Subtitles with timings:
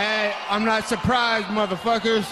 [0.00, 2.24] Hey, I'm not surprised, motherfuckers.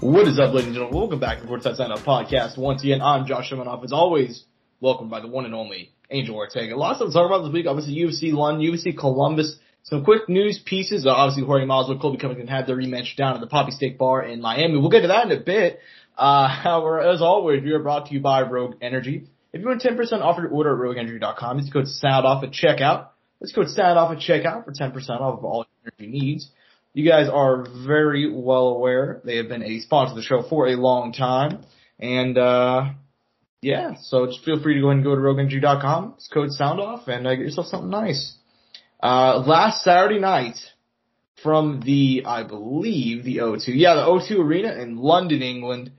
[0.00, 0.98] What is up, ladies and gentlemen?
[0.98, 2.58] Welcome back to the Courtside Sign Up Podcast.
[2.58, 3.84] Once again, I'm Josh Shimanoff.
[3.84, 4.44] As always,
[4.80, 6.76] welcome by the one and only Angel Ortega.
[6.76, 7.66] Lots to talk about this week.
[7.68, 9.60] Obviously, UFC London, UFC Columbus.
[9.86, 11.06] Some quick news pieces.
[11.06, 14.24] Uh, obviously, Jorge Masvidal, Colby Covington had their rematch down at the Papi Steak Bar
[14.24, 14.78] in Miami.
[14.78, 15.78] We'll get to that in a bit.
[16.18, 19.28] Uh, however, as always, we are brought to you by Rogue Energy.
[19.52, 23.10] If you want 10% off your order at RogueEnergy.com, use code SOUND off at checkout.
[23.40, 26.50] Let's code SOUND off at checkout for 10% off of all energy needs.
[26.92, 30.66] You guys are very well aware they have been a sponsor of the show for
[30.66, 31.64] a long time.
[32.00, 32.90] And, uh,
[33.62, 36.14] yeah, so just feel free to go and go to RogueEnergy.com.
[36.16, 38.36] It's code sound off and uh, get yourself something nice.
[39.06, 40.58] Uh, last Saturday night
[41.40, 45.92] from the, I believe, the O2, yeah, the O2 Arena in London, England,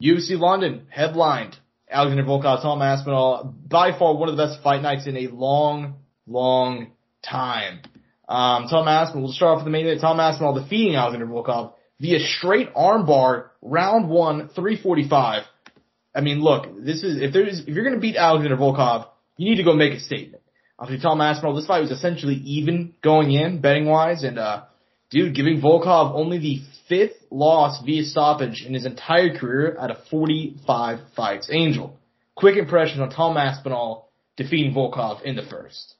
[0.00, 1.56] UFC London headlined
[1.90, 5.94] Alexander Volkov, Tom Aspinall, by far one of the best fight nights in a long,
[6.28, 6.92] long
[7.28, 7.80] time.
[8.28, 10.00] Um, Tom Aspinall, we'll start off with the main event.
[10.00, 15.42] Tom Aspinall defeating Alexander Volkov via straight armbar, round one, 345.
[16.14, 19.56] I mean, look, this is, if there's, if you're gonna beat Alexander Volkov, you need
[19.56, 20.41] to go make a statement.
[20.78, 24.64] Obviously, Tom Aspinall, this fight was essentially even going in, betting wise, and, uh,
[25.10, 29.98] dude, giving Volkov only the fifth loss via stoppage in his entire career out of
[30.10, 31.48] 45 fights.
[31.52, 31.96] Angel,
[32.34, 35.94] quick impression on Tom Aspinall defeating Volkov in the first.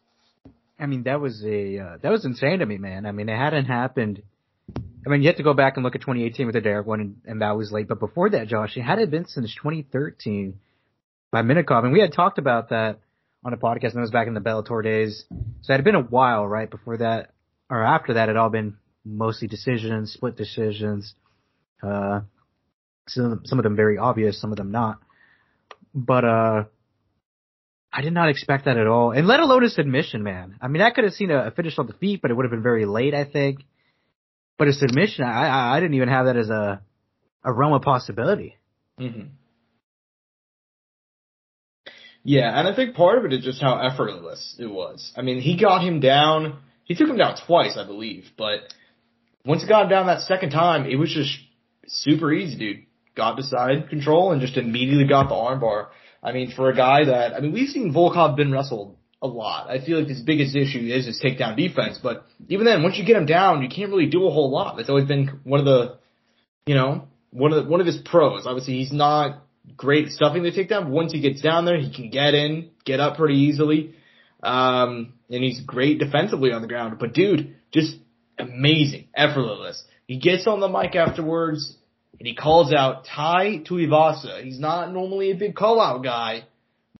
[0.78, 3.06] I mean, that was a uh, that was insane to me, man.
[3.06, 4.22] I mean, it hadn't happened.
[5.06, 7.00] I mean, you have to go back and look at 2018 with the Derrick one,
[7.00, 7.88] and, and that was late.
[7.88, 10.58] But before that, Josh, it hadn't been since 2013
[11.30, 12.98] by Minakov, and we had talked about that
[13.44, 15.24] on a podcast, and that was back in the Bellator days.
[15.62, 16.70] So it had been a while, right?
[16.70, 17.30] Before that,
[17.68, 21.14] or after that, it had all been mostly decisions, split decisions.
[21.82, 22.20] Uh,
[23.08, 25.00] some some of them very obvious, some of them not.
[25.94, 26.64] But uh,
[27.92, 30.56] I did not expect that at all, and let alone a submission, man.
[30.60, 32.44] I mean, I could have seen a, a finish on the feet, but it would
[32.44, 33.64] have been very late, I think.
[34.58, 36.80] But a submission, I, I, I didn't even have that as a
[37.44, 38.56] a realm of possibility.
[39.00, 39.28] Mm-hmm.
[42.24, 45.12] Yeah, and I think part of it is just how effortless it was.
[45.16, 46.58] I mean, he got him down.
[46.84, 48.60] He took him down twice, I believe, but
[49.44, 51.36] once he got him down that second time, it was just
[51.86, 52.86] super easy, dude.
[53.14, 55.88] Got to side control and just immediately got the armbar.
[56.22, 59.68] I mean, for a guy that, I mean, we've seen Volkov been wrestled a lot.
[59.68, 63.04] I feel like his biggest issue is his takedown defense, but even then, once you
[63.04, 64.76] get him down, you can't really do a whole lot.
[64.76, 65.98] That's always been one of the,
[66.66, 68.46] you know, one of the, one of his pros.
[68.46, 69.41] Obviously, he's not
[69.76, 73.16] great stuffing the takedown, once he gets down there, he can get in, get up
[73.16, 73.94] pretty easily.
[74.42, 76.98] Um, and he's great defensively on the ground.
[76.98, 77.96] But dude, just
[78.38, 79.82] amazing, effortless.
[80.06, 81.76] He gets on the mic afterwards
[82.18, 84.42] and he calls out Tai Tuivasa.
[84.42, 86.44] He's not normally a big call out guy,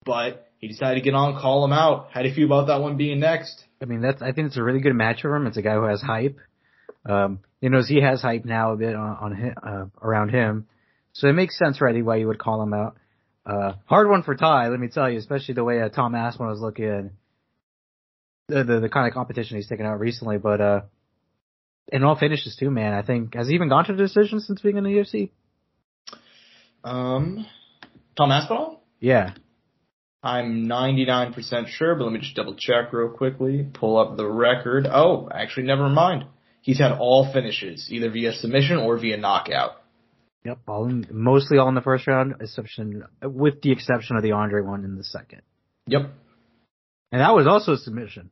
[0.05, 2.09] but he decided to get on, call him out.
[2.13, 3.65] How do you feel about that one being next?
[3.81, 5.47] I mean, that's I think it's a really good match for him.
[5.47, 6.39] It's a guy who has hype.
[7.05, 10.69] Um, you know, he has hype now a bit on, on him, uh, around him,
[11.13, 12.97] so it makes sense, right, why you would call him out.
[13.45, 16.53] Uh, hard one for Tai, let me tell you, especially the way uh, Tom Aspinall
[16.53, 17.11] was looking.
[18.49, 20.81] The, the the kind of competition he's taken out recently, but uh,
[21.89, 22.93] in all finishes too, man.
[22.93, 25.31] I think has he even gone to a decision since being in the UFC?
[26.85, 27.47] Um,
[28.17, 28.83] Tom Aspinall?
[29.01, 29.35] Yeah.
[30.23, 33.67] I'm 99% sure, but let me just double check real quickly.
[33.75, 34.87] Pull up the record.
[34.87, 36.27] Oh, actually, never mind.
[36.61, 39.82] He's had all finishes, either via submission or via knockout.
[40.45, 44.33] Yep, all in, mostly all in the first round, exception with the exception of the
[44.33, 45.43] Andrei one in the second.
[45.87, 46.11] Yep.
[47.13, 48.31] And that was also a submission.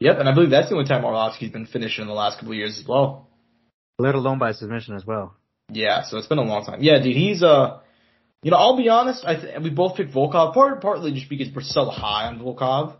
[0.00, 2.52] Yep, and I believe that's the only time Arlovsky's been finished in the last couple
[2.52, 3.28] of years as well.
[3.98, 5.34] Let alone by submission as well.
[5.72, 6.82] Yeah, so it's been a long time.
[6.82, 7.80] Yeah, dude, he's uh,
[8.42, 9.24] you know, I'll be honest.
[9.24, 12.96] I th- we both picked Volkov, part partly just because we're so high on Volkov.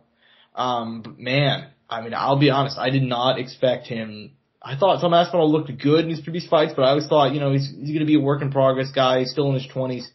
[0.54, 2.76] Um, but man, I mean, I'll be honest.
[2.78, 4.32] I did not expect him.
[4.62, 7.40] I thought Tom Aspinall looked good in his previous fights, but I always thought, you
[7.40, 9.20] know, he's he's going to be a work in progress guy.
[9.20, 10.10] He's still in his twenties.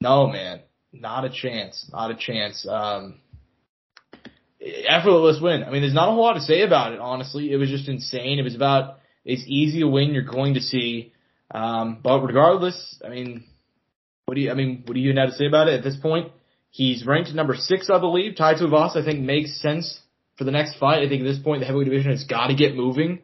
[0.00, 0.60] No, man,
[0.92, 1.88] not a chance.
[1.92, 2.66] Not a chance.
[2.68, 3.20] Um,
[4.60, 5.64] effortless win.
[5.64, 7.52] I mean, there's not a whole lot to say about it, honestly.
[7.52, 8.38] It was just insane.
[8.38, 10.14] It was about it's easy to win.
[10.14, 11.12] You're going to see.
[11.50, 13.44] Um, but regardless, I mean,
[14.26, 15.96] what do you, I mean, what do you have to say about it at this
[15.96, 16.32] point?
[16.70, 18.36] He's ranked number six, I believe.
[18.36, 20.00] Tai Tuivasa, I think, makes sense
[20.36, 21.02] for the next fight.
[21.02, 23.20] I think at this point, the heavyweight division has got to get moving.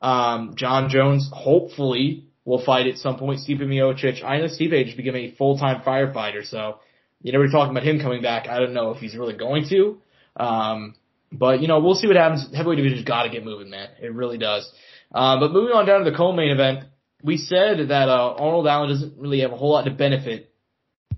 [0.00, 3.40] Um, Jon Jones, hopefully, will fight at some point.
[3.40, 4.24] Stipe Miocic.
[4.24, 6.78] I know Stipe just became a full-time firefighter, so
[7.20, 8.48] you know, we're talking about him coming back.
[8.48, 9.98] I don't know if he's really going to.
[10.36, 10.94] Um,
[11.32, 12.46] But you know, we'll see what happens.
[12.54, 13.88] Heavyweight division's got to get moving, man.
[14.00, 14.70] It really does.
[15.12, 16.84] Uh, but moving on down to the co-main event,
[17.22, 20.52] we said that uh, Arnold Allen doesn't really have a whole lot to benefit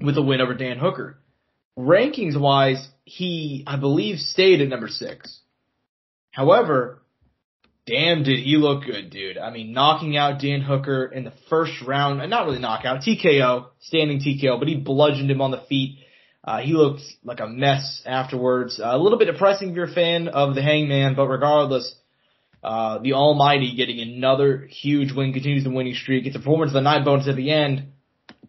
[0.00, 1.19] with a win over Dan Hooker.
[1.79, 5.41] Rankings wise, he I believe stayed at number six.
[6.31, 7.00] However,
[7.90, 9.37] damn did he look good, dude.
[9.37, 14.20] I mean, knocking out Dan Hooker in the first round, not really knockout, TKO, standing
[14.20, 15.98] TKO, but he bludgeoned him on the feet.
[16.42, 18.81] Uh, he looked like a mess afterwards.
[18.81, 21.94] Uh, a little bit depressing if you're a fan of the Hangman, but regardless,
[22.62, 26.26] uh, the Almighty getting another huge win, continues the winning streak.
[26.26, 27.88] It's a performance of the night bonus at the end.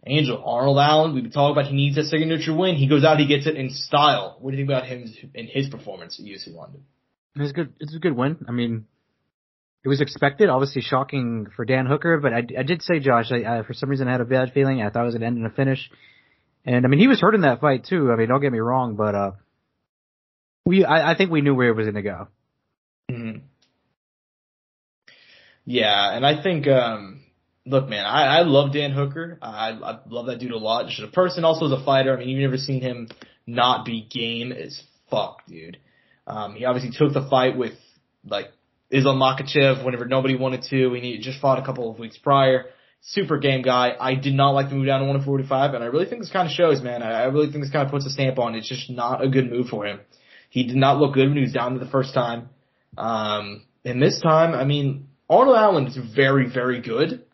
[0.06, 2.74] Angel, Arnold Allen, we've been talking about he needs that signature win.
[2.76, 4.36] He goes out, he gets it in style.
[4.40, 6.84] What do you think about him in his performance at UFC London?
[7.36, 7.72] It's good.
[7.78, 8.44] It's a good win.
[8.48, 8.86] I mean,
[9.84, 10.48] it was expected.
[10.48, 13.88] Obviously, shocking for Dan Hooker, but I, I did say, Josh, I, I, for some
[13.88, 14.80] reason I had a bad feeling.
[14.80, 15.90] I thought it was to end in a finish,
[16.64, 18.12] and I mean he was hurt in that fight too.
[18.12, 19.30] I mean, don't get me wrong, but uh,
[20.64, 22.28] we I, I think we knew where it was going to go.
[23.10, 23.38] Mm-hmm.
[25.64, 27.22] Yeah, and I think um
[27.66, 29.38] look, man, I, I love Dan Hooker.
[29.40, 30.88] I, I love that dude a lot.
[30.88, 32.14] Just a person, also as a fighter.
[32.14, 33.08] I mean, you've never seen him
[33.46, 35.78] not be game as fuck, dude.
[36.26, 37.74] Um, he obviously took the fight with
[38.24, 38.46] like
[38.92, 40.92] Islam Makhachev whenever nobody wanted to.
[40.92, 42.66] He just fought a couple of weeks prior.
[43.00, 43.96] Super game guy.
[43.98, 46.46] I did not like the move down to 145, and I really think this kind
[46.46, 47.02] of shows, man.
[47.02, 48.58] I, I really think this kind of puts a stamp on it.
[48.58, 50.00] It's just not a good move for him.
[50.50, 52.50] He did not look good when he was down to the first time.
[52.96, 57.24] Um, and this time, I mean, Arnold Allen is very, very good.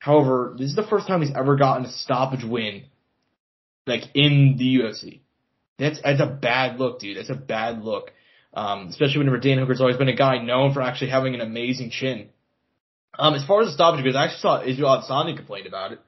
[0.00, 2.84] However, this is the first time he's ever gotten a stoppage win,
[3.86, 5.20] like in the UFC.
[5.78, 7.16] That's that's a bad look, dude.
[7.16, 8.10] That's a bad look.
[8.54, 11.90] Um, especially whenever Dan Hooker's always been a guy known for actually having an amazing
[11.90, 12.28] chin.
[13.18, 16.00] Um, as far as the stoppage goes, I actually saw Israel Adesanya complain about it,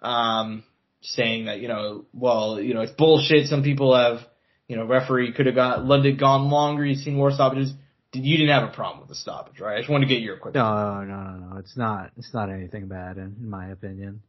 [0.00, 0.64] um,
[1.02, 3.48] saying that you know, well, you know, it's bullshit.
[3.48, 4.20] Some people have,
[4.68, 6.84] you know, referee could have got let it gone longer.
[6.84, 7.74] You've seen more stoppages
[8.14, 9.76] you didn't have a problem with the stoppage, right?
[9.76, 10.54] I just want to get your quick.
[10.54, 11.56] No, no, no, no.
[11.58, 12.10] It's not.
[12.18, 14.22] It's not anything bad, in, in my opinion.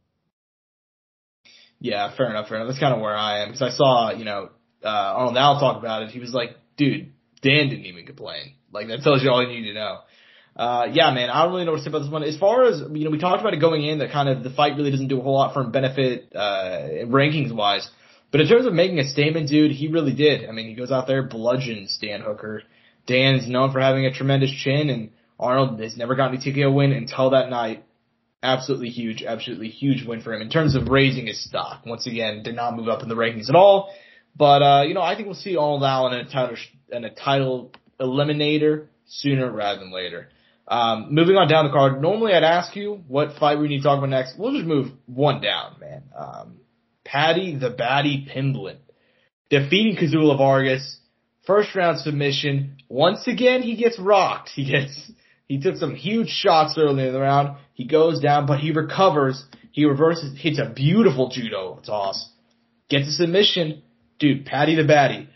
[1.80, 2.48] Yeah, fair enough.
[2.48, 2.68] Fair enough.
[2.68, 4.50] That's kind of where I am because I saw, you know,
[4.82, 6.10] uh, Arnold Al talk about it.
[6.10, 7.12] He was like, "Dude,
[7.44, 8.54] Dan didn't even complain.
[8.72, 9.98] Like that tells you all you need to know."
[10.56, 12.22] Uh, yeah, man, I don't really know what to say about this one.
[12.22, 14.50] As far as, you know, we talked about it going in that kind of the
[14.50, 17.88] fight really doesn't do a whole lot for him benefit, uh, rankings wise.
[18.30, 20.48] But in terms of making a statement, dude, he really did.
[20.48, 22.62] I mean, he goes out there, bludgeons Dan Hooker.
[23.06, 26.92] Dan's known for having a tremendous chin, and Arnold has never gotten a TKO win
[26.92, 27.84] until that night.
[28.42, 31.82] Absolutely huge, absolutely huge win for him in terms of raising his stock.
[31.86, 33.92] Once again, did not move up in the rankings at all.
[34.36, 36.56] But uh, you know, I think we'll see Arnold Allen in a title
[36.90, 40.28] in a title eliminator sooner rather than later.
[40.66, 42.00] Um, moving on down the card.
[42.00, 44.38] Normally, I'd ask you what fight we need to talk about next.
[44.38, 46.04] We'll just move one down, man.
[46.16, 46.56] Um,
[47.04, 48.78] Paddy the Baddy Pimblett
[49.50, 51.00] defeating Kazula Vargas
[51.46, 52.78] First round submission.
[52.88, 54.50] Once again, he gets rocked.
[54.50, 55.12] He gets,
[55.46, 57.58] he took some huge shots early in the round.
[57.74, 59.44] He goes down, but he recovers.
[59.70, 62.30] He reverses, hits a beautiful judo toss.
[62.88, 63.82] Gets a submission.
[64.18, 65.28] Dude, Paddy the Baddy.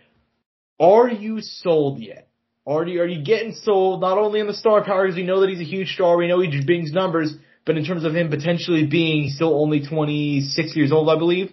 [0.81, 2.29] Are you sold yet?
[2.67, 5.41] Are you, are you getting sold not only in the star power because we know
[5.41, 7.35] that he's a huge star, we know he brings numbers,
[7.65, 11.51] but in terms of him potentially being still only 26 years old, I believe.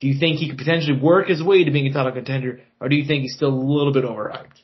[0.00, 2.88] Do you think he could potentially work his way to being a title contender, or
[2.88, 4.62] do you think he's still a little bit overhyped?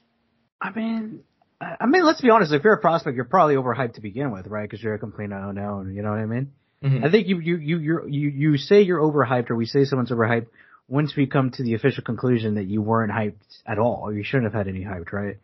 [0.60, 1.20] I mean,
[1.60, 2.52] I mean, let's be honest.
[2.52, 4.62] If you're a prospect, you're probably overhyped to begin with, right?
[4.68, 5.94] Because you're a complete unknown.
[5.94, 6.52] You know what I mean?
[6.82, 7.04] Mm-hmm.
[7.04, 10.46] I think you you you you you say you're overhyped, or we say someone's overhyped
[10.88, 14.22] once we come to the official conclusion that you weren't hyped at all, or you
[14.22, 15.38] shouldn't have had any hyped, right?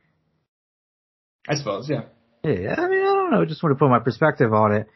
[1.48, 2.02] I suppose, yeah.
[2.44, 3.44] Yeah, I mean, I don't know.
[3.44, 4.88] Just want to put my perspective on it,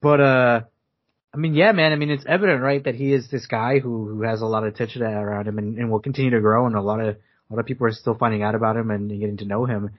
[0.00, 0.60] but uh,
[1.32, 1.92] I mean, yeah, man.
[1.92, 4.64] I mean, it's evident, right, that he is this guy who who has a lot
[4.64, 6.66] of attention around him, and, and will continue to grow.
[6.66, 9.08] And a lot of a lot of people are still finding out about him and
[9.08, 9.90] getting to know him.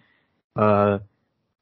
[0.55, 0.99] Uh,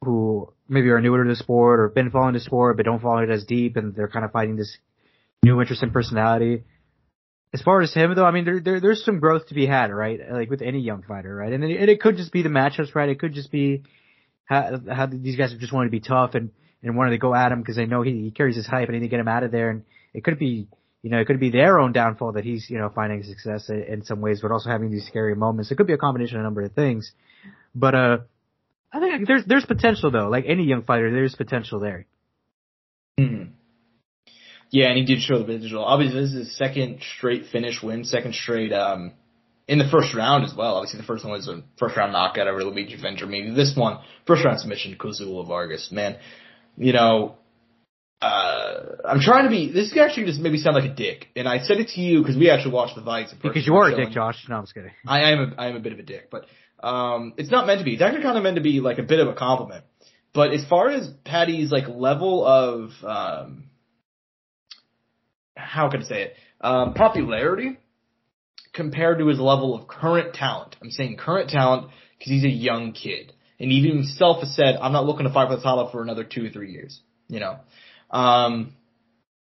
[0.01, 3.19] who maybe are newer to the sport or been following the sport but don't follow
[3.19, 4.77] it as deep, and they're kind of finding this
[5.43, 6.63] new interest in personality.
[7.51, 9.91] As far as him, though, I mean, there, there there's some growth to be had,
[9.91, 10.19] right?
[10.31, 11.51] Like with any young fighter, right?
[11.51, 13.09] And it, and it could just be the matchups, right?
[13.09, 13.83] It could just be
[14.45, 16.51] how, how these guys are just want to be tough and
[16.81, 18.95] and wanted to go at him because they know he, he carries his hype and
[18.95, 19.69] they need to get him out of there.
[19.69, 20.67] And it could be,
[21.01, 24.03] you know, it could be their own downfall that he's, you know, finding success in
[24.05, 25.71] some ways, but also having these scary moments.
[25.71, 27.11] It could be a combination of a number of things.
[27.75, 28.17] But, uh,
[28.93, 30.29] I think there's, there's potential though.
[30.29, 32.05] Like any young fighter, there's potential there.
[33.17, 33.43] hmm
[34.71, 35.83] Yeah, and he did show the potential.
[35.83, 39.13] Obviously, this is his second straight finish win, second straight, um,
[39.67, 40.75] in the first round as well.
[40.75, 43.55] Obviously, the first one was a first round knockout over Luigi Vendramini.
[43.55, 45.91] This one, first round submission, Kazula Vargas.
[45.91, 46.17] Man,
[46.77, 47.35] you know,
[48.21, 49.71] uh, I'm trying to be.
[49.71, 52.19] This is actually just maybe sound like a dick, and I said it to you
[52.21, 53.33] because we actually watched the fights.
[53.41, 54.45] Because you are a dick, Josh.
[54.49, 54.91] No, I'm just kidding.
[55.07, 56.45] I am a I am a bit of a dick, but
[56.81, 57.93] Um, it's not meant to be.
[57.93, 59.83] It's actually kind of meant to be like a bit of a compliment.
[60.33, 63.68] But as far as Paddy's like level of, um,
[65.69, 66.33] how can I say it?
[66.61, 67.77] Um, popularity
[68.73, 70.75] compared to his level of current talent.
[70.81, 73.33] I'm saying current talent because he's a young kid.
[73.59, 76.23] And even himself has said, I'm not looking to fight for the title for another
[76.23, 77.01] two or three years.
[77.27, 77.59] You know,
[78.09, 78.73] um,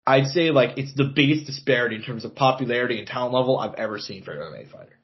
[0.08, 3.76] I'd say like it's the biggest disparity in terms of popularity and talent level I've
[3.76, 4.98] ever seen for an MMA fighter.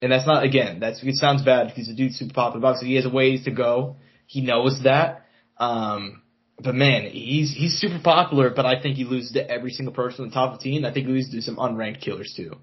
[0.00, 2.66] And that's not again, that's it sounds bad because the dude's super popular.
[2.66, 3.96] Obviously, he has a ways to go.
[4.26, 5.26] He knows that.
[5.58, 6.21] Um,
[6.62, 8.50] but man, he's he's super popular.
[8.50, 10.84] But I think he loses to every single person on the top 15.
[10.84, 12.56] I think he loses to some unranked killers too.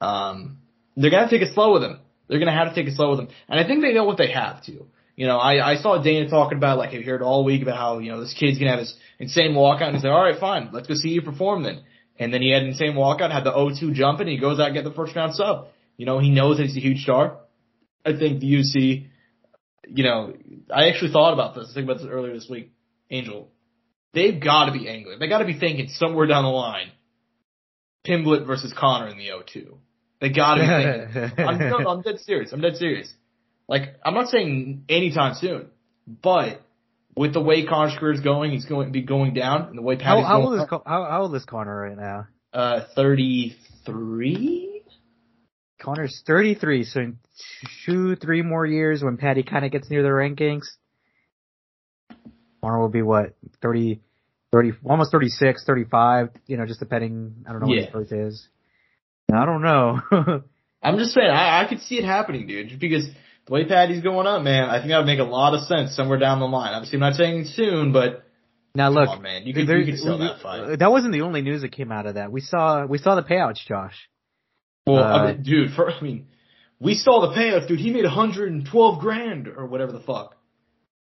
[0.00, 0.58] Um,
[0.96, 2.00] they're gonna take it slow with him.
[2.28, 4.18] They're gonna have to take it slow with him, and I think they know what
[4.18, 4.86] they have to.
[5.16, 7.98] You know, I, I saw Dana talking about like I heard all week about how
[7.98, 10.70] you know this kid's gonna have his insane walkout, and he's like, all right, fine,
[10.72, 11.82] let's go see you perform then.
[12.18, 14.66] And then he had an insane walkout, had the O2 jump, and he goes out
[14.66, 15.68] and get the first round sub.
[15.96, 17.38] You know, he knows that he's a huge star.
[18.04, 19.08] I think the UFC,
[19.88, 20.34] you know,
[20.72, 21.68] I actually thought about this.
[21.70, 22.70] I think about this earlier this week.
[23.10, 23.48] Angel,
[24.12, 25.18] they've got to be angling.
[25.18, 26.90] They got to be thinking somewhere down the line,
[28.06, 29.74] Pimblett versus Conor in the O2.
[30.20, 31.38] They got to be thinking.
[31.48, 32.52] I'm, no, I'm dead serious.
[32.52, 33.12] I'm dead serious.
[33.68, 35.68] Like, I'm not saying anytime soon,
[36.06, 36.62] but
[37.16, 39.82] with the way Conor's career is going, he's going to be going down, and the
[39.82, 42.26] way How, how going, old is how, how old is Conor right now?
[42.52, 44.82] uh, 33?
[45.80, 47.18] Conor's 33, so in
[47.86, 50.66] two, three more years when Paddy kind of gets near the rankings,
[52.62, 54.00] Conor will be what, 30,
[54.52, 58.48] 30, almost 36, 35, you know, just depending, I don't know what his birth is.
[59.32, 60.00] I don't know.
[60.82, 63.06] I'm just saying, I, I could see it happening, dude, just because
[63.46, 65.94] the way Paddy's going up, man, I think that would make a lot of sense
[65.94, 66.72] somewhere down the line.
[66.74, 68.24] Obviously, I'm not saying soon, but
[68.74, 70.78] now look, on, man, you could- there- you could sell that fight.
[70.78, 72.30] That wasn't the only news that came out of that.
[72.32, 73.96] We saw, we saw the payouts, Josh.
[74.86, 76.28] Well, Uh, I mean, dude, for, I mean,
[76.80, 77.80] we saw the payoff, dude.
[77.80, 80.36] He made 112 grand or whatever the fuck.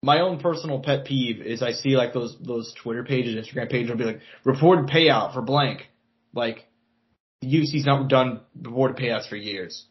[0.05, 3.91] My own personal pet peeve is I see like those those Twitter pages, Instagram pages
[3.91, 5.87] will be like reported payout for blank.
[6.35, 6.67] Like
[7.41, 9.87] the UFC's not done reported payouts for years,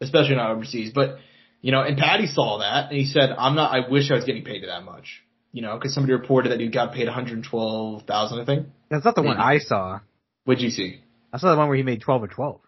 [0.00, 0.92] especially not overseas.
[0.94, 1.18] But
[1.60, 3.74] you know, and Paddy saw that and he said, "I'm not.
[3.74, 6.68] I wish I was getting paid that much." You know, because somebody reported that he
[6.68, 8.40] got paid 112,000.
[8.40, 8.68] I think.
[8.88, 10.00] That's not the one I saw.
[10.44, 11.00] What'd you see?
[11.34, 12.60] I saw the one where he made 12 or 12.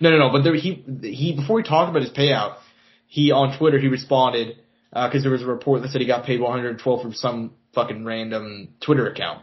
[0.00, 0.30] No, no, no.
[0.32, 2.56] But there, he he before he talked about his payout,
[3.06, 4.56] he on Twitter he responded
[4.94, 8.68] because there was a report that said he got paid 112 from some fucking random
[8.80, 9.42] Twitter account,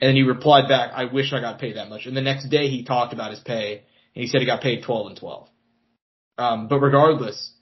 [0.00, 2.48] and then he replied back, "I wish I got paid that much." And the next
[2.48, 3.82] day he talked about his pay
[4.16, 5.48] and he said he got paid 12 and 12.
[6.38, 7.52] Um, but regardless,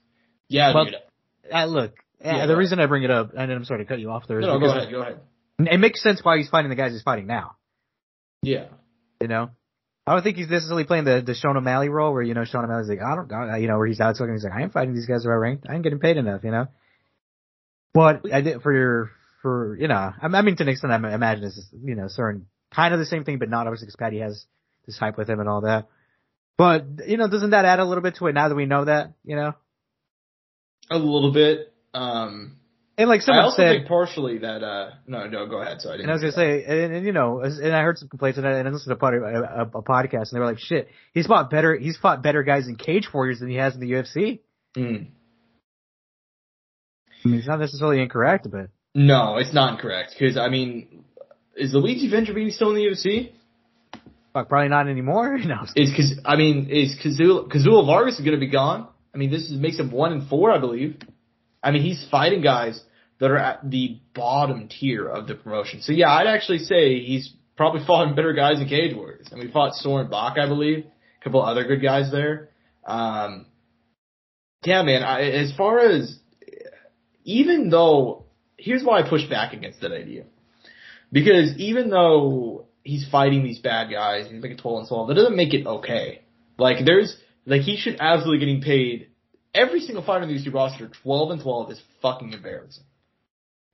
[0.48, 0.94] yeah, Well, dude.
[1.52, 1.92] Uh, look,
[2.24, 4.10] uh, Yeah, the go reason I bring it up, and I'm sorry to cut you
[4.10, 5.20] off there, No, no, go ahead, go ahead.
[5.58, 7.56] it makes sense why he's fighting the guys he's fighting now.
[8.42, 8.66] Yeah,
[9.20, 9.50] You know,
[10.06, 12.64] I don't think he's necessarily playing the the Sean O'Malley role, where you know Sean
[12.64, 14.70] O'Malley's like, I don't, I, you know, where he's out talking, he's like, I am
[14.70, 16.66] fighting these guys who are ranked, I ain't getting paid enough, you know.
[17.94, 19.10] But I did for your
[19.40, 22.46] for you know, I, I mean to an extent, I imagine it's you know, certain
[22.74, 24.44] kind of the same thing, but not obviously because Paddy has
[24.86, 25.88] this hype with him and all that.
[26.58, 28.84] But you know, doesn't that add a little bit to it now that we know
[28.84, 29.54] that, you know?
[30.90, 31.72] a little bit.
[31.92, 32.56] Um,
[32.96, 35.80] And like I someone also said, think partially that uh, no, no, go ahead.
[35.80, 37.98] So I didn't And I was gonna say, and, and you know, and I heard
[37.98, 40.32] some complaints, and I, and I listened to a, pod, a, a, a podcast, and
[40.32, 41.76] they were like, "Shit, he's fought better.
[41.76, 44.40] He's fought better guys in Cage Warriors than he has in the UFC."
[44.76, 45.08] Mm.
[47.24, 51.04] I mean, it's not necessarily incorrect, but No, it's not incorrect because I mean,
[51.56, 53.32] is Luigi Vendramini still in the UFC?
[54.32, 55.38] fuck, probably not anymore.
[55.44, 58.88] No, Is because I mean, is Kazula Kazula Vargas is going to be gone?
[59.14, 60.96] I mean, this is, makes him one and four, I believe.
[61.62, 62.82] I mean, he's fighting guys
[63.20, 65.80] that are at the bottom tier of the promotion.
[65.82, 69.28] So yeah, I'd actually say he's probably fought better guys in Cage Warriors.
[69.32, 70.84] I mean, he fought Soren Bach, I believe,
[71.20, 72.50] a couple other good guys there.
[72.84, 73.46] Um,
[74.64, 75.02] yeah, man.
[75.04, 76.18] I, as far as
[77.24, 78.26] even though
[78.56, 80.24] here's why I push back against that idea,
[81.10, 85.36] because even though he's fighting these bad guys, he's making 12 and 12, that doesn't
[85.36, 86.22] make it okay.
[86.58, 87.16] Like there's
[87.46, 89.08] like he should absolutely getting paid.
[89.54, 92.84] Every single fighter in the UFC roster, 12 and 12 is fucking embarrassing.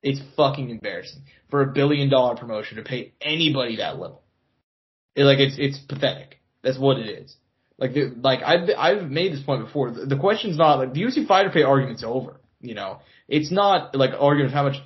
[0.03, 4.21] It's fucking embarrassing for a billion dollar promotion to pay anybody that little.
[5.15, 6.39] It, like it's it's pathetic.
[6.63, 7.35] That's what it is.
[7.77, 9.91] Like the, like I've I've made this point before.
[9.91, 12.39] The, the question's not like the UFC fighter pay argument's over.
[12.61, 14.77] You know, it's not like argument of how much.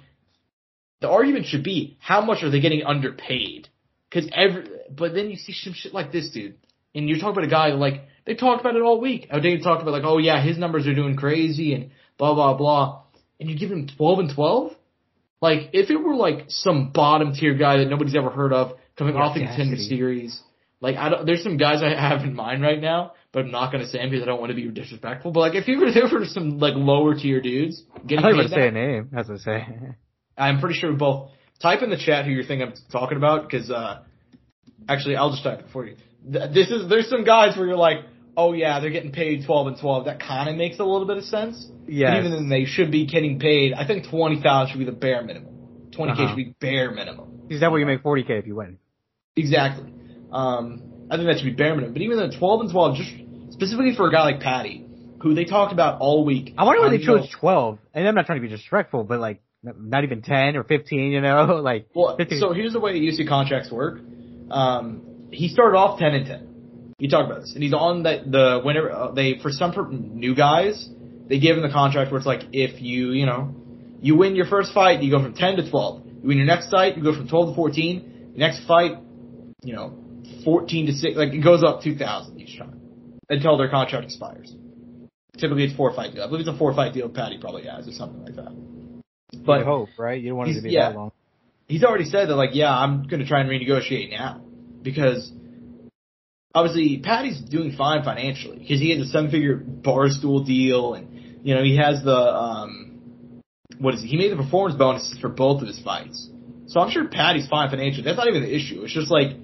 [1.01, 3.67] The argument should be how much are they getting underpaid?
[4.09, 6.55] Because every but then you see some shit like this, dude,
[6.93, 9.27] and you're talking about a guy like they talked about it all week.
[9.29, 12.55] How Dave talked about like, oh yeah, his numbers are doing crazy and blah blah
[12.55, 13.03] blah,
[13.39, 14.71] and you give him twelve and twelve.
[15.41, 19.15] Like if it were like some bottom tier guy that nobody's ever heard of coming
[19.15, 20.41] Yeah, off the contender series,
[20.79, 21.25] like I don't.
[21.25, 24.09] There's some guys I have in mind right now, but I'm not gonna say him
[24.09, 25.31] because I don't want to be disrespectful.
[25.33, 28.29] But like if you were there for some like lower tier dudes I getting thought
[28.29, 29.09] you were paid going to say a name.
[29.13, 29.67] As I say.
[30.37, 33.43] I'm pretty sure we both type in the chat who you think I'm talking about
[33.43, 34.03] because uh,
[34.87, 35.97] actually I'll just type it for you.
[36.23, 38.05] This is there's some guys where you're like,
[38.37, 40.05] oh yeah, they're getting paid 12 and 12.
[40.05, 41.67] That kind of makes a little bit of sense.
[42.11, 43.73] But even then, they should be getting paid.
[43.73, 45.91] I think 20,000 should be the bare minimum.
[45.91, 46.27] 20k Uh-huh.
[46.29, 47.27] should be bare minimum.
[47.49, 48.79] Is that where you make 40k if you win?
[49.35, 49.91] Exactly.
[50.31, 51.93] Um, I think that should be bare minimum.
[51.93, 53.11] But even then, 12 and 12, just
[53.51, 54.85] specifically for a guy like Paddy,
[55.21, 56.53] who they talked about all week.
[56.57, 57.79] I wonder why they know, chose 12.
[57.93, 61.21] And I'm not trying to be disrespectful, but like, not even 10 or 15, you
[61.21, 61.59] know?
[61.63, 62.39] Like, Well, 15.
[62.39, 63.99] so here's the way UC contracts work.
[64.51, 66.95] Um, he started off 10 and 10.
[66.97, 69.73] You talked about this, and he's on that the whenever uh, they for some
[70.15, 70.89] new guys
[71.27, 73.53] they give him the contract where it's like if you you know
[73.99, 76.05] you win your first fight you go from 10 to 12.
[76.05, 78.31] You win your next fight you go from 12 to 14.
[78.33, 78.93] Your next fight
[79.61, 79.93] you know
[80.45, 82.74] 14 to 6 like it goes up 2,000 each time
[83.29, 84.53] until their contract expires.
[85.37, 86.23] Typically it's four fight deal.
[86.23, 87.09] I believe it's a four fight deal.
[87.09, 88.55] Paddy probably has or something like that.
[89.45, 90.21] but hope, right?
[90.21, 90.89] You don't want it to be yeah.
[90.89, 91.11] that long.
[91.67, 94.41] he's already said that like, yeah, I'm gonna try and renegotiate now
[94.81, 95.31] because
[96.53, 101.53] obviously Paddy's doing fine financially because he has a seven figure barstool deal and you
[101.53, 103.41] know he has the um
[103.79, 104.07] what is he?
[104.07, 106.29] He made the performance bonuses for both of his fights,
[106.67, 108.03] so I'm sure Paddy's fine financially.
[108.03, 108.83] That's not even the issue.
[108.83, 109.35] It's just like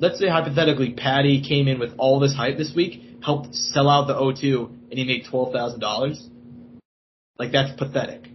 [0.00, 4.06] let's say hypothetically Paddy came in with all this hype this week, helped sell out
[4.06, 6.28] the O2, and he made twelve thousand dollars.
[7.38, 8.28] Like that's pathetic.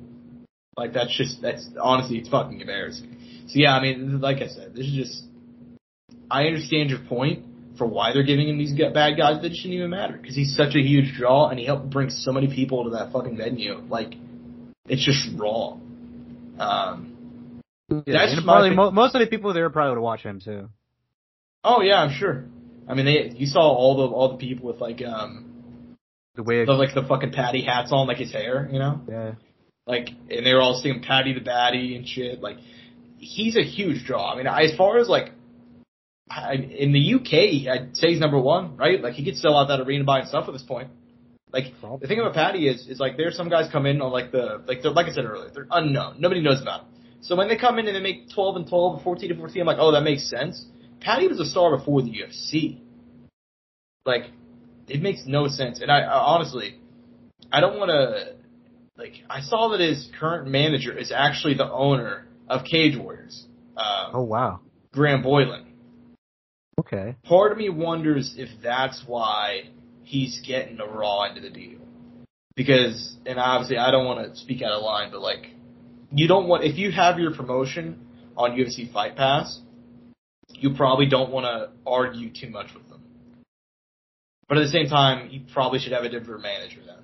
[0.77, 3.17] Like that's just that's honestly it's fucking embarrassing.
[3.47, 5.23] So yeah, I mean, like I said, this is just.
[6.31, 7.45] I understand your point
[7.77, 10.75] for why they're giving him these bad guys that shouldn't even matter because he's such
[10.75, 13.83] a huge draw and he helped bring so many people to that fucking venue.
[13.89, 14.15] Like,
[14.87, 15.77] it's just raw.
[16.59, 20.69] Um, Yeah, That's probably mo- most of the people there probably would watch him too.
[21.63, 22.45] oh yeah, I'm sure.
[22.87, 25.95] I mean, they you saw all the all the people with like um
[26.35, 29.01] The way, the, like the fucking Paddy hats on, like his hair, you know.
[29.09, 29.31] yeah.
[29.85, 32.41] Like, and they were all singing Paddy the Baddy and shit.
[32.41, 32.57] Like,
[33.17, 34.31] he's a huge draw.
[34.31, 35.31] I mean, as far as like,
[36.29, 39.01] I, in the UK, I'd say he's number one, right?
[39.01, 40.89] Like, he could sell out that arena by himself at this point.
[41.51, 41.65] Like,
[42.01, 44.63] the thing about Paddy is, is like, there's some guys come in on like the,
[44.65, 46.15] like, they're, like I said earlier, they're unknown.
[46.19, 46.93] Nobody knows about them.
[47.22, 49.61] So when they come in and they make 12 and 12 or 14 and 14,
[49.61, 50.65] I'm like, oh, that makes sense.
[51.03, 52.79] Paddy was a star before the UFC.
[54.05, 54.24] Like,
[54.87, 55.81] it makes no sense.
[55.81, 56.79] And I, I honestly,
[57.51, 58.35] I don't want to,
[58.98, 63.46] like, I saw that his current manager is actually the owner of Cage Warriors,
[63.77, 64.61] uh, Oh wow.
[64.92, 65.66] Graham Boylan.
[66.79, 67.16] Okay.
[67.24, 69.70] Part of me wonders if that's why
[70.03, 71.79] he's getting the Raw into the deal.
[72.55, 75.48] Because, and obviously I don't want to speak out of line, but like,
[76.11, 78.05] you don't want, if you have your promotion
[78.37, 79.59] on UFC Fight Pass,
[80.53, 83.01] you probably don't want to argue too much with them.
[84.48, 86.98] But at the same time, you probably should have a different manager then.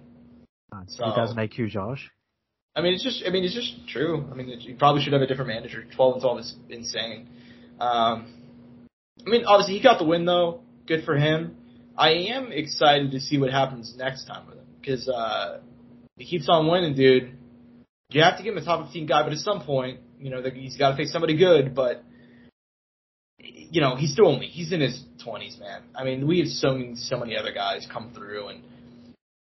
[0.71, 2.09] Uh, So- 2000 IQ, Josh.
[2.75, 4.25] I mean, it's just, I mean, it's just true.
[4.31, 5.83] I mean, it, you probably should have a different manager.
[5.95, 7.27] 12 and 12 is insane.
[7.79, 8.33] Um,
[9.25, 10.62] I mean, obviously he got the win though.
[10.85, 11.55] Good for him.
[11.97, 15.59] I am excited to see what happens next time with him because uh,
[16.17, 17.35] he keeps on winning, dude.
[18.12, 20.41] You have to give him a top 15 guy, but at some point, you know,
[20.53, 21.75] he's got to face somebody good.
[21.75, 22.03] But
[23.71, 25.82] you know, he's still only he's in his 20s, man.
[25.95, 28.63] I mean, we have so many so many other guys come through and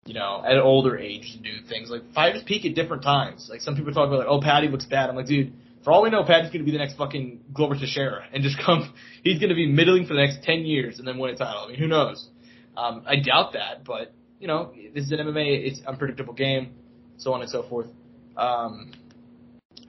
[0.05, 1.89] you know, at an older age to do things.
[1.89, 3.47] Like fighters peak at different times.
[3.49, 5.09] Like some people talk about like, oh, Paddy looks bad.
[5.09, 5.51] I'm like, dude,
[5.83, 8.93] for all we know, Paddy's gonna be the next fucking Glover Teixeira and just come.
[9.23, 11.63] He's gonna be middling for the next ten years and then win a title.
[11.65, 12.27] I mean, who knows?
[12.75, 15.65] Um, I doubt that, but you know, this is an MMA.
[15.67, 16.75] It's an unpredictable game,
[17.17, 17.87] so on and so forth.
[18.37, 18.91] Um,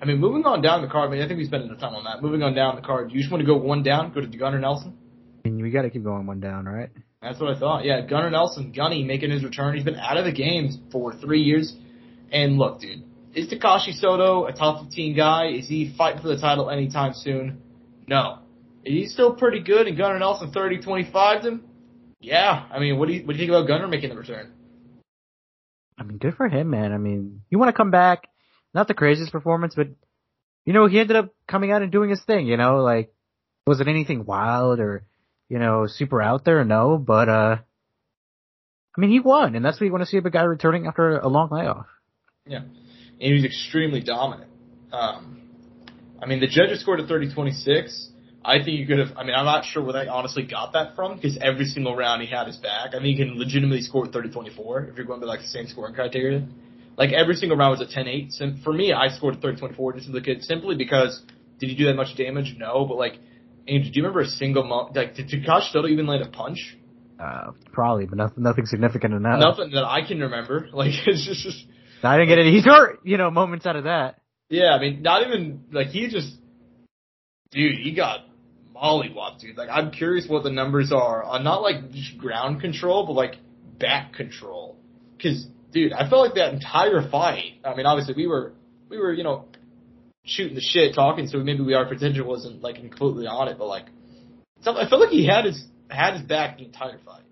[0.01, 1.09] I mean, moving on down the card.
[1.09, 2.23] I mean, I think we spent enough time on that.
[2.23, 3.11] Moving on down the card.
[3.11, 4.13] You just want to go one down?
[4.13, 4.97] Go to Gunnar Nelson.
[5.45, 6.91] I mean, we got to keep going one down, right?
[7.21, 7.85] That's what I thought.
[7.85, 9.75] Yeah, Gunnar Nelson, Gunny making his return.
[9.75, 11.75] He's been out of the games for three years.
[12.31, 13.03] And look, dude,
[13.35, 15.49] is Takashi Sato a top 15 guy?
[15.49, 17.61] Is he fighting for the title anytime soon?
[18.07, 18.39] No.
[18.85, 21.65] Is he still pretty good and Gunnar Nelson 30 25 him?
[22.21, 22.67] Yeah.
[22.71, 24.53] I mean, what do you, what do you think about Gunnar making the return?
[25.99, 26.93] I mean, good for him, man.
[26.93, 28.29] I mean, you want to come back,
[28.79, 29.89] not the craziest performance, but
[30.65, 32.47] you know, he ended up coming out and doing his thing.
[32.47, 33.13] You know, like
[33.67, 35.05] was it anything wild or
[35.49, 36.65] you know super out there?
[36.65, 37.57] No, but uh,
[38.97, 40.87] I mean, he won, and that's what you want to see of a guy returning
[40.87, 41.87] after a long layoff.
[42.47, 42.61] Yeah.
[42.61, 42.75] And
[43.19, 44.51] he was extremely dominant.
[44.93, 45.43] Um,
[46.23, 48.09] I mean, the judges scored a 30-26.
[48.45, 50.97] I think you could have, I mean, I'm not sure where they honestly got that
[50.97, 52.89] from because every single round he had his back.
[52.89, 55.95] I think he can legitimately score 30-24 if you're going by like the same scoring
[55.95, 56.47] criteria.
[56.99, 58.33] Like every single round was a 10-8.
[58.33, 61.23] So for me, I scored a 30-24 just to look at simply because
[61.61, 62.57] did he do that much damage?
[62.59, 63.15] No, but like,
[63.69, 66.77] Andrew, do you remember a single mo- like did Takashi Sato even land a punch?
[67.23, 69.41] Uh, probably, but nothing, nothing significant enough.
[69.41, 70.69] Nothing that I can remember.
[70.73, 71.65] Like it's just, just
[72.03, 72.53] I didn't get any.
[72.53, 74.21] He's hurt, you know, moments out of that.
[74.51, 74.71] yeah.
[74.71, 76.33] I mean, not even like he just,
[77.51, 77.79] dude.
[77.79, 78.21] He got
[78.75, 79.57] mollywopped, dude.
[79.57, 83.37] Like I'm curious what the numbers are on not like just ground control, but like
[83.79, 84.77] back control.
[85.17, 87.61] Because, dude, I felt like that entire fight.
[87.65, 88.53] I mean, obviously we were
[88.89, 89.47] we were you know
[90.25, 93.67] shooting the shit, talking, so maybe we our potential wasn't like completely on it, but
[93.67, 93.87] like,
[94.63, 97.23] so I felt like he had his had his back the entire fight.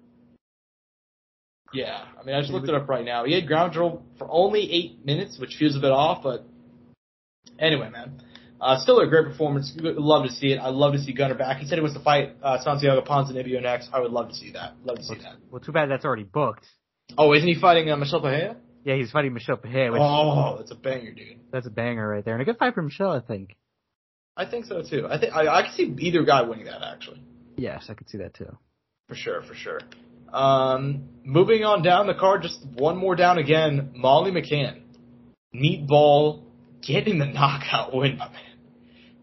[1.72, 3.24] Yeah, I mean, I just looked it up right now.
[3.24, 6.44] He had ground control for only eight minutes, which feels a bit off, but
[7.58, 8.22] anyway, man.
[8.58, 9.70] Uh, still a great performance.
[9.76, 10.58] Love to see it.
[10.58, 11.58] I'd love to see Gunnar back.
[11.58, 13.90] He said he wants to fight uh, Santiago Ponzinibbio next.
[13.92, 14.74] I would love to see that.
[14.82, 15.34] Love to see that.
[15.50, 16.64] Well, too bad that's already booked.
[17.18, 18.56] Oh, isn't he fighting uh, Michel Pereira?
[18.84, 21.38] Yeah, he's fighting Michel Pereira, which Oh, that's a banger, dude.
[21.50, 23.56] that's a banger right there, and a good fight for Michel, I think.
[24.36, 25.06] I think so too.
[25.10, 27.20] I think I, I can see either guy winning that actually,
[27.56, 28.56] Yes, I could see that too.
[29.08, 29.80] for sure, for sure.
[30.32, 33.92] Um, moving on down the card, just one more down again.
[33.94, 34.82] Molly McCann,
[35.54, 36.42] meatball,
[36.82, 38.42] getting the knockout win, my man.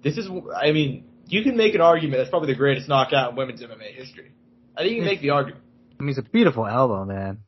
[0.04, 3.36] This is, I mean, you can make an argument that's probably the greatest knockout in
[3.36, 4.32] women's MMA history.
[4.76, 5.64] I think you can make the argument.
[6.00, 7.40] I mean, it's a beautiful elbow, man.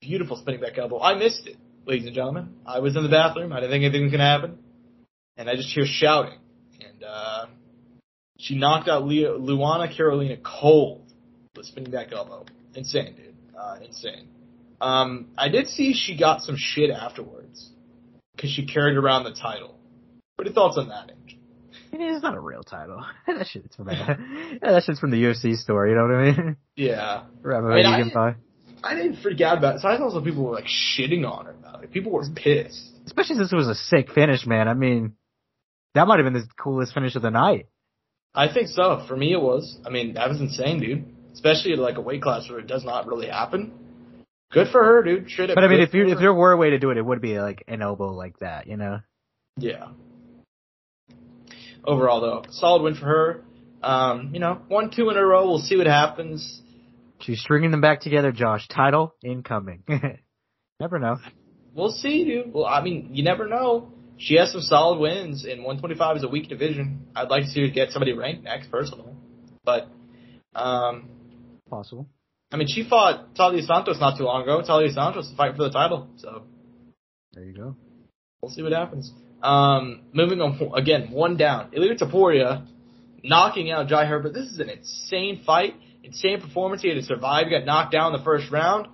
[0.00, 0.98] Beautiful spinning back elbow.
[1.00, 2.54] I missed it, ladies and gentlemen.
[2.64, 3.52] I was in the bathroom.
[3.52, 4.58] I didn't think anything was gonna happen,
[5.36, 6.38] and I just hear shouting,
[6.80, 7.46] and uh,
[8.38, 11.02] she knocked out Lea- Luana Carolina cold
[11.54, 12.46] with spinning back elbow.
[12.74, 13.34] Insane, dude.
[13.54, 14.28] Uh, insane.
[14.80, 17.68] Um, I did see she got some shit afterwards
[18.34, 19.76] because she carried around the title.
[20.36, 21.38] What are your thoughts on that, Angel?
[21.92, 23.04] It's not a real title.
[23.26, 24.16] that shit's from yeah,
[24.62, 25.86] that shit's from the UFC store.
[25.88, 26.56] You know what I mean?
[26.76, 28.34] Yeah, Rather I mean, I- you can buy.
[28.82, 29.80] I didn't freak out about it.
[29.82, 31.92] So I saw some people were like shitting on her about it.
[31.92, 32.90] People were pissed.
[33.06, 34.68] Especially since it was a sick finish, man.
[34.68, 35.14] I mean,
[35.94, 37.66] that might have been the coolest finish of the night.
[38.34, 39.04] I think so.
[39.08, 39.78] For me, it was.
[39.84, 41.04] I mean, that was insane, dude.
[41.32, 43.72] Especially like a weight class where it does not really happen.
[44.52, 45.28] Good for her, dude.
[45.30, 45.54] Straight up.
[45.54, 47.20] But I mean, if you if there were a way to do it, it would
[47.20, 49.00] be like an elbow like that, you know.
[49.56, 49.88] yeah.
[51.84, 53.44] Overall, though, solid win for her.
[53.82, 55.46] Um, you know, one, two in a row.
[55.46, 56.60] We'll see what happens.
[57.20, 58.66] She's stringing them back together, Josh.
[58.68, 59.84] Title incoming.
[60.80, 61.18] Never know.
[61.74, 62.52] We'll see, dude.
[62.52, 63.92] Well, I mean, you never know.
[64.16, 67.06] She has some solid wins, and 125 is a weak division.
[67.14, 69.12] I'd like to see her get somebody ranked next, personally.
[69.64, 69.88] But,
[70.54, 71.08] um,
[71.68, 72.08] Possible.
[72.52, 74.60] I mean, she fought Taila Santos not too long ago.
[74.62, 76.42] Taila Santos is fighting for the title, so
[77.34, 77.76] There you go.
[78.42, 79.12] we'll see what happens.
[79.42, 81.70] Um, moving on again, one down.
[81.72, 82.66] Ilia Topuria
[83.22, 84.34] knocking out Jai Herbert.
[84.34, 86.82] This is an insane fight, insane performance.
[86.82, 87.46] He had to survive.
[87.46, 88.88] He got knocked down in the first round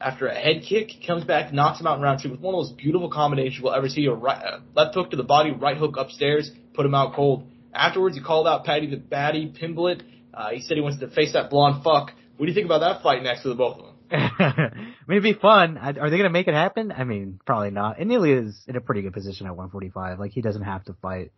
[0.00, 0.90] after a head kick.
[1.06, 3.74] Comes back, knocks him out in round two with one of those beautiful combinations we'll
[3.74, 4.06] ever see.
[4.06, 7.46] A right, uh, left hook to the body, right hook upstairs, put him out cold.
[7.72, 10.02] Afterwards, he called out Paddy the Baddy Pimblett.
[10.32, 12.12] Uh, he said he wants to face that blonde fuck.
[12.36, 13.94] What do you think about that fight next to the both of them?
[14.10, 14.70] I
[15.08, 15.78] mean, it'd be fun.
[15.78, 16.92] Are they gonna make it happen?
[16.92, 17.98] I mean, probably not.
[17.98, 20.18] And Ilia is in a pretty good position at 145.
[20.18, 21.32] Like he doesn't have to fight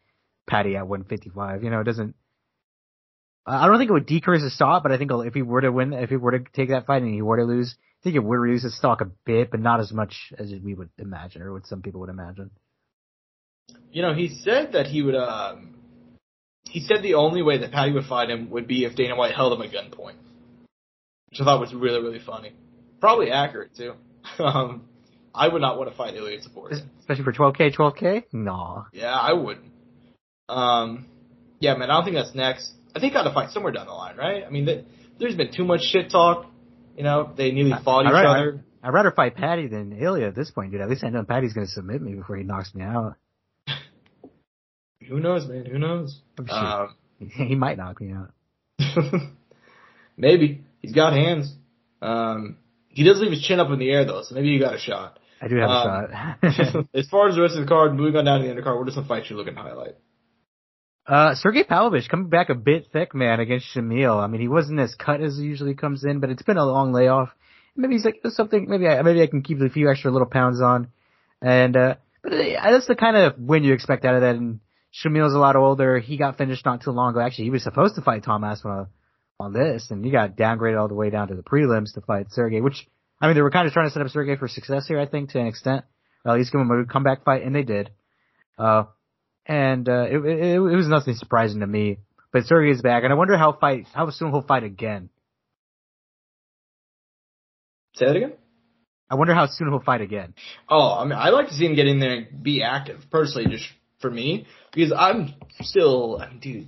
[0.49, 1.63] Paddy at 155.
[1.63, 2.15] You know, it doesn't.
[3.47, 5.71] I don't think it would decrease his stock, but I think if he were to
[5.71, 8.17] win, if he were to take that fight and he were to lose, I think
[8.17, 11.43] it would reduce his stock a bit, but not as much as we would imagine,
[11.43, 12.51] or what some people would imagine.
[13.93, 15.15] You know, he said that he would.
[15.15, 15.77] Um,
[16.65, 19.35] he said the only way that Paddy would fight him would be if Dana White
[19.35, 20.17] held him at gunpoint,
[21.31, 22.53] which I thought was really, really funny.
[23.01, 23.95] Probably accurate too.
[24.43, 24.89] um,
[25.35, 26.83] I would not want to fight Ilia Topuria.
[26.99, 28.25] Especially for 12k, 12k.
[28.33, 28.85] Nah.
[28.93, 29.73] Yeah, I wouldn't.
[30.49, 31.07] Um,
[31.61, 32.73] yeah, man, I don't think that's next.
[32.97, 34.43] I think I got to fight somewhere down the line, right?
[34.47, 34.85] I mean, th-
[35.19, 36.47] there's been too much shit talk.
[36.97, 38.65] You know, they nearly fought I'd each rather- other.
[38.83, 40.81] I'd rather fight Paddy than Ilia at this point, dude.
[40.81, 43.17] At least I know Paddy's gonna submit me before he knocks me out.
[45.09, 45.67] Who knows, man?
[45.67, 46.21] Who knows?
[46.49, 46.55] Oh.
[46.55, 46.95] Um,
[47.31, 48.33] he might knock me out.
[50.17, 51.53] maybe he's got hands.
[52.03, 54.75] Um, he does leave his chin up in the air though, so maybe you got
[54.75, 55.19] a shot.
[55.41, 56.87] I do have Um, a shot.
[56.95, 58.89] as far as the rest of the card, moving on down to the undercard, what
[58.89, 59.97] are some fights you're looking to highlight?
[61.07, 64.21] Uh, Sergey Pavlovich coming back a bit thick, man, against Shamil.
[64.23, 66.65] I mean, he wasn't as cut as he usually comes in, but it's been a
[66.65, 67.31] long layoff.
[67.77, 70.61] Maybe he's like, something, maybe I, maybe I can keep a few extra little pounds
[70.61, 70.89] on.
[71.41, 74.35] And, uh, but uh, that's the kind of win you expect out of that.
[74.35, 74.61] And
[74.93, 75.99] Shamil's a lot older.
[75.99, 77.21] He got finished not too long ago.
[77.21, 78.89] Actually, he was supposed to fight Tom Aspinall
[79.39, 82.29] on this, and he got downgraded all the way down to the prelims to fight
[82.31, 82.89] Sergey, which,
[83.21, 85.07] I mean, they were kind of trying to set up Sergey for success here, I
[85.07, 85.85] think, to an extent.
[86.25, 87.91] Or at least give him a comeback fight, and they did.
[88.59, 88.85] Uh,
[89.47, 91.99] and uh, it, it, it was nothing surprising to me.
[92.33, 95.09] But Sergey's back, and I wonder how fight how soon he'll fight again.
[97.95, 98.33] Say that again.
[99.09, 100.35] I wonder how soon he'll fight again.
[100.69, 103.49] Oh, I mean, I'd like to see him get in there and be active, personally,
[103.49, 103.67] just
[104.01, 106.67] for me, because I'm still, I mean, dude,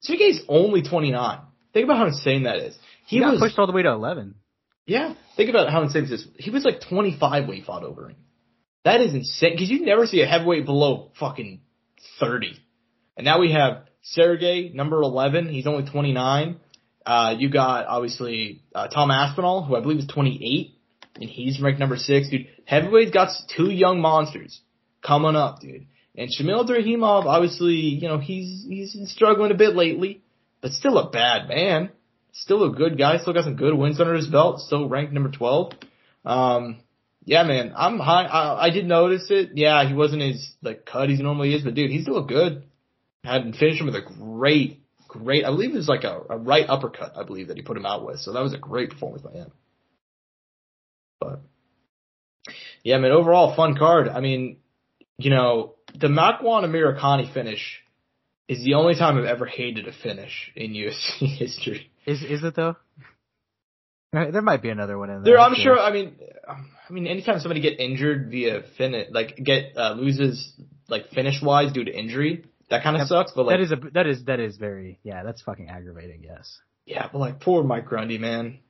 [0.00, 1.40] Sergey's only 29.
[1.72, 2.76] Think about how insane that is.
[3.06, 4.34] He, got was, pushed all the way to 11.
[4.86, 5.14] Yeah.
[5.36, 6.28] Think about how insane this is.
[6.36, 8.14] He was like 25 when he fought Overeem.
[8.84, 11.62] That is insane because you never see a heavyweight below fucking
[12.20, 12.52] 30.
[13.16, 15.48] And now we have Sergey, number 11.
[15.48, 16.60] He's only 29.
[17.06, 20.78] Uh, you got obviously uh, Tom Aspinall, who I believe is 28,
[21.16, 22.30] and he's ranked number six.
[22.30, 24.60] Dude, heavyweight's got two young monsters
[25.04, 25.86] coming up, dude.
[26.16, 30.22] And Shamil Abdurakhimov, obviously, you know, he's he's struggling a bit lately,
[30.62, 31.90] but still a bad man.
[32.32, 33.18] Still a good guy.
[33.18, 34.60] Still got some good wins under his belt.
[34.60, 35.72] Still ranked number 12.
[36.24, 36.80] Um,
[37.24, 38.24] yeah, man, I'm high.
[38.24, 39.50] I, I did notice it.
[39.54, 42.64] Yeah, he wasn't as like cut as he normally is, but dude, he's still good.
[43.22, 45.44] Had finished him with a great, great.
[45.44, 47.16] I believe it was like a, a right uppercut.
[47.16, 48.20] I believe that he put him out with.
[48.20, 49.52] So that was a great performance by him.
[51.18, 51.40] But
[52.82, 54.08] yeah, man, overall fun card.
[54.08, 54.58] I mean,
[55.16, 57.80] you know, the Makwan Amirkhani finish
[58.48, 61.90] is the only time I've ever hated a finish in UFC history.
[62.04, 62.76] Is is it though?
[64.14, 65.34] There might be another one in there.
[65.34, 65.78] There, I'm sure.
[65.78, 66.16] I mean,
[66.48, 70.52] I mean, anytime somebody get injured via finish, like get uh, loses
[70.88, 73.32] like finish wise due to injury, that kind of sucks.
[73.32, 76.22] But like, that is a that is that is very yeah, that's fucking aggravating.
[76.22, 76.58] Yes.
[76.86, 78.60] Yeah, but like poor Mike Grundy, man.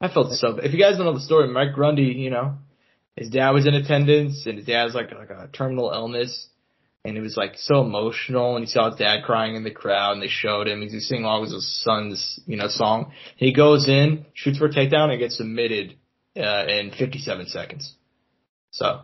[0.00, 0.58] I felt so.
[0.58, 2.56] If you guys don't know the story, Mike Grundy, you know,
[3.16, 6.48] his dad was in attendance, and his dad's like like a terminal illness,
[7.04, 8.56] and it was like so emotional.
[8.56, 10.80] And he saw his dad crying in the crowd, and they showed him.
[10.80, 13.12] He's singing along with his son's you know song.
[13.36, 15.96] He goes in, shoots for a takedown, and gets submitted
[16.36, 17.94] uh, in 57 seconds.
[18.70, 19.02] So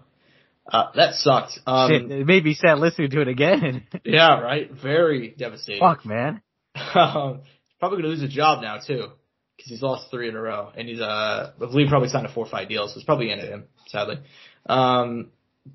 [0.71, 1.59] uh, that sucked.
[1.67, 3.87] Um, Shit, it made me sad listening to it again.
[4.05, 4.71] yeah, right.
[4.71, 5.81] Very devastating.
[5.81, 6.43] Fuck, man.
[6.95, 7.41] um,
[7.81, 9.09] probably gonna lose his job now too,
[9.57, 12.33] because he's lost three in a row, and he's uh, I believe probably signed a
[12.33, 14.21] four fight deal, so it's probably ended him, sadly.
[14.67, 15.31] Um,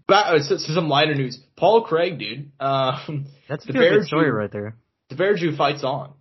[0.08, 1.40] but uh, so, so some lighter news.
[1.56, 2.52] Paul Craig, dude.
[2.60, 4.76] Um, That's the good story right there.
[5.10, 6.14] The Bear Jew fights on.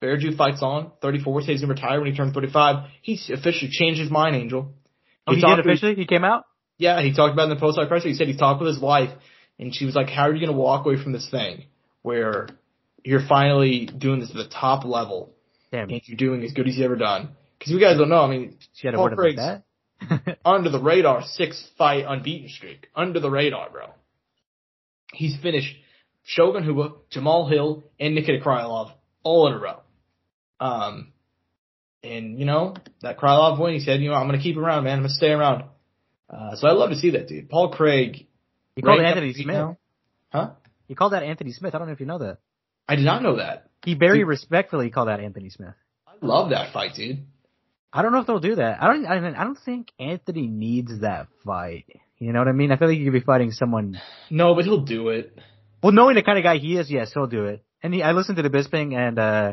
[0.00, 0.92] Bear Jew fights on.
[1.02, 2.88] 34 says he's gonna retire when he turns 35.
[3.02, 4.72] He's officially changed his mind, Angel.
[5.26, 5.94] Oh, he, he did officially?
[5.94, 6.44] he came out?
[6.76, 8.02] Yeah, he talked about in the post press.
[8.02, 9.10] He said he talked with his wife,
[9.58, 11.64] and she was like, "How are you going to walk away from this thing
[12.02, 12.48] where
[13.04, 15.32] you're finally doing this at the top level,
[15.70, 15.88] Damn.
[15.88, 18.20] and you're doing as good as you ever done?" Because you guys don't know.
[18.20, 19.62] I mean, she had a word about that.
[20.44, 22.88] under the radar, six fight unbeaten streak.
[22.94, 23.90] Under the radar, bro.
[25.12, 25.74] He's finished
[26.24, 29.80] Shogun Rua, Jamal Hill, and Nikita Krylov all in a row.
[30.60, 31.12] Um,
[32.02, 34.94] and you know that Krylov win, he said, you know, I'm gonna keep around, man.
[34.94, 35.64] I'm gonna stay around.
[36.28, 37.48] Uh, so I love to see that dude.
[37.48, 38.26] Paul Craig.
[38.76, 39.54] He called it Anthony Smith.
[39.54, 39.78] Now.
[40.32, 40.50] Huh?
[40.88, 41.74] He called that Anthony Smith.
[41.74, 42.38] I don't know if you know that.
[42.88, 43.68] I did not know that.
[43.84, 44.28] He very dude.
[44.28, 45.74] respectfully called that Anthony Smith.
[46.06, 47.24] I love that fight, dude.
[47.96, 48.82] I don't know if they'll do that.
[48.82, 49.06] I don't.
[49.06, 51.86] I, mean, I don't think Anthony needs that fight.
[52.18, 52.72] You know what I mean?
[52.72, 54.00] I feel like he could be fighting someone.
[54.30, 55.38] No, but he'll do it.
[55.80, 57.64] Well, knowing the kind of guy he is, yes, he'll do it.
[57.82, 59.52] And he, I listened to the Bisping and uh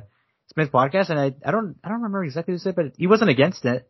[0.54, 3.06] Smith podcast, and I, I don't I don't remember exactly what he said, but he
[3.06, 3.88] wasn't against it.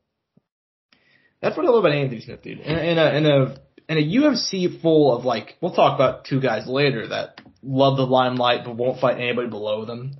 [1.41, 2.59] That's what I love about Anthony Smith, dude.
[2.59, 3.55] In, in a in a
[3.87, 8.05] in a UFC full of like, we'll talk about two guys later that love the
[8.05, 10.17] limelight but won't fight anybody below them.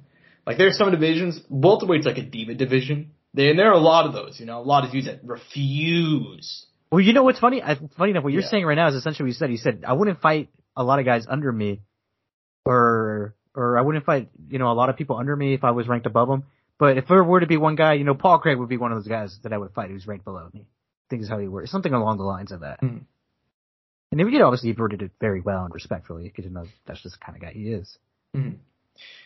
[0.48, 3.12] Like there's some divisions, welterweight's like a diva division.
[3.34, 5.22] They, and there are a lot of those, you know, a lot of dudes that
[5.24, 6.66] refuse.
[6.92, 7.64] Well, you know what's funny?
[7.64, 8.50] I, funny enough, what you're yeah.
[8.50, 9.52] saying right now is essentially what you said.
[9.52, 11.82] You said I wouldn't fight a lot of guys under me,
[12.66, 15.72] or or I wouldn't fight, you know, a lot of people under me if I
[15.72, 16.44] was ranked above them.
[16.80, 18.92] But if there were to be one guy, you know, Paul Craig would be one
[18.92, 20.62] of those guys that I would fight who's ranked below me.
[20.62, 21.70] I think is how he works.
[21.70, 22.82] Something along the lines of that.
[22.82, 23.02] Mm.
[24.12, 26.66] And then, you know, obviously he worded it very well and respectfully because you know
[26.86, 27.98] that's just the kind of guy he is.
[28.36, 28.56] Mm.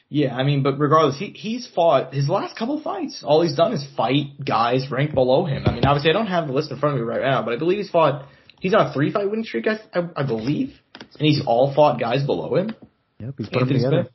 [0.09, 3.23] Yeah, I mean, but regardless, he he's fought his last couple fights.
[3.25, 5.63] All he's done is fight guys ranked below him.
[5.65, 7.53] I mean, obviously I don't have the list in front of me right now, but
[7.53, 8.27] I believe he's fought.
[8.59, 11.99] He's on a three fight winning streak, I, I, I believe, and he's all fought
[11.99, 12.75] guys below him.
[13.19, 14.09] Yep, he's put them together.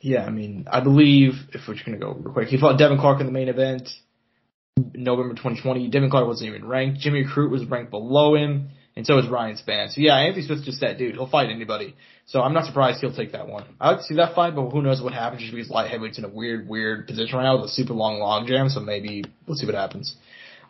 [0.00, 2.98] Yeah, I mean, I believe if we're just gonna go real quick, he fought Devin
[2.98, 3.88] Clark in the main event,
[4.76, 5.88] November 2020.
[5.90, 7.00] Devin Clark wasn't even ranked.
[7.00, 9.90] Jimmy Crute was ranked below him, and so is Ryan Spann.
[9.90, 11.14] So yeah, Anthony Smith just that dude.
[11.14, 11.94] He'll fight anybody.
[12.26, 13.64] So I'm not surprised he'll take that one.
[13.80, 16.24] I would see that fight, but who knows what happens just because light heavyweight's in
[16.24, 18.68] a weird, weird position right now with a super long log jam.
[18.68, 20.16] So maybe we'll see what happens.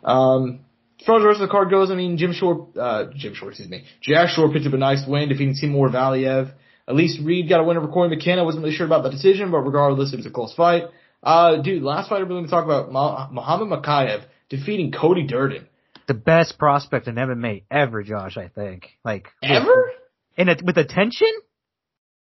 [0.03, 0.61] Um,
[0.99, 3.33] as far as the rest of the card goes, I mean, Jim Shore, uh, Jim
[3.33, 6.53] Shore, excuse me, Jack Shore picked up a nice win defeating Timur Valiev.
[6.87, 8.43] Elise Reed got a win over Cory McKenna.
[8.43, 10.83] Wasn't really sure about the decision, but regardless, it was a close fight.
[11.21, 15.67] Uh, dude, last fight I'm going to talk about Muhammad Mokaev defeating Cody Durden.
[16.07, 18.37] The best prospect in MMA ever, Josh.
[18.37, 18.89] I think.
[19.03, 19.91] Like ever.
[20.35, 21.31] In a, with attention.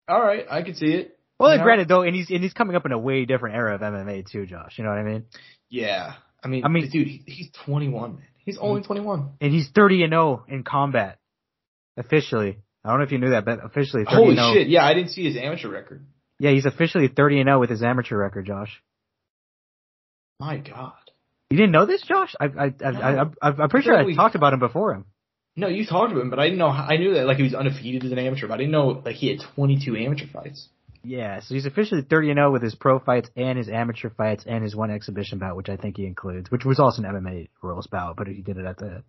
[0.08, 1.18] All right, I can see it.
[1.38, 1.64] Well, you know?
[1.64, 4.30] granted though, and he's and he's coming up in a way different era of MMA
[4.30, 4.78] too, Josh.
[4.78, 5.24] You know what I mean?
[5.68, 6.14] Yeah.
[6.42, 8.22] I mean, I mean, dude, he's 21, man.
[8.44, 11.18] He's only 21, and he's 30 and 0 in combat
[11.96, 12.58] officially.
[12.84, 14.68] I don't know if you knew that, but officially 30 Holy shit!
[14.68, 16.06] Yeah, I didn't see his amateur record.
[16.38, 18.80] Yeah, he's officially 30 and 0 with his amateur record, Josh.
[20.38, 20.92] My God.
[21.50, 22.34] You didn't know this, Josh?
[22.40, 25.04] I, I, I, I, I, I'm pretty sure I we- talked about him before him.
[25.58, 26.68] No, you talked to him, but I didn't know.
[26.68, 29.14] I knew that like he was undefeated as an amateur, but I didn't know like
[29.16, 30.68] he had 22 amateur fights.
[31.02, 34.44] Yeah, so he's officially 30 and 0 with his pro fights and his amateur fights
[34.46, 37.48] and his one exhibition bout, which I think he includes, which was also an MMA
[37.62, 39.02] rules bout, but he did it at the,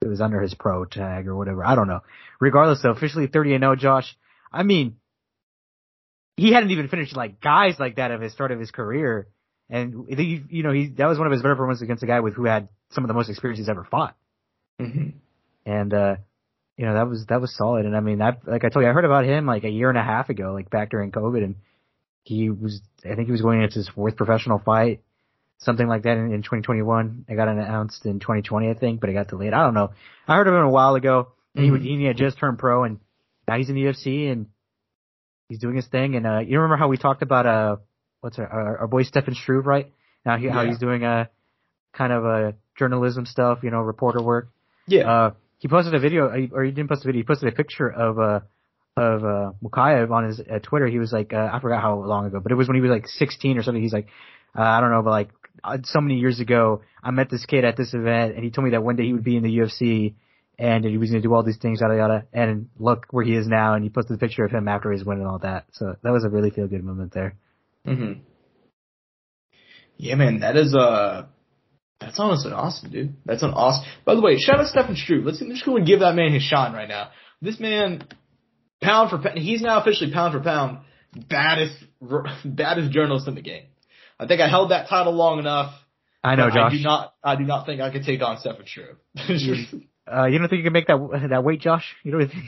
[0.00, 1.64] it was under his pro tag or whatever.
[1.64, 2.00] I don't know.
[2.40, 4.16] Regardless, though, officially 30 and 0, Josh.
[4.50, 4.96] I mean,
[6.36, 9.28] he hadn't even finished like guys like that at the start of his career,
[9.72, 12.20] and he, you know, he that was one of his better performances against a guy
[12.20, 14.14] with who had some of the most experience he's ever fought.
[14.80, 15.10] Mm-hmm.
[15.66, 16.16] and uh
[16.76, 17.86] you know that was that was solid.
[17.86, 19.88] And i mean i like i told you i heard about him like a year
[19.88, 21.56] and a half ago like back during covid and
[22.24, 25.02] he was i think he was going into his fourth professional fight
[25.58, 29.12] something like that in, in 2021 it got announced in 2020 i think but it
[29.12, 29.52] got delayed.
[29.52, 29.92] I don't know.
[30.26, 31.28] I heard of him a while ago.
[31.54, 32.98] And he would he had just turned pro and
[33.46, 34.46] now he's in the ufc and
[35.48, 36.16] he's doing his thing.
[36.16, 37.76] And uh you remember how we talked about uh
[38.22, 39.92] what's our our, our boy stefan struve right
[40.24, 41.26] now he, how he's doing uh
[41.92, 44.48] kind of uh journalism stuff you know reporter work
[44.86, 45.02] Yeah.
[45.12, 47.20] uh, he posted a video, or he didn't post a video.
[47.20, 48.40] He posted a picture of uh
[48.96, 50.88] of uh Mokaev on his uh, Twitter.
[50.88, 52.90] He was like, uh, I forgot how long ago, but it was when he was
[52.90, 53.80] like 16 or something.
[53.80, 54.08] He's like,
[54.58, 55.30] uh, I don't know, but like
[55.62, 58.64] uh, so many years ago, I met this kid at this event, and he told
[58.64, 60.14] me that one day he would be in the UFC,
[60.58, 62.26] and he was going to do all these things, yada yada.
[62.32, 65.04] And look where he is now, and he posted a picture of him after his
[65.04, 65.66] win and all that.
[65.72, 67.36] So that was a really feel good moment there.
[67.86, 68.20] Mm-hmm.
[69.96, 71.26] Yeah, man, that is uh
[72.00, 73.14] that's honestly awesome, dude.
[73.24, 73.84] That's an awesome.
[74.04, 75.24] By the way, shout out Stephen Struve.
[75.24, 77.10] Let's let's go and give that man his shine right now.
[77.40, 78.06] This man,
[78.82, 80.78] pound for pound, he's now officially pound for pound
[81.28, 81.76] baddest
[82.44, 83.64] baddest journalist in the game.
[84.18, 85.72] I think I held that title long enough.
[86.24, 86.72] I know, Josh.
[86.72, 87.14] I do not.
[87.22, 88.96] I do not think I could take on Stephen Struve.
[90.04, 91.94] Uh, you don't think you can make that that weight, Josh?
[92.02, 92.44] You don't think?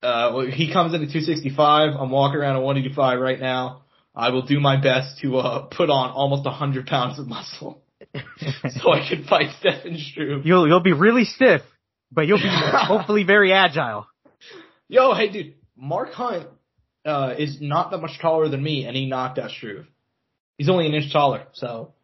[0.00, 1.90] Uh, well, he comes in at 265.
[1.98, 3.81] I'm walking around at 185 right now.
[4.14, 7.82] I will do my best to uh, put on almost 100 pounds of muscle
[8.14, 10.44] so I can fight Stephen Struve.
[10.44, 11.62] You'll you'll be really stiff,
[12.10, 14.06] but you'll be hopefully very agile.
[14.88, 16.48] Yo, hey, dude, Mark Hunt
[17.06, 19.86] uh, is not that much taller than me, and he knocked out Struve.
[20.58, 21.94] He's only an inch taller, so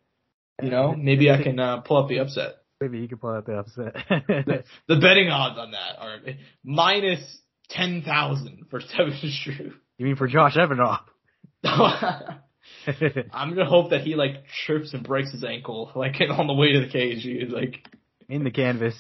[0.63, 2.55] you know maybe I can uh, pull up the upset.
[2.81, 3.95] Maybe you can pull out the upset.
[4.09, 6.19] The betting odds on that are
[6.65, 7.21] minus
[7.69, 9.75] ten thousand for Stephen Struve.
[9.99, 11.01] you mean for Josh Evanoff?
[11.65, 16.73] I'm gonna hope that he like trips and breaks his ankle like on the way
[16.73, 17.23] to the cage.
[17.23, 17.87] He, like,
[18.29, 18.95] In the canvas.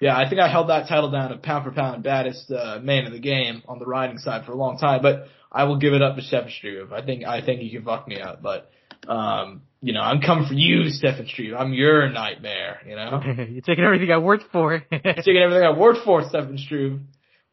[0.00, 3.06] yeah, I think I held that title down of pound for pound baddest uh, man
[3.06, 5.02] of the game on the riding side for a long time.
[5.02, 6.92] But I will give it up to Stefan Struve.
[6.92, 8.70] I think I think he can fuck me up, but
[9.08, 11.54] um, you know, I'm coming for you, Stefan Struve.
[11.58, 12.78] I'm your nightmare.
[12.86, 13.20] You know,
[13.50, 14.74] You're taking everything I worked for.
[14.90, 17.00] You're taking everything I worked for, Stefan Struve.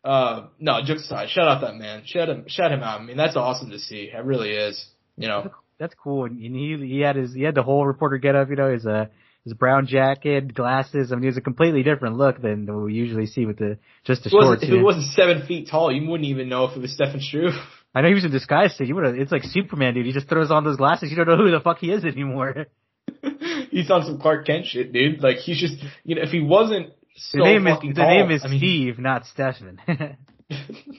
[0.03, 2.03] Uh, no, jokes aside, shout out that man.
[2.05, 3.01] Shout him, shout him out.
[3.01, 4.09] I mean, that's awesome to see.
[4.13, 4.85] It really is.
[5.17, 5.51] You know.
[5.77, 6.25] That's cool.
[6.25, 8.85] And he he had his he had the whole reporter get up, you know, his
[8.85, 9.05] uh
[9.45, 11.11] his brown jacket, glasses.
[11.11, 13.77] I mean, it was a completely different look than what we usually see with the
[14.03, 14.63] just the If it wasn't, shorts.
[14.63, 17.53] if it wasn't seven feet tall, you wouldn't even know if it was Stephen Struve.
[17.95, 18.75] I know he was in disguise.
[18.77, 19.15] So you would have.
[19.15, 20.05] It's like Superman, dude.
[20.05, 21.09] He just throws on those glasses.
[21.11, 22.67] You don't know who the fuck he is anymore.
[23.71, 25.21] he's on some Clark Kent shit, dude.
[25.23, 28.31] Like he's just, you know, if he wasn't so The name is the tall, name
[28.31, 29.79] is I mean, Steve, not Stefan,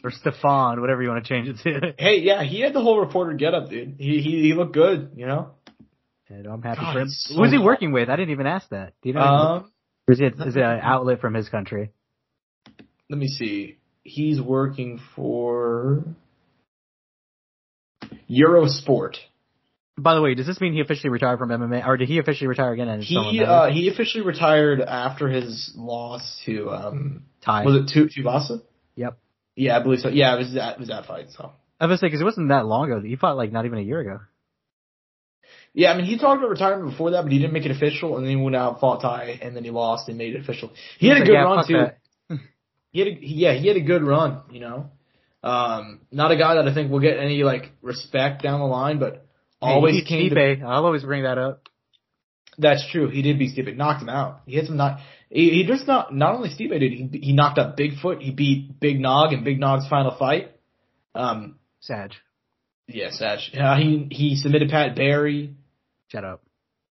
[0.05, 1.95] or Stefan, whatever you want to change it to.
[1.99, 3.97] hey, yeah, he had the whole reporter get up, dude.
[3.99, 5.51] He he he looked good, you know.
[6.29, 7.09] And I'm happy God, for him.
[7.09, 8.09] so Who's he working with?
[8.09, 8.93] I didn't even ask that.
[9.03, 9.21] Do you know?
[9.21, 9.73] Um,
[10.07, 11.91] or is it is it an outlet from his country?
[13.09, 13.79] let me see.
[14.05, 16.05] He's working for
[18.31, 19.17] Eurosport.
[20.03, 22.49] By the way, does this mean he officially retired from MMA, or did he officially
[22.49, 23.01] retire again?
[23.03, 27.65] He uh he officially retired after his loss to um Tai.
[27.65, 28.63] was it Tu Tuivasa?
[28.97, 29.19] Yep.
[29.57, 30.09] Yeah, I believe so.
[30.09, 31.27] Yeah, it was that it was that fight.
[31.37, 33.01] So I was say because it wasn't that long ago.
[33.01, 34.21] He fought like not even a year ago.
[35.75, 38.17] yeah, I mean he talked about retirement before that, but he didn't make it official,
[38.17, 40.41] and then he went out and fought Tai, and then he lost and made it
[40.41, 40.73] official.
[40.99, 41.91] He had a good like, yeah, run
[42.31, 42.39] too.
[42.93, 44.91] He had a, he- yeah, he had a good run, you know.
[45.43, 48.99] Um, not a guy that I think will get any like respect down the line,
[48.99, 49.27] but
[49.61, 50.67] always he came beat to.
[50.67, 51.69] I'll always bring that up.
[52.59, 53.09] That's true.
[53.09, 54.43] He did beat Stipe, knocked him out.
[54.47, 55.01] He had some not.
[55.31, 58.21] He, he just not not only Stipe did he he knocked out Bigfoot.
[58.21, 60.53] He beat Big Nog in Big Nog's final fight.
[61.15, 62.13] Um, Sag,
[62.87, 63.59] yeah, Satch.
[63.59, 65.55] Uh, he he submitted Pat Barry.
[66.09, 66.43] shut up.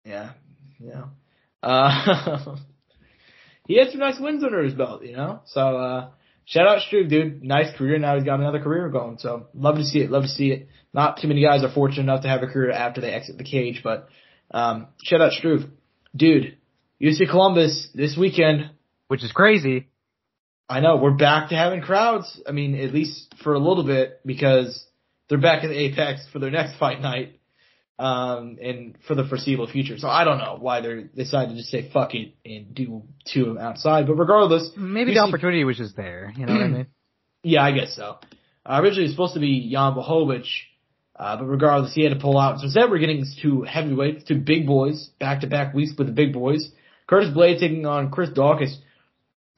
[0.05, 0.33] Yeah,
[0.81, 1.05] yeah.
[1.63, 2.57] Uh,
[3.69, 5.43] he had some nice wins under his belt, you know.
[5.47, 6.11] So uh,
[6.45, 7.43] shout out Struve, dude.
[7.43, 7.99] Nice career.
[7.99, 9.19] Now he's got another career going.
[9.19, 10.11] So love to see it.
[10.11, 10.69] Love to see it.
[10.93, 13.45] Not too many guys are fortunate enough to have a career after they exit the
[13.45, 14.09] cage, but
[14.51, 15.63] um, shout out Struve,
[16.15, 16.57] dude.
[17.01, 18.71] UFC Columbus this weekend.
[19.09, 19.89] Which is crazy.
[20.69, 22.41] I know we're back to having crowds.
[22.49, 24.87] I mean, at least for a little bit because
[25.29, 27.39] they're back in the Apex for their next fight night.
[28.03, 29.97] Um, and for the foreseeable future.
[29.97, 33.43] So I don't know why they decided to just say fuck it and do two
[33.43, 34.09] of them outside.
[34.09, 36.33] But regardless, maybe the opportunity was just there.
[36.37, 36.87] You know what I mean?
[37.45, 38.19] Yeah, I guess so.
[38.65, 40.47] Uh, originally it was supposed to be Jan Blachowicz,
[41.17, 42.59] uh, but regardless, he had to pull out.
[42.59, 46.13] So instead we're getting two heavyweights, two big boys, back to back weeks with the
[46.13, 46.71] big boys.
[47.09, 48.75] Curtis Blaydes taking on Chris Daukaus.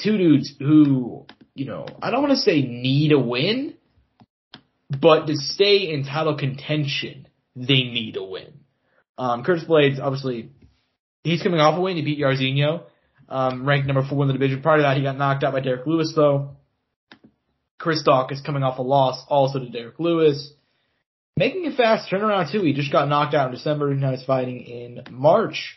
[0.03, 3.75] Two dudes who, you know, I don't want to say need a win,
[4.91, 8.61] but to stay in title contention, they need a win.
[9.17, 10.51] Um, Curtis Blaydes, obviously,
[11.23, 11.97] he's coming off a win.
[11.97, 12.83] He beat Jairzinho,
[13.29, 14.63] um, ranked number four in the division.
[14.63, 16.57] Prior to that, he got knocked out by Derrick Lewis, though.
[17.79, 20.53] Chris Daukaus coming off a loss also to Derrick Lewis.
[21.37, 22.63] Making a fast turnaround too.
[22.63, 23.93] He just got knocked out in December.
[23.93, 25.77] Now he's fighting in March.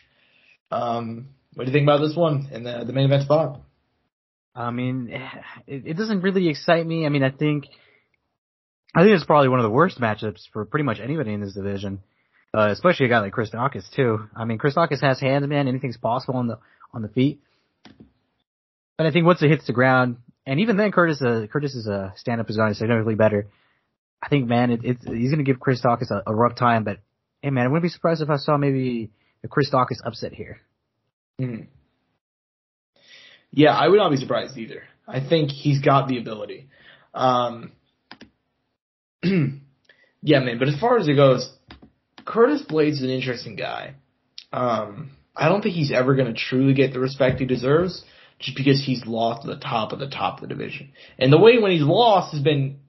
[0.70, 3.60] Um, what do you think about this one in the the main event spot?
[4.54, 5.10] I mean,
[5.66, 7.04] it, it doesn't really excite me.
[7.04, 7.64] I mean, I think
[8.94, 11.54] I think it's probably one of the worst matchups for pretty much anybody in this
[11.54, 12.00] division,
[12.56, 14.28] uh, especially a guy like Chris Daukaus too.
[14.34, 15.68] I mean, Chris Daukaus has hands, man.
[15.68, 16.58] Anything's possible on the
[16.92, 17.40] on the feet.
[18.96, 20.16] But I think once it hits the ground,
[20.46, 23.48] and even then, Curtis uh, Curtis is a stand up is going significantly better.
[24.22, 26.84] I think, man, it, it's he's going to give Chris Daukaus a, a rough time.
[26.84, 26.98] But
[27.42, 29.10] hey, man, I wouldn't be surprised if I saw maybe
[29.44, 30.60] a Chris Daukaus upset here.
[31.40, 31.64] Mm-hmm.
[33.52, 34.82] Yeah, I would not be surprised either.
[35.06, 36.68] I think he's got the ability.
[37.14, 37.72] Um,
[40.22, 40.58] yeah, man.
[40.58, 41.50] But as far as it goes,
[42.24, 43.94] Curtis Blaydes is an interesting guy.
[44.52, 48.04] Um, I don't think he's ever going to truly get the respect he deserves
[48.38, 50.92] just because he's lost to the top of the top of the division.
[51.18, 52.80] And the way when he's lost has been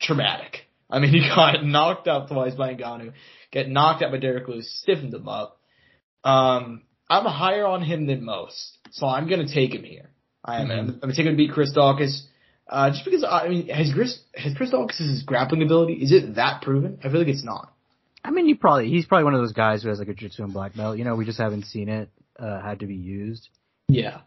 [0.00, 0.62] traumatic.
[0.90, 3.12] I mean, he got knocked out twice by Ngannou,
[3.50, 5.58] get knocked out by Derrick Lewis, stiffened him up.
[6.24, 10.10] Um, I'm higher on him than most, so I'm going to take him here.
[10.44, 10.68] I am.
[10.68, 10.72] Mm-hmm.
[10.72, 12.22] I'm, I'm going to take him to beat Chris Daukaus.
[12.72, 16.62] Uh, just because I mean, has Chris has Chris Daukaus' grappling ability is it that
[16.62, 16.98] proven?
[17.04, 17.70] I feel like it's not.
[18.24, 20.42] I mean, you probably he's probably one of those guys who has like a jiu-jitsu
[20.42, 20.96] and black belt.
[20.96, 22.08] You know, we just haven't seen it
[22.38, 23.50] uh, had to be used.
[23.88, 24.20] Yeah,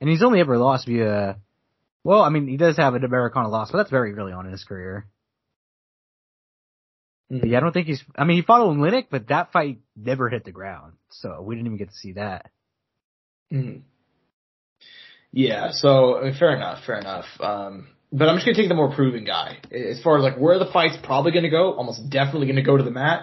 [0.00, 1.38] and he's only ever lost via.
[2.02, 4.52] Well, I mean, he does have an Americana loss, but that's very early on in
[4.52, 5.06] his career.
[7.30, 7.46] Mm-hmm.
[7.46, 8.02] Yeah, I don't think he's.
[8.16, 11.66] I mean, he fought Oleinik, but that fight never hit the ground, so we didn't
[11.66, 12.50] even get to see that.
[13.52, 13.82] Mm-hmm.
[15.30, 17.26] Yeah, so I mean, fair enough, fair enough.
[17.38, 19.58] Um, but I'm just gonna take the more proven guy.
[19.72, 22.82] As far as like where the fight's probably gonna go, almost definitely gonna go to
[22.82, 23.22] the mat.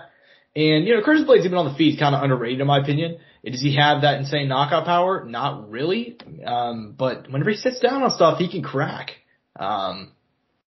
[0.55, 3.19] And you know, Curtis Blaydes even on the feet kind of underrated in my opinion.
[3.45, 5.23] Does he have that insane knockout power?
[5.25, 6.17] Not really.
[6.45, 9.11] Um, but whenever he sits down on stuff, he can crack.
[9.57, 10.11] Um,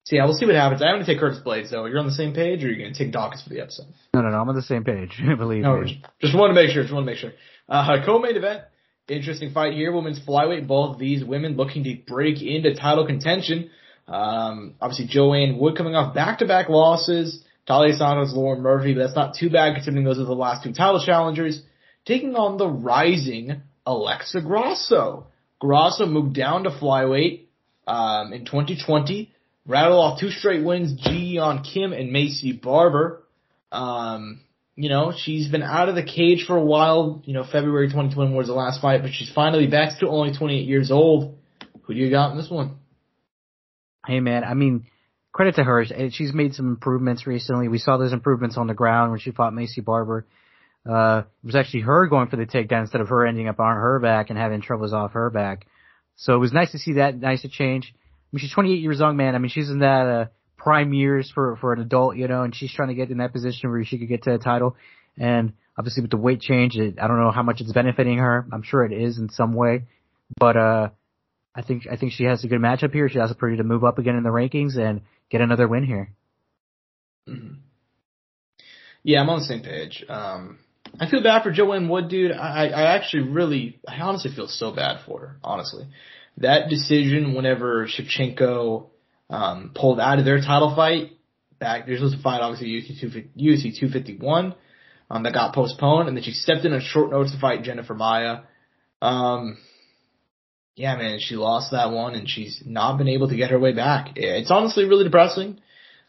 [0.04, 0.82] so yeah, we'll see what happens.
[0.82, 1.86] I'm gonna take Curtis Blaydes though.
[1.86, 3.86] You're on the same page, or you're gonna take Daukaus for the episode?
[4.14, 4.42] No, no, no.
[4.42, 5.22] I'm on the same page.
[5.38, 6.04] Believe no, me.
[6.20, 6.82] Just want to make sure.
[6.82, 7.32] Just want to make sure.
[7.70, 8.64] Uh, co-main event.
[9.08, 9.92] Interesting fight here.
[9.92, 10.68] Women's flyweight.
[10.68, 13.70] Both these women looking to break into title contention.
[14.10, 17.44] Um, obviously Joanne Wood coming off back-to-back losses.
[17.68, 20.74] Taila Santos, Lauren Murphy, but that's not too bad considering those are the last two
[20.74, 21.62] title challengers.
[22.06, 25.28] Taking on the rising Alexa Grasso.
[25.60, 27.46] Grasso moved down to flyweight
[27.86, 29.32] um, in 2020,
[29.68, 33.24] rattled off two straight wins, Ji Yeon Kim and Maycee Barber.
[33.72, 34.42] Um,
[34.76, 37.22] you know, she's been out of the cage for a while.
[37.26, 39.92] You know, February 2021 was the last fight, but she's finally back.
[39.92, 41.38] Still only 28 years old.
[41.84, 42.78] Who do you got in this one?
[44.10, 44.88] Hey man, I mean,
[45.32, 45.86] credit to her.
[46.10, 47.68] She's made some improvements recently.
[47.68, 50.26] We saw those improvements on the ground when she fought Maycee Barber.
[50.84, 53.76] Uh, it was actually her going for the takedown instead of her ending up on
[53.76, 55.68] her back and having troubles off her back.
[56.16, 57.94] So it was nice to see that, nice to change.
[57.94, 58.00] I
[58.32, 59.36] mean, she's 28 years young, man.
[59.36, 60.26] I mean, she's in that, uh,
[60.58, 63.32] prime years for for an adult, you know, and she's trying to get in that
[63.32, 64.76] position where she could get to a title.
[65.18, 68.48] And obviously with the weight change, it, I don't know how much it's benefiting her.
[68.52, 69.84] I'm sure it is in some way,
[70.38, 70.90] but uh,
[71.56, 73.10] I think I think she has a good matchup here.
[73.10, 75.84] She has a pretty to move up again in the rankings and get another win
[75.84, 76.14] here.
[77.28, 77.56] Mm-hmm.
[79.04, 80.04] Yeah, I'm on the same page.
[80.08, 80.60] Um,
[81.00, 82.32] I feel bad for Joanne Wood, dude.
[82.32, 85.88] I, I actually really, I honestly feel so bad for her, honestly.
[86.38, 88.88] That decision whenever Shevchenko
[89.30, 91.12] um, pulled out of their title fight
[91.60, 91.86] back.
[91.86, 92.70] They're supposed to fight obviously
[93.38, 94.56] UFC 251
[95.10, 97.94] um, that got postponed, and then she stepped in on short notice to fight Jennifer
[97.94, 98.42] Maia.
[99.02, 99.58] Um,
[100.80, 103.74] yeah, man, she lost that one, and she's not been able to get her way
[103.74, 104.14] back.
[104.16, 105.60] It's honestly really depressing.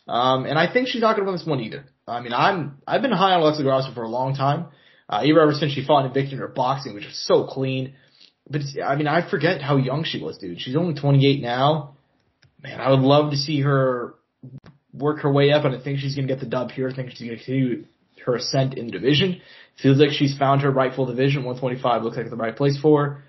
[0.08, 1.84] Um, and I think she's not going to win this one either.
[2.06, 4.66] I mean, I'm I've been high on Alexa Grasso for a long time,
[5.08, 7.94] uh, even ever since she fought Invicta in her boxing, which was so clean.
[8.48, 10.60] But I mean, I forget how young she was, dude.
[10.60, 11.94] She's only 28 now
[12.62, 14.14] man, I would love to see her
[14.92, 16.88] work her way up, and I think she's going to get the dub here.
[16.88, 17.84] I think she's going to continue
[18.24, 19.40] her ascent in the division.
[19.82, 21.44] Feels like she's found her rightful division.
[21.44, 23.24] 125 looks like the right place for her.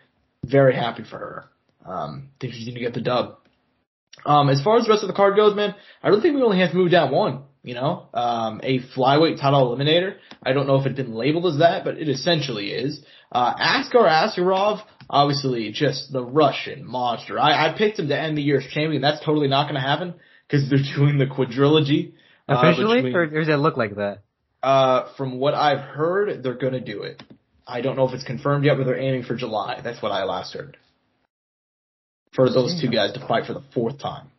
[0.45, 1.45] Very happy for her.
[1.85, 3.37] Um, think she's going to get the dub.
[4.25, 6.43] Um, as far as the rest of the card goes, man, I really think we
[6.43, 7.43] only have to move down one.
[7.63, 10.15] You know, um, a flyweight title eliminator.
[10.41, 12.99] I don't know if it's been labeled as that, but it essentially is.
[13.31, 17.39] Uh, Askar Askarov, obviously just the Russian monster.
[17.39, 19.03] I, I picked him to end the year's champion.
[19.03, 20.15] That's totally not going to happen
[20.47, 22.13] because they're doing the quadrilogy.
[22.49, 24.21] Uh, Officially, uh, between, or does it look like that?
[24.63, 27.21] Uh, from what I've heard, they're going to do it.
[27.67, 29.81] I don't know if it's confirmed yet, but they're aiming for July.
[29.83, 30.77] That's what I last heard.
[32.33, 34.31] For those two guys to fight for the fourth time.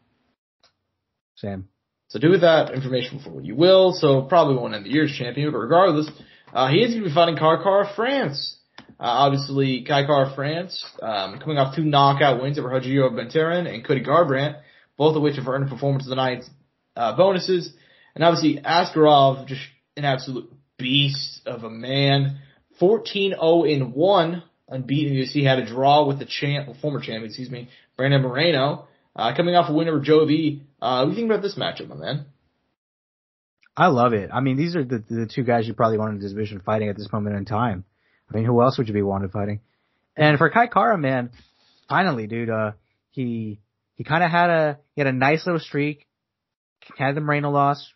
[1.37, 1.69] Sam.
[2.09, 3.93] So do with that information for what you will.
[3.93, 6.11] So probably won't end the year's champion, but regardless,
[6.53, 8.57] uh, he is going to be fighting Kai Kara-France.
[8.79, 14.05] Uh, obviously, Kai Kara-France, um, coming off two knockout wins over Rogerio Bontorin and Cody
[14.05, 14.61] Garbrandt,
[14.97, 16.45] both of which have earned performance of the night
[16.97, 17.73] uh, bonuses.
[18.15, 19.63] And obviously, Askarov, just
[19.97, 22.41] an absolute beast of a man.
[22.81, 25.15] 14-0 in 1, unbeaten.
[25.15, 28.89] You see, had a draw with the champ, former champion, excuse me, Brandon Moreno.
[29.15, 30.63] Uh, coming off a win over Joe B.
[30.81, 32.27] Uh, what do you think about this matchup, my man?
[33.77, 34.31] I love it.
[34.33, 36.89] I mean, these are the the two guys you probably want in the division fighting
[36.89, 37.85] at this moment in time.
[38.31, 39.61] I mean, who else would you be wanted fighting?
[40.17, 41.31] And for Kai Kara, man,
[41.89, 42.73] finally, dude, uh,
[43.11, 43.61] he
[43.95, 46.07] he kind of had a he had a nice little streak,
[46.99, 47.93] had the Moreno loss,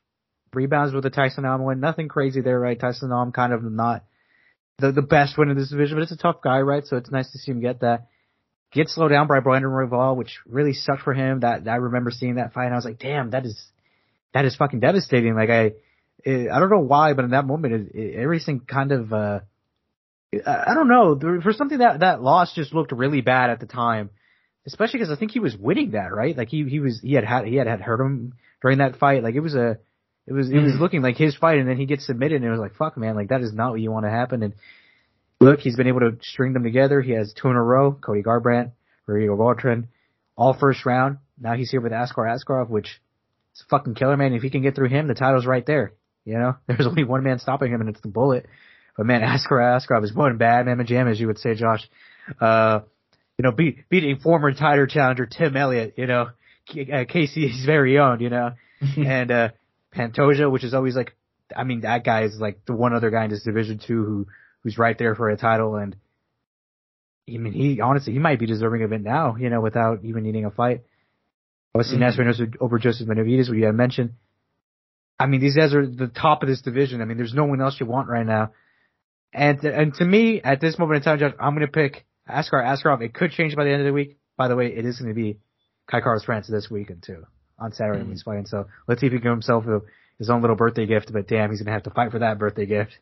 [0.54, 1.80] rebounds with the Tyson Nam win.
[1.80, 2.78] Nothing crazy there, right?
[2.78, 4.04] Tyson Nam kind of not
[4.78, 6.84] the the best win in this division, but it's a tough guy, right?
[6.86, 8.08] So it's nice to see him get that
[8.72, 11.40] get slowed down by Brandon Royval, which really sucked for him.
[11.40, 13.58] That I remember seeing that fight, and I was like, damn, that is
[14.34, 15.34] that is fucking devastating.
[15.34, 15.72] Like I,
[16.24, 19.40] it, I don't know why, but in that moment, it, it, everything kind of, uh,
[20.46, 24.10] I don't know, for something that that loss just looked really bad at the time,
[24.66, 26.36] especially because I think he was winning that, right?
[26.36, 29.22] Like he he was he had had he had had hurt him during that fight.
[29.22, 29.78] Like it was a
[30.26, 30.82] it was it was mm-hmm.
[30.82, 33.14] looking like his fight, and then he gets submitted, and it was like, fuck, man,
[33.14, 34.42] like that is not what you want to happen.
[34.42, 34.54] And
[35.40, 37.00] look, he's been able to string them together.
[37.00, 37.92] He has two in a row.
[37.92, 38.72] Cody Garbrandt,
[39.06, 39.88] Rodrigo Beltran,
[40.36, 41.18] all first round.
[41.40, 43.00] Now he's here with Askar Askarov, which
[43.54, 44.32] is a fucking killer, man.
[44.32, 45.92] If he can get through him, the title's right there.
[46.24, 48.46] You know, there's only one man stopping him, and it's the bullet.
[48.96, 51.88] But man, Askar Askarov is one bad man jam, as you would say, Josh.
[52.40, 52.80] Uh,
[53.38, 56.30] you know, beat, beating former title challenger Tim Elliott, you know,
[56.70, 58.52] uh, Casey's very own, you know,
[58.96, 59.48] and, uh,
[59.96, 61.16] Pantoja, which is always like,
[61.56, 64.26] I mean, that guy is like the one other guy in this division two who,
[64.62, 65.76] who's right there for a title.
[65.76, 65.96] And
[67.28, 70.22] I mean, he honestly, he might be deserving of it now, you know, without even
[70.22, 70.82] needing a fight.
[71.74, 72.64] Obviously, mm-hmm.
[72.64, 74.14] over Joseph Benavidez, what you had mentioned.
[75.18, 77.00] I mean, these guys are the top of this division.
[77.00, 78.52] I mean, there's no one else you want right now.
[79.32, 82.62] And and to me, at this moment in time, Josh, I'm going to pick Askar
[82.62, 83.02] Askarov.
[83.02, 84.18] It could change by the end of the week.
[84.36, 85.38] By the way, it is going to be
[85.90, 87.26] Kai Kara-France this weekend too,
[87.58, 88.08] on Saturday mm-hmm.
[88.08, 88.46] when he's fighting.
[88.46, 89.80] So let's see if he can give himself a,
[90.18, 91.12] his own little birthday gift.
[91.12, 92.92] But damn, he's going to have to fight for that birthday gift.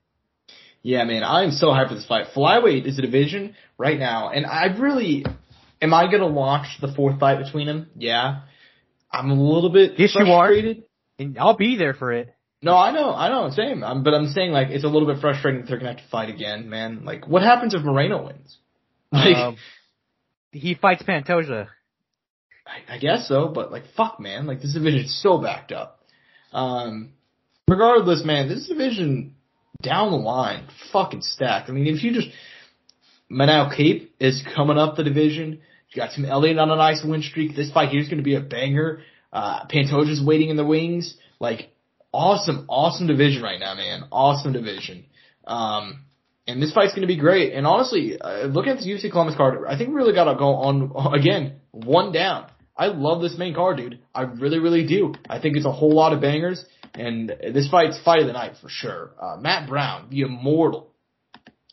[0.85, 2.27] Yeah, man, I'm so hyped for this fight.
[2.37, 5.25] Flyweight is a division right now, and I really,
[5.81, 7.89] am I gonna watch the fourth fight between them?
[7.97, 8.43] Yeah.
[9.11, 10.77] I'm a little bit yes, frustrated.
[10.77, 11.27] You are.
[11.27, 12.35] And I'll be there for it.
[12.61, 13.83] No, I know, I know, same.
[13.83, 16.09] I'm, but I'm saying like it's a little bit frustrating that they're gonna have to
[16.11, 17.07] fight again, man.
[17.07, 18.59] Like, what happens if Moreno wins?
[19.11, 19.57] Like, um,
[20.53, 21.69] he fights Pantoja.
[22.67, 24.47] I, I guess so, but like, fuck, man.
[24.47, 26.01] Like, this division is so backed up.
[26.53, 27.11] Um,
[27.69, 29.35] regardless, man, this division
[29.83, 31.69] down the line, fucking stacked.
[31.69, 32.29] I mean, if you just
[33.31, 35.61] Manel Kape is coming up the division.
[35.91, 37.55] You got Tim Elliott on a nice win streak.
[37.55, 39.03] This fight here is going to be a banger.
[39.33, 41.17] Uh, Pantoja's waiting in the wings.
[41.41, 41.71] Like,
[42.13, 44.05] awesome, awesome division right now, man.
[44.11, 45.07] Awesome division.
[45.47, 46.05] Um,
[46.47, 47.55] and this fight's going to be great.
[47.55, 50.37] And honestly, uh, looking at the UFC Columbus card, I think we really got to
[50.37, 52.51] go on, again, one down.
[52.77, 54.01] I love this main card, dude.
[54.15, 55.15] I really, really do.
[55.29, 56.65] I think it's a whole lot of bangers.
[56.95, 59.11] And this fight's fight of the night for sure.
[59.21, 60.93] Uh, Matt Brown, the immortal,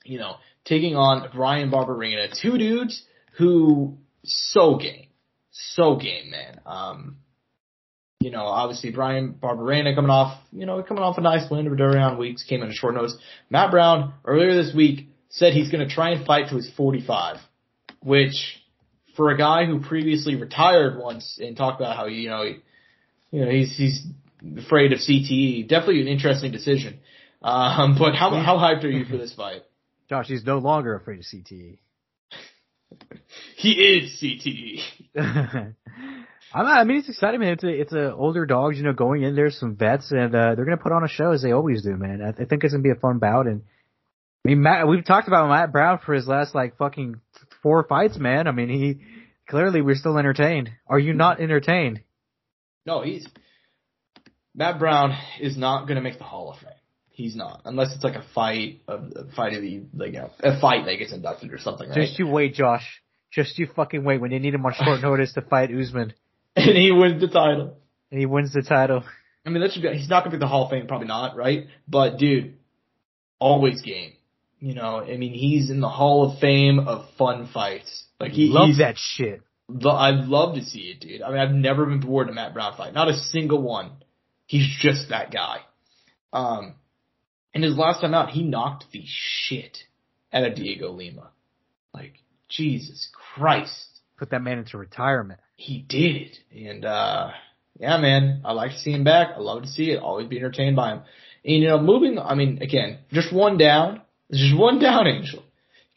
[0.03, 0.35] you know,
[0.65, 2.39] taking on Bryan Barberena.
[2.39, 3.03] Two dudes
[3.37, 5.07] who so game.
[5.51, 6.61] So game, man.
[6.65, 7.17] Um,
[8.19, 11.75] you know, obviously Bryan Barberena coming off, you know, coming off a nice win over
[11.75, 13.17] Darian Weeks, came in a short notice.
[13.49, 17.37] Matt Brown, earlier this week, said he's gonna try and fight to his 45,
[18.01, 18.60] which,
[19.21, 22.57] for a guy who previously retired once and talked about how, you know, he,
[23.29, 24.03] you know, he's, he's
[24.57, 25.69] afraid of CTE.
[25.69, 26.97] Definitely an interesting decision.
[27.43, 29.61] Um, but how how hyped are you for this fight?
[30.09, 31.77] Josh, he's no longer afraid of CTE.
[33.57, 34.81] he is CTE.
[36.53, 37.53] I'm, I mean, it's exciting, man.
[37.53, 40.55] It's a, it's a older dogs, you know, going in there, some vets, and uh,
[40.55, 42.23] they're gonna put on a show as they always do, man.
[42.23, 43.45] I, I think it's gonna be a fun bout.
[43.45, 43.61] And
[44.43, 47.21] I mean, Matt, we've talked about Matt Brown for his last like fucking
[47.61, 48.47] four fights, man.
[48.47, 49.01] I mean, he
[49.47, 50.69] clearly we're still entertained.
[50.87, 52.01] Are you not entertained?
[52.85, 53.27] No, he's
[54.53, 56.69] Matt Brown is not going to make the Hall of Fame.
[57.09, 58.99] He's not, unless it's like a fight, a,
[59.35, 61.87] fight of the like a, a fight that gets inducted or something.
[61.87, 61.95] Right?
[61.95, 63.01] Just you wait, Josh.
[63.31, 66.13] Just you fucking wait when you need him on short notice to fight Usman.
[66.55, 67.77] and he wins the title.
[68.09, 69.03] And he wins the title.
[69.45, 71.07] I mean, that should be, he's not going to be the Hall of Fame, probably
[71.07, 71.67] not, right?
[71.87, 72.57] But dude,
[73.39, 74.13] always game.
[74.61, 78.05] You know, I mean, he's in the Hall of Fame of fun fights.
[78.19, 79.41] Like he, loves that shit.
[79.67, 81.23] I'd love to see it, dude.
[81.23, 82.93] I mean, I've never been bored in a Matt Brown fight.
[82.93, 83.91] Not a single one.
[84.45, 85.61] He's just that guy.
[86.31, 86.75] Um,
[87.55, 89.79] and his last time out, he knocked the shit
[90.31, 91.31] out of Diego Lima.
[91.91, 92.13] Like,
[92.47, 93.87] Jesus Christ.
[94.17, 95.39] Put that man into retirement.
[95.55, 96.15] He did.
[96.15, 96.37] It.
[96.69, 97.31] And, uh,
[97.79, 99.29] yeah, man, I like to see him back.
[99.35, 99.99] I love to see it.
[99.99, 101.01] Always be entertained by him.
[101.43, 104.01] And, you know, moving, I mean, again, just one down.
[104.31, 105.43] Just one down, Angel.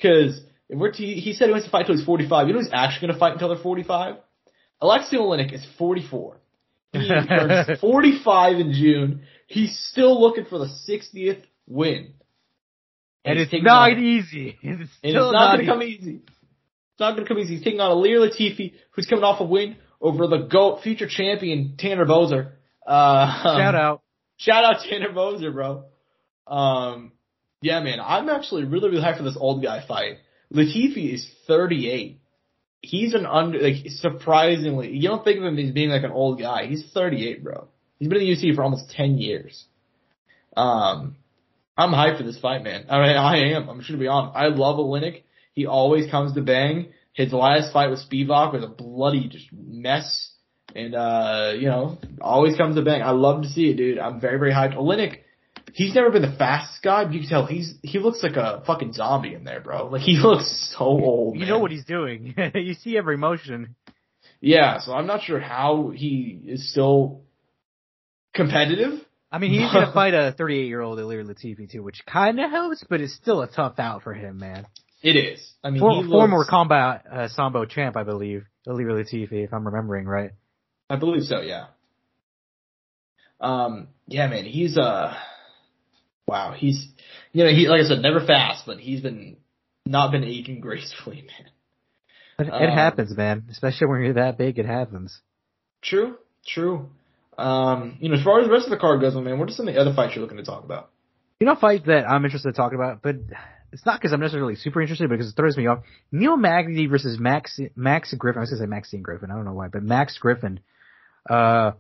[0.00, 2.46] Cause if we're t- he said he wants to fight until he's 45.
[2.48, 4.16] You know who's actually going to fight until they're 45?
[4.80, 6.36] Alexei Oleinik is 44.
[6.92, 9.22] He turns 45 in June.
[9.46, 12.14] He's still looking for the 60th win.
[13.24, 14.58] And, he's it's not on- easy.
[14.62, 15.66] It's and still it's not going to easy.
[15.72, 16.16] come easy.
[16.26, 17.54] It's not going to come easy.
[17.56, 21.74] He's taking on Ilir Latifi, who's coming off a win over the GOAT, future champion,
[21.78, 22.52] Tanner Boser.
[22.86, 24.02] Uh, Shout out.
[24.36, 25.84] Shout out Tanner Boser, bro.
[26.46, 27.12] Um,
[27.64, 30.18] yeah, man, I'm actually really, really hyped for this old guy fight.
[30.52, 32.20] Latifi is 38.
[32.82, 36.38] He's an under, like, surprisingly, you don't think of him as being like an old
[36.38, 36.66] guy.
[36.66, 37.68] He's 38, bro.
[37.98, 39.64] He's been in the UFC for almost 10 years.
[40.54, 41.16] Um,
[41.76, 42.84] I'm hyped for this fight, man.
[42.90, 43.70] I mean, I am.
[43.70, 44.36] I'm just gonna be honest.
[44.36, 45.22] I love Oleinik.
[45.54, 46.92] He always comes to bang.
[47.14, 50.32] His last fight with Spivak was a bloody just mess.
[50.74, 53.00] And, uh, you know, always comes to bang.
[53.00, 53.98] I love to see it, dude.
[53.98, 54.76] I'm very, very hyped.
[54.76, 55.20] Oleinik,
[55.74, 58.62] he's never been the fastest guy, but you can tell he's, he looks like a
[58.66, 59.88] fucking zombie in there, bro.
[59.88, 61.48] Like he looks so old, You man.
[61.48, 62.34] know what he's doing.
[62.54, 63.74] you see every motion.
[64.40, 67.22] Yeah, so I'm not sure how he is still
[68.34, 69.00] competitive.
[69.32, 72.50] I mean, he's gonna fight a 38 year old Ilir Latifi too, which kind of
[72.50, 74.66] helps, but it's still a tough out for him, man.
[75.02, 75.52] It is.
[75.62, 79.66] I mean, For, looks, former combat uh, sambo champ, I believe, Ilir Latifi, if I'm
[79.66, 80.30] remembering right.
[80.88, 81.66] I believe so, yeah.
[83.40, 85.14] Um, yeah, man, he's uh,
[86.26, 86.86] wow, he's,
[87.32, 89.36] you know, he like I said, never fast, but he's been
[89.86, 91.50] not been aging gracefully, man.
[92.36, 93.44] But it Um, happens, man.
[93.50, 95.20] Especially when you're that big, it happens.
[95.82, 96.16] True,
[96.46, 96.88] true.
[97.38, 99.52] Um, you know, as far as the rest of the card goes, man, what are
[99.52, 100.90] some of the other fights you're looking to talk about?
[101.40, 103.16] You know, fight that I'm interested in talking about, but
[103.72, 105.80] it's not because I'm necessarily super interested, but because it throws me off.
[106.12, 108.38] Neil Magny versus Max Max Griffin.
[108.38, 109.30] I was gonna say Maxine Griffin.
[109.30, 110.60] I don't know why, but Max Griffin.
[111.28, 111.72] Uh,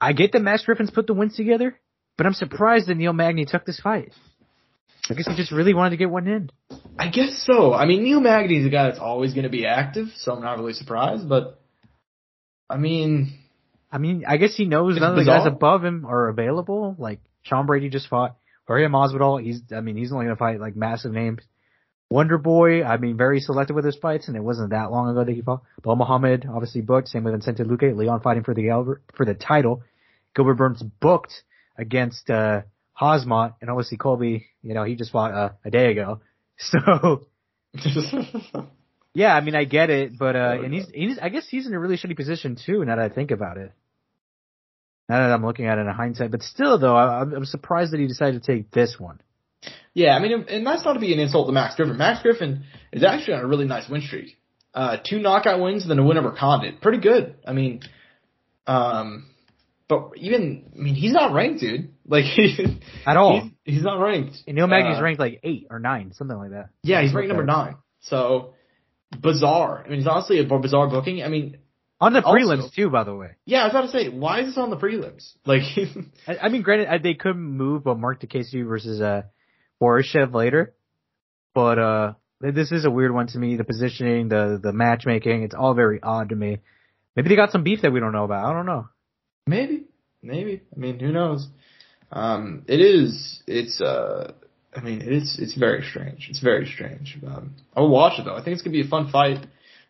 [0.00, 1.78] I get that Max Griffin's put the wins together,
[2.16, 4.12] but I'm surprised that Neil Magny took this fight.
[5.10, 6.50] I guess he just really wanted to get one in.
[6.98, 7.72] I guess so.
[7.72, 10.58] I mean, Neil Magny's a guy that's always going to be active, so I'm not
[10.58, 11.28] really surprised.
[11.28, 11.60] But
[12.70, 13.38] I mean,
[13.90, 16.94] I mean, I guess he knows none of the guys above him are available.
[16.98, 18.36] Like Sean Brady just fought.
[18.66, 21.40] Jorge Masvidal, he's, I mean, he's only gonna fight like massive names.
[22.08, 25.24] Wonder Boy, I mean, very selective with his fights, and it wasn't that long ago
[25.24, 25.62] that he fought.
[25.82, 27.08] Belal Muhammad, obviously booked.
[27.08, 27.96] Same with Vicente Luque.
[27.96, 29.82] Leon fighting for the for the title.
[30.34, 31.42] Gilbert Burns booked
[31.76, 32.62] against uh
[33.00, 36.20] Khamzat, and obviously Colby, you know, he just fought uh, a day ago.
[36.58, 37.26] So
[39.14, 41.74] yeah, I mean, I get it, but uh, and he's, he's, I guess he's in
[41.74, 42.84] a really shitty position too.
[42.84, 43.72] Now that I think about it,
[45.08, 47.92] now that I'm looking at it in hindsight, but still, though, I, I'm I'm surprised
[47.92, 49.20] that he decided to take this one.
[49.94, 51.96] yeah, I mean, and that's not to be an insult to Max Griffin.
[51.96, 54.36] Max Griffin is actually on a really nice win streak.
[54.74, 56.80] Uh, two knockout wins, and then a win over Condit.
[56.80, 57.36] Pretty good.
[57.46, 57.80] I mean,
[58.66, 59.31] um,
[59.92, 61.92] but even, I mean, he's not ranked, dude.
[62.06, 62.24] Like,
[63.06, 63.40] At all.
[63.64, 64.36] He's, he's not ranked.
[64.46, 66.70] And Neil Magny's Uh, ranked like eight or nine, something like that.
[66.82, 67.76] Yeah, he's ranked number nine.
[68.00, 68.54] So
[69.20, 69.82] bizarre.
[69.84, 71.22] I mean, it's honestly a bizarre booking.
[71.22, 71.58] I mean,
[72.00, 73.30] On the Also- prelims too, by the way.
[73.46, 75.32] yeah, I was about to say, why is this on the prelims?
[75.46, 75.62] Like,
[76.26, 79.22] I, I mean, granted, uh, they could move a Marc Diakiese versus uh,
[79.80, 80.74] Borshchev later,
[81.54, 83.56] but uh, this is a weird one to me.
[83.56, 86.58] The positioning, the the matchmaking, it's all very odd to me.
[87.14, 88.44] Maybe they got some beef that we don't know about.
[88.46, 88.88] I don't know.
[89.46, 89.84] Maybe,
[90.22, 90.62] maybe.
[90.74, 91.48] I mean, who knows?
[92.10, 93.42] Um, it is.
[93.46, 93.80] It's.
[93.80, 94.32] Uh,
[94.74, 96.28] I mean, it's it's very strange.
[96.30, 97.18] It's very strange.
[97.26, 98.34] Um, I'll watch it though.
[98.36, 99.46] I think it's gonna be a fun fight.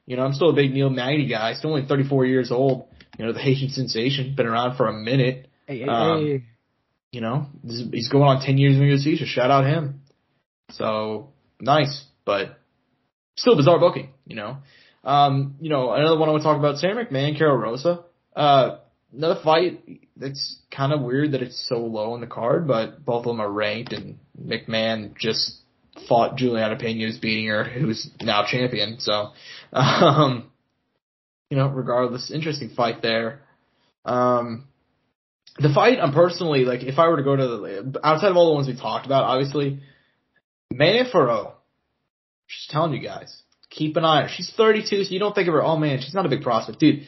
[0.06, 1.54] You know, I'm still a big Neil Magny guy.
[1.54, 2.88] Still only 34 years old.
[3.18, 4.34] You know, the Haitian sensation.
[4.34, 5.48] Been around for a minute.
[5.66, 6.44] Hey, hey, Um, hey.
[7.12, 9.66] You know, this is, he's going on 10 years in the UFC, so shout out
[9.66, 10.00] him.
[10.70, 11.28] So,
[11.60, 12.58] nice, but
[13.36, 14.56] still bizarre booking, you know.
[15.04, 18.04] Um, you know, another one I want to talk about, Sam McMann, Karol Rosa.
[18.34, 18.78] Uh,
[19.16, 19.82] another fight
[20.16, 23.40] that's kind of weird that it's so low in the card, but both of them
[23.40, 25.58] are ranked and McMann just
[26.08, 29.32] fought Julianna Peña who's beating her, who's now champion, so,
[29.72, 30.50] um,
[31.50, 33.42] you know, regardless, interesting fight there.
[34.04, 34.68] Um,
[35.58, 38.48] the fight, I'm personally like, if I were to go to the outside of all
[38.48, 39.80] the ones we talked about, obviously,
[40.70, 41.52] Manon Fiorot.
[42.48, 44.28] Just telling you guys, keep an eye on her.
[44.28, 45.62] She's 32, so you don't think of her.
[45.62, 47.06] Oh man, she's not a big prospect, dude.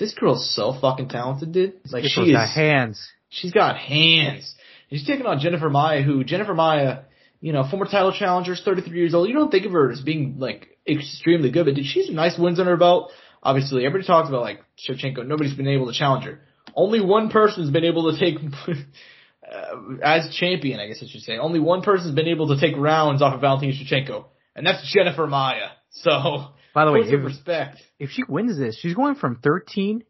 [0.00, 1.74] This girl's so fucking talented, dude.
[1.92, 3.06] Like she is, got hands.
[3.28, 4.54] she's got hands.
[4.90, 7.00] And she's taking on Jennifer Maia, who Jennifer Maia,
[7.42, 9.28] you know, former title challenger, is 33 years old.
[9.28, 12.58] You don't think of her as being like extremely good, but dude, she's nice wins
[12.58, 13.12] under her belt.
[13.42, 15.26] Obviously, everybody talks about like Shevchenko.
[15.26, 16.40] Nobody's been able to challenge her.
[16.74, 18.36] Only one person's been able to take,
[18.68, 22.74] uh, as champion, I guess I should say, only one person's been able to take
[22.74, 24.24] rounds off of Valentina Shevchenko,
[24.56, 25.68] and that's Jennifer Maia.
[25.90, 27.82] So, By the way, if, respect.
[27.98, 30.04] if she wins this, she's going from 13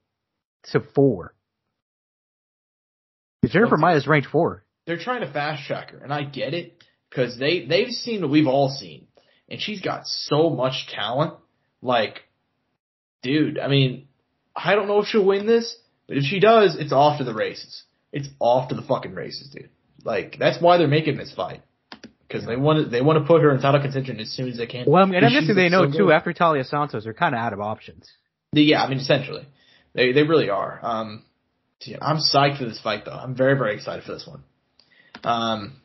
[0.73, 1.35] to 4.
[3.47, 4.65] Jennifer Maia is ranked 4.
[4.87, 8.31] they're trying to fast track her, and I get it because they they've seen what
[8.31, 9.07] we've all seen,
[9.49, 11.35] and she's got so much talent.
[11.81, 12.21] Like,
[13.23, 14.09] dude, I mean,
[14.55, 15.75] I don't know if she'll win this,
[16.07, 17.83] but if she does, it's off to the races.
[18.13, 19.71] It's off to the fucking races, dude.
[20.05, 21.63] Like that's why they're making this fight
[22.31, 24.57] because they want to they want to put her in title contention as soon as
[24.57, 24.85] they can.
[24.87, 26.13] Well, and I'm Because guessing they know so too, good.
[26.13, 28.09] after Taila Santos, they're kind of out of options.
[28.53, 29.47] Yeah, I mean, essentially,
[29.95, 30.79] they they really are.
[30.83, 31.25] Um,
[31.83, 33.13] yeah, I'm psyched for this fight though.
[33.13, 34.43] I'm very very excited for this one.
[35.25, 35.81] Um,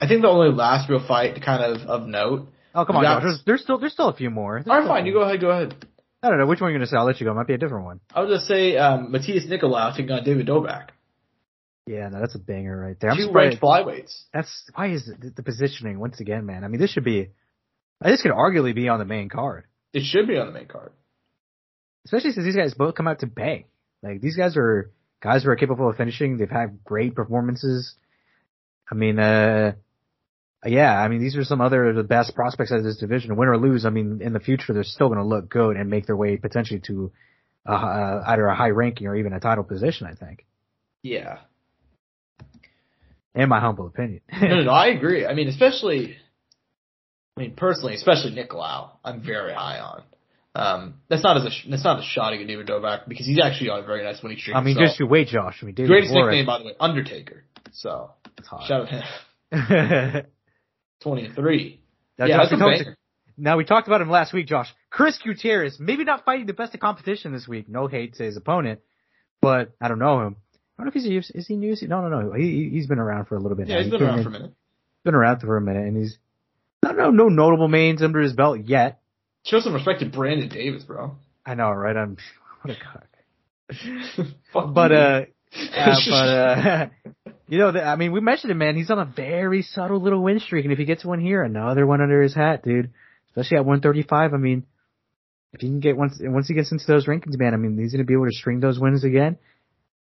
[0.00, 2.48] I think the only last real fight kind of of note.
[2.74, 3.14] Oh, come on, Yeah.
[3.16, 3.22] Josh.
[3.22, 4.54] There's, there's still, there's still a few more.
[4.56, 5.06] There's All right, still a fine.
[5.06, 5.40] You go ahead.
[5.40, 5.74] Go ahead.
[6.22, 6.96] I don't know which one you're gonna say.
[6.96, 7.32] I'll let you go.
[7.32, 8.00] It might be a different one.
[8.14, 10.88] I would just say um, Matheus Nicolau taking on David Dvorak.
[11.86, 13.10] Yeah, no, that's a banger right there.
[13.14, 14.22] Two ranked flyweights.
[14.32, 16.62] That's why is it, the positioning once again, man.
[16.64, 17.30] I mean, this should be.
[18.00, 20.92] This could arguably be on the main card, It should be on the main card.
[22.04, 23.64] especially since these guys both come out to bang.
[24.02, 26.36] Like these guys are guys who are capable of finishing.
[26.36, 27.94] They've had great performances.
[28.90, 29.72] I mean, uh,
[30.66, 33.36] yeah, I mean these are some other of the best prospects out of this division.
[33.36, 35.88] Win or lose, I mean, in the future they're still going to look good and
[35.90, 37.12] make their way potentially to
[37.66, 40.08] uh, either a high ranking or even a title position.
[40.08, 40.44] I think,
[41.04, 41.38] Yeah.
[43.34, 44.20] In my humble opinion.
[44.42, 45.26] no, no, no, I agree.
[45.26, 46.16] I mean, especially,
[47.36, 50.02] I mean, personally, especially Nicolau, I'm very high on.
[50.54, 53.70] Um, that's not as a, that's not a shot at David Dvorak because he's actually
[53.70, 54.54] on a very nice winning streak.
[54.54, 55.58] I mean, just you wait, Josh.
[55.62, 57.44] I mean, David greatest Warwick- nickname by the way, Undertaker.
[57.72, 58.10] So
[58.46, 58.66] hot.
[58.68, 59.04] shout out to him.
[59.70, 60.22] now,
[61.00, 61.80] Twenty and three.
[62.18, 62.96] Josh, yeah, that's we a
[63.38, 64.72] now we talked about him last week, Josh.
[64.90, 67.68] Chris Gutierrez, maybe not fighting the best of competition this week.
[67.68, 68.80] No hate to his opponent,
[69.40, 70.36] but I don't know him.
[70.82, 71.88] I don't know if he's a UFC, is he UFC?
[71.88, 72.32] No, no, no.
[72.32, 73.68] He he- he's been around for a little bit.
[73.68, 73.82] Yeah, now.
[73.82, 74.50] he's He been came around in- for a minute.
[74.50, 76.18] He's been around for a minute, and he's
[76.82, 79.00] no, no, no notable mains under his belt yet.
[79.44, 81.12] Show some respect to Brandon Davis, bro.
[81.46, 81.96] I know, right?
[81.96, 82.16] I'm
[82.62, 83.06] what a cock.
[84.52, 85.20] Fuck But uh,
[85.76, 86.86] uh but uh,
[87.48, 88.76] you know, the, I mean, we mentioned it, man.
[88.76, 91.86] He's on a very subtle little win streak, and if he gets one here, another
[91.86, 92.90] one under his hat, dude.
[93.28, 94.34] Especially at 135.
[94.34, 94.64] I mean,
[95.52, 97.92] if he can get once once he gets into those rankings, man, I mean, he's
[97.92, 99.38] gonna be able to string those wins again.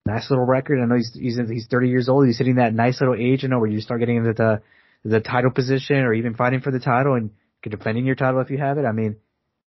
[0.05, 0.79] Nice little record.
[0.81, 2.25] I know he's he's he's 30 years old.
[2.27, 4.61] He's hitting that nice little age, you know, where you start getting into the
[5.03, 7.31] the title position or even fighting for the title and
[7.63, 8.85] defending your title if you have it.
[8.85, 9.17] I mean,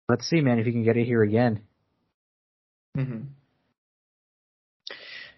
[0.09, 1.62] let's see, man, if you can get it here again.
[2.95, 3.20] hmm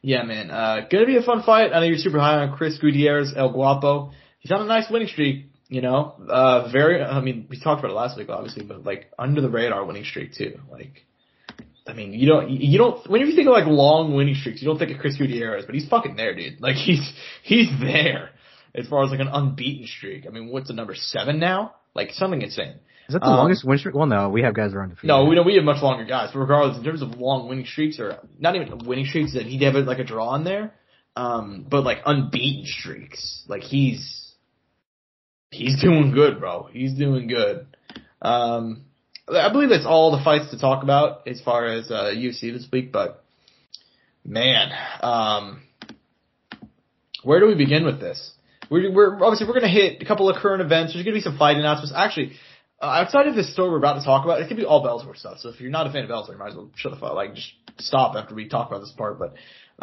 [0.03, 0.51] Yeah, man.
[0.51, 1.73] Uh, gonna be a fun fight.
[1.73, 4.13] I know you're super high on Chris Gutierrez, El Guapo.
[4.41, 5.47] He's on a nice winning streak.
[5.69, 7.03] You know, uh, very.
[7.03, 10.05] I mean, we talked about it last week, obviously, but like under the radar winning
[10.05, 10.61] streak too.
[10.71, 11.05] Like,
[11.89, 13.09] I mean, you don't, you don't.
[13.11, 15.75] Whenever you think of like long winning streaks, you don't think of Chris Gutierrez, but
[15.75, 16.61] he's fucking there, dude.
[16.61, 17.11] Like he's
[17.43, 18.31] he's there
[18.75, 20.27] as far as like an unbeaten streak.
[20.27, 21.75] I mean, what's the number seven now?
[21.95, 22.75] Like something insane.
[23.09, 23.95] Is that the Um, longest win streak?
[23.95, 25.09] Well, no, we have guys who are undefeated.
[25.09, 27.65] No, we know we have much longer guys, but regardless, in terms of long winning
[27.65, 30.75] streaks or not even winning streaks, that he'd have like a draw in there,
[31.17, 34.35] um, but like unbeaten streaks, like he's
[35.51, 36.69] he's doing good, bro.
[36.71, 37.67] He's doing good.
[38.21, 38.85] Um,
[39.31, 42.67] I believe that's all the fights to talk about as far as uh, UFC this
[42.73, 43.25] week, but
[44.25, 44.71] man,
[45.03, 45.63] um,
[47.23, 48.33] where do we begin with this?
[48.71, 50.93] We're, we're obviously we're gonna hit a couple of current events.
[50.93, 51.93] There's gonna be some fight announcements.
[51.97, 52.33] Actually,
[52.81, 55.17] uh, outside of this story we're about to talk about, it could be all Bellator
[55.17, 55.39] stuff.
[55.39, 57.15] So if you're not a fan of Bellator, you might as well shut the fuck,
[57.15, 59.19] like just stop after we talk about this part.
[59.19, 59.35] But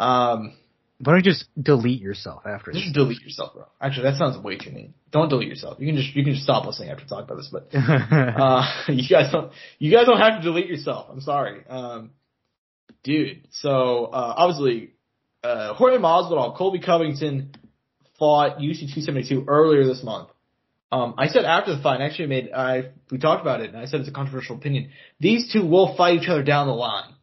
[0.02, 0.54] um,
[0.98, 2.82] Why don't you just delete yourself after this?
[2.82, 3.66] just delete yourself, bro.
[3.80, 4.94] Actually, that sounds way too mean.
[5.10, 5.78] Don't delete yourself.
[5.78, 7.50] You can just you can just stop listening after we talk about this.
[7.52, 11.08] But uh, you guys don't you guys don't have to delete yourself.
[11.10, 12.12] I'm sorry, um,
[13.04, 13.46] dude.
[13.50, 14.92] So uh, obviously,
[15.44, 17.52] uh, Jorge Masvidal, Colby Covington
[18.18, 20.30] fought UFC 272 earlier this month.
[20.90, 23.78] Um, I said after the fight, I actually made I we talked about it, and
[23.78, 24.90] I said it's a controversial opinion.
[25.20, 27.15] These two will fight each other down the line.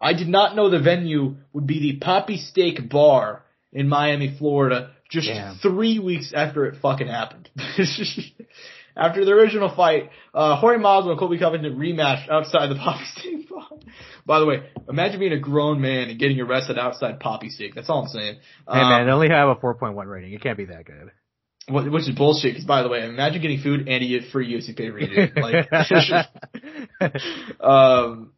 [0.00, 4.90] I did not know the venue would be the Papi Steak Bar in Miami, Florida,
[5.10, 5.56] just Damn.
[5.56, 7.48] three weeks after it fucking happened.
[8.96, 13.48] after the original fight, uh, Jorge Masvidal and Colby Covington rematched outside the Papi Steak
[13.48, 13.66] Bar.
[14.26, 17.74] By the way, imagine being a grown man and getting arrested outside Papi Steak.
[17.74, 18.36] That's all I'm saying.
[18.68, 20.32] Hey Um, man, they only have a 4.1 rating.
[20.32, 21.10] It can't be that good.
[21.68, 22.52] Which is bullshit.
[22.52, 25.28] Because by the way, imagine getting food and you get free UFC pay per view.
[25.36, 25.68] Like,
[27.60, 28.32] um,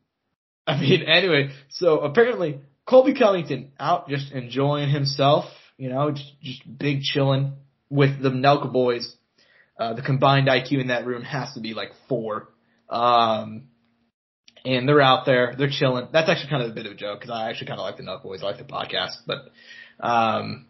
[0.69, 5.47] I mean, anyway, so apparently Colby Covington out just enjoying himself,
[5.79, 7.55] you know, just, just big chilling
[7.89, 9.17] with the Nelk boys.
[9.81, 12.49] Uh, the combined IQ in that room has to be like four.
[12.91, 13.69] Um,
[14.65, 16.09] and they're out there, they're chilling.
[16.13, 17.97] That's actually kind of a bit of a joke because I actually kind of like
[17.97, 19.39] the Nelk boys, I like the podcast, but,
[20.01, 20.67] um,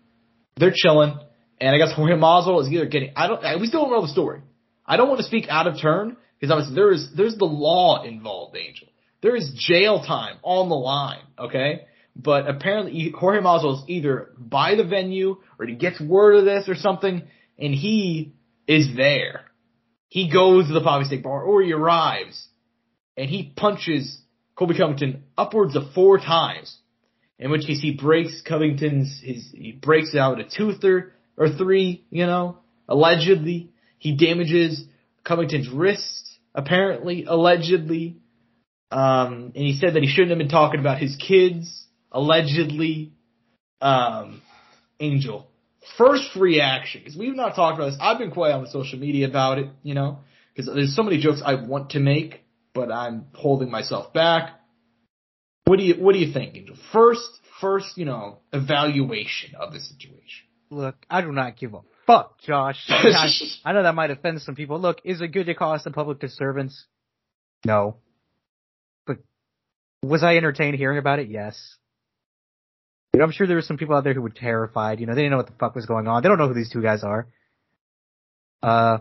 [0.58, 1.18] they're chilling.
[1.60, 4.12] And I guess Jorge Masvidal is either getting, I don't, we still don't know the
[4.12, 4.42] story.
[4.86, 8.04] I don't want to speak out of turn because obviously there is, there's the law
[8.04, 8.86] involved, Angel.
[9.20, 11.86] There is jail time on the line, okay?
[12.14, 16.68] But apparently Jorge Masvidal is either by the venue or he gets word of this
[16.68, 17.22] or something
[17.58, 18.34] and he
[18.66, 19.42] is there.
[20.08, 22.48] He goes to the Papi Steak Bar or he arrives
[23.16, 24.20] and he punches
[24.56, 26.76] Colby Covington upwards of four times.
[27.38, 32.04] In which case he breaks Covington's, his, he breaks out a tooth or, or three,
[32.10, 32.58] you know,
[32.88, 33.70] allegedly.
[33.98, 34.84] He damages
[35.22, 38.16] Covington's wrist, apparently, allegedly.
[38.90, 43.12] Um, and he said that he shouldn't have been talking about his kids, allegedly.
[43.80, 44.42] Um,
[45.00, 45.48] Angel.
[45.96, 47.98] First reaction, because we've not talked about this.
[48.00, 50.18] I've been quiet on social media about it, you know,
[50.54, 52.42] because there's so many jokes I want to make,
[52.74, 54.60] but I'm holding myself back.
[55.64, 56.76] What do you What do you think, Angel?
[56.92, 57.28] First,
[57.60, 60.46] first, you know, evaluation of the situation.
[60.70, 62.84] Look, I do not give a fuck, Josh.
[62.88, 63.28] I,
[63.64, 64.78] I know that might offend some people.
[64.80, 66.84] Look, is it good to cause some public disturbance?
[67.64, 67.96] No.
[70.02, 71.28] Was I entertained hearing about it?
[71.28, 71.76] Yes.
[73.12, 75.00] You know, I'm sure there were some people out there who were terrified.
[75.00, 76.22] You know, they didn't know what the fuck was going on.
[76.22, 77.26] They don't know who these two guys are.
[78.62, 78.98] Uh,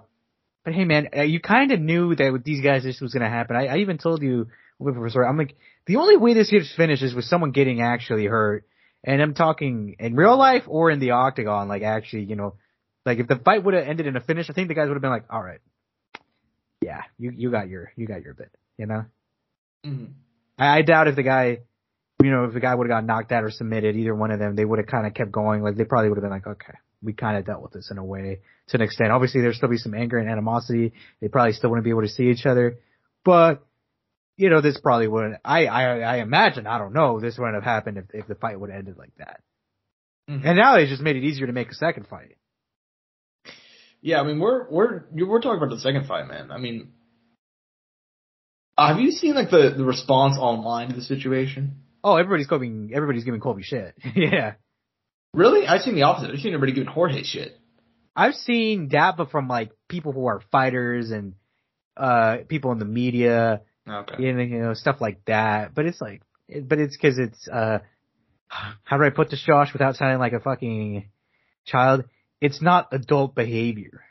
[0.64, 3.24] but hey, man, uh, you kind of knew that with these guys this was going
[3.24, 3.56] to happen.
[3.56, 4.48] I, I even told you.
[4.80, 5.56] I'm like,
[5.88, 8.64] the only way this gets finished is with someone getting actually hurt.
[9.04, 12.56] And I'm talking in real life or in the octagon, like actually, you know,
[13.06, 14.96] like if the fight would have ended in a finish, I think the guys would
[14.96, 15.62] have been like, all right,
[16.82, 19.06] yeah, you you got your you got your bit, you know.
[19.86, 20.12] Mm-hmm.
[20.58, 21.60] I, I doubt if the guy,
[22.24, 24.40] you know, if the guy would have got knocked out or submitted, either one of
[24.40, 25.62] them, they would have kind of kept going.
[25.62, 27.98] Like they probably would have been like, okay, we kind of dealt with this in
[27.98, 28.40] a way
[28.70, 29.12] to an extent.
[29.12, 30.94] Obviously, there'd still be some anger and animosity.
[31.22, 32.78] They probably still wouldn't be able to see each other,
[33.24, 33.64] but
[34.38, 35.38] you know, this probably wouldn't.
[35.44, 37.20] I I I imagine I don't know.
[37.20, 39.42] This wouldn't have happened if if the fight would have ended like that.
[40.30, 40.48] Mm-hmm.
[40.48, 42.36] And now they just made it easier to make a second fight.
[44.02, 46.52] Yeah, I mean we're we're we're talking about the second fight, man.
[46.52, 46.92] I mean,
[48.78, 51.82] have you seen like the the response online to the situation?
[52.04, 53.96] Oh, everybody's giving everybody's giving Colby shit.
[54.16, 54.54] yeah.
[55.34, 55.68] Really?
[55.68, 56.32] I've seen the opposite.
[56.32, 57.58] I've seen everybody giving Jorge shit.
[58.16, 61.34] I've seen that, but from like people who are fighters and
[61.96, 64.16] uh people in the media Okay.
[64.24, 65.74] You know, you know, stuff like that.
[65.74, 66.22] But it's like,
[66.64, 67.80] but it's cause it's, uh,
[68.48, 71.10] how do I put this, Josh, without sounding like a fucking
[71.66, 72.06] child?
[72.40, 74.02] It's not adult behavior.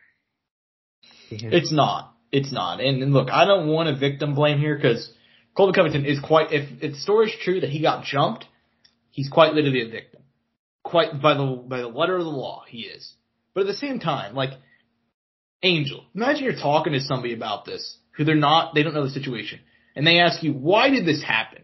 [1.30, 2.14] It's not.
[2.36, 2.80] It's not.
[2.80, 5.10] And, and look, I don't want to victim blame here because
[5.56, 8.44] Colby Covington is quite, if, if the story is true that he got jumped,
[9.10, 10.20] he's quite literally a victim.
[10.84, 13.14] Quite by the, by the letter of the law, he is.
[13.54, 14.50] But at the same time, like,
[15.62, 19.10] Angel, imagine you're talking to somebody about this who they're not, they don't know the
[19.10, 19.60] situation,
[19.94, 21.62] and they ask you, why did this happen?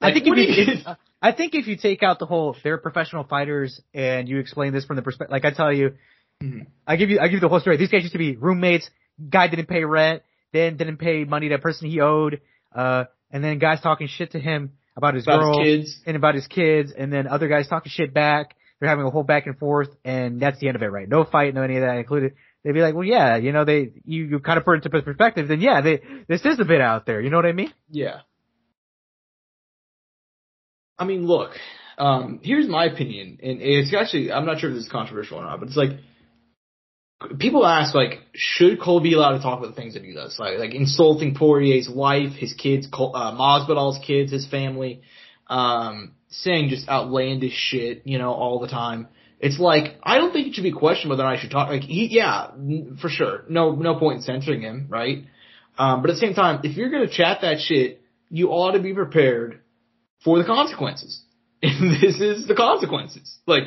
[0.00, 3.24] Like, I think if you, I think if you take out the whole, they're professional
[3.24, 5.94] fighters, and you explain this from the perspective, like I tell you,
[6.40, 6.60] mm-hmm.
[6.86, 7.76] I give you, I give you the whole story.
[7.76, 8.88] These guys used to be roommates.
[9.30, 12.40] Guy didn't pay rent, then didn't pay money to a person he owed,
[12.74, 16.02] uh, and then guys talking shit to him about his about girl his kids.
[16.06, 18.56] and about his kids, and then other guys talking shit back.
[18.80, 21.08] They're having a whole back and forth, and that's the end of it, right?
[21.08, 22.34] No fight, no any of that included
[22.64, 25.02] they'd be like, well, yeah, you know, they, you, you kind of put it into
[25.02, 27.20] perspective, then yeah, they, this is a bit out there.
[27.20, 27.72] You know what I mean?
[27.90, 28.20] Yeah.
[30.98, 31.50] I mean, look,
[31.98, 35.44] um, here's my opinion, and it's actually, I'm not sure if this is controversial or
[35.44, 35.90] not, but it's like,
[37.38, 40.38] people ask, like, should Colby allowed to talk about the things that he does?
[40.38, 45.02] Like, like insulting Poirier's wife, his kids, Cole, uh, Masvidal's kids, his family,
[45.48, 49.08] um, saying just outlandish shit, you know, all the time.
[49.40, 51.68] It's like I don't think it should be questioned whether I should talk.
[51.68, 52.52] Like he, yeah,
[53.00, 53.44] for sure.
[53.48, 55.24] No, no point in censoring him, right?
[55.76, 58.80] Um, but at the same time, if you're gonna chat that shit, you ought to
[58.80, 59.60] be prepared
[60.24, 61.22] for the consequences.
[61.60, 63.36] And this is the consequences.
[63.46, 63.64] Like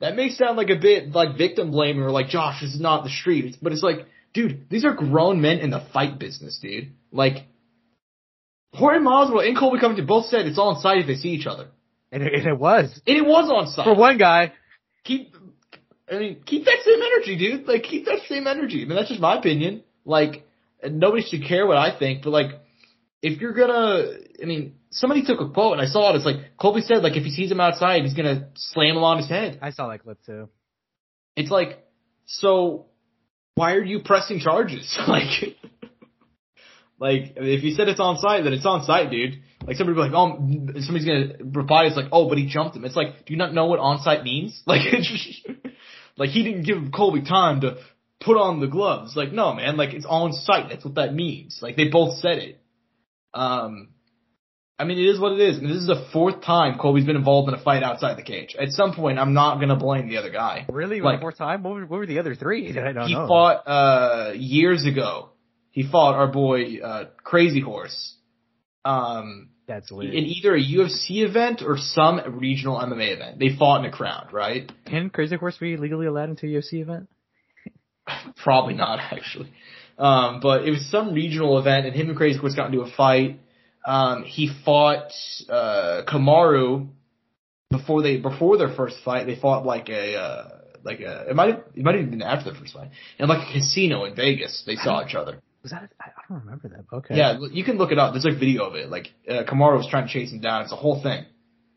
[0.00, 3.04] that may sound like a bit like victim blaming or like Josh, this is not
[3.04, 3.56] the street.
[3.60, 6.92] But it's like, dude, these are grown men in the fight business, dude.
[7.10, 7.46] Like
[8.72, 11.46] Jorge Masvidal and Colby Covington both said it's all on site if they see each
[11.46, 11.68] other.
[12.10, 13.00] And it, and it was.
[13.06, 13.84] And it was on site.
[13.84, 14.52] For one guy
[15.08, 15.34] keep,
[16.10, 17.66] I mean, keep that same energy, dude.
[17.66, 18.82] Like, keep that same energy.
[18.82, 19.82] I mean, that's just my opinion.
[20.04, 20.46] Like,
[20.88, 22.50] nobody should care what I think, but like,
[23.22, 24.04] if you're gonna,
[24.40, 26.16] I mean, somebody took a quote and I saw it.
[26.16, 29.18] It's like Colby said, like, if he sees him outside, he's gonna slam him on
[29.18, 29.58] his head.
[29.60, 30.48] I saw that clip too.
[31.36, 31.84] It's like,
[32.26, 32.86] so
[33.54, 34.96] why are you pressing charges?
[35.08, 35.56] like,
[36.98, 39.40] like if you said it's on site, then it's on site, dude.
[39.66, 40.36] like somebody like, oh,
[40.80, 42.84] somebody's gonna reply, it's like, oh, but he jumped him.
[42.84, 44.62] It's like, do you not know what on site means?
[44.66, 44.82] Like,
[46.16, 47.78] like he didn't give Colby time to
[48.20, 49.16] put on the gloves.
[49.16, 50.68] Like, no, man, like it's on site.
[50.70, 51.58] That's what that means.
[51.62, 52.60] Like they both said it.
[53.34, 53.90] Um,
[54.78, 55.60] I mean, it is what it is.
[55.60, 58.54] Mean, this is the fourth time Colby's been involved in a fight outside the cage.
[58.58, 60.66] At some point, I'm not gonna blame the other guy.
[60.68, 61.00] Really?
[61.00, 61.62] Like- One more time?
[61.64, 63.26] What were, what were the other three that I don't he know?
[63.26, 65.30] fought uh years ago.
[65.72, 68.14] He fought our boy uh Crazy Horse.
[68.84, 70.14] Um That's weird.
[70.14, 73.38] in either a UFC event or some regional MMA event.
[73.40, 74.70] They fought in a crowd, right?
[74.86, 77.08] Can Crazy Horse be legally allowed into a UFC event?
[78.44, 79.52] Probably not actually.
[79.98, 82.90] Um but it was some regional event and him and Crazy Horse got into a
[82.90, 83.40] fight.
[83.84, 85.12] Um he fought
[85.48, 86.88] uh Kamaru
[87.70, 89.26] before they before their first fight.
[89.26, 90.48] They fought like a uh
[90.84, 92.90] like a it might have it might have been after their first fight.
[93.18, 95.40] In like a casino in Vegas, they saw each other.
[95.62, 95.90] Was that?
[96.00, 96.84] I I don't remember that.
[96.92, 97.16] Okay.
[97.16, 98.12] Yeah, you can look it up.
[98.12, 98.88] There's like video of it.
[98.88, 100.62] Like uh, Kamaru was trying to chase him down.
[100.62, 101.24] It's a whole thing.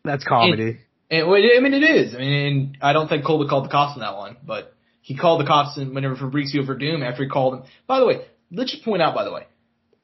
[0.04, 0.80] That's comedy.
[1.10, 2.16] And well, I mean, it is.
[2.16, 5.16] I mean, and I don't think Colby called the cops on that one, but he
[5.16, 7.64] called the cops in whenever Fabricio Werdum after he called him.
[7.88, 9.16] By the way, let's just point out.
[9.16, 9.48] By the way,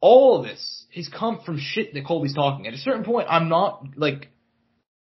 [0.02, 2.68] all of this has come from shit that Colby's talking.
[2.68, 4.30] At a certain point, I'm not like,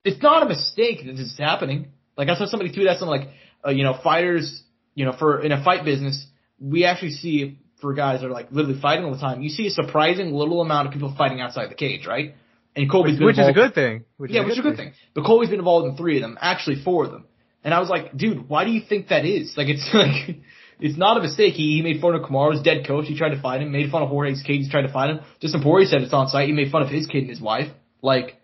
[0.05, 1.89] it's not a mistake that this is happening.
[2.17, 3.29] Like I saw somebody tweet at something like,
[3.67, 4.63] uh, you know, fighters,
[4.95, 6.27] you know, for in a fight business,
[6.59, 9.67] we actually see for guys that are like literally fighting all the time, you see
[9.67, 12.35] a surprising little amount of people fighting outside the cage, right?
[12.77, 14.05] And Colby's been which is a good thing.
[14.17, 14.93] Which yeah, is which is a good thing.
[15.15, 17.25] But Colby's been involved in three of them, actually four of them.
[17.63, 19.55] And I was like, dude, why do you think that is?
[19.57, 20.39] Like, it's like,
[20.79, 21.55] it's not a mistake.
[21.55, 23.07] He, he made fun of Kamaru's dead coach.
[23.07, 23.73] He tried to fight him.
[23.73, 24.61] Made fun of Jorge's kid.
[24.61, 25.21] He tried to fight him.
[25.41, 26.47] Dustin Poirier said it's on site.
[26.47, 27.69] He made fun of his kid and his wife.
[28.03, 28.37] Like,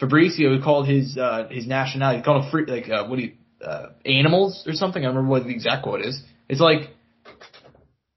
[0.00, 3.32] Fabricio called his, uh, his nationality, he called him free, like, uh, what do you,
[3.64, 5.02] uh, animals or something.
[5.02, 6.20] I don't remember what the exact quote is.
[6.48, 6.90] It's like,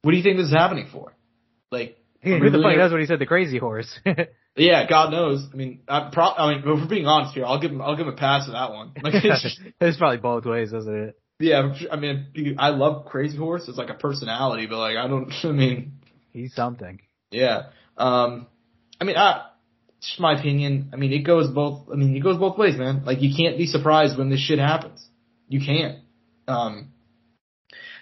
[0.02, 1.14] what do you think this is happening for?
[1.72, 3.20] Like, The really- fuck knows what he said?
[3.20, 4.00] The Crazy Horse.
[4.56, 5.48] yeah, God knows.
[5.54, 7.96] I mean, I, pro- I mean, if we're being honest here, I'll give him, I'll
[7.96, 8.94] give him a pass for that one.
[9.02, 11.20] Like, it's just, it's probably both ways, isn't it?
[11.40, 15.32] yeah, I mean, I love Crazy Horse It's like a personality, but like, I don't,
[15.44, 15.94] I mean,
[16.34, 17.00] He's something.
[17.32, 17.68] yeah.
[17.98, 18.48] Um,
[19.00, 19.46] I mean, I,
[20.00, 20.90] it's just my opinion.
[20.94, 23.06] I mean, it goes both, I mean, it goes both ways, man.
[23.06, 25.08] Like, you can't be surprised when this shit happens.
[25.48, 26.00] You can't.
[26.48, 26.92] Um,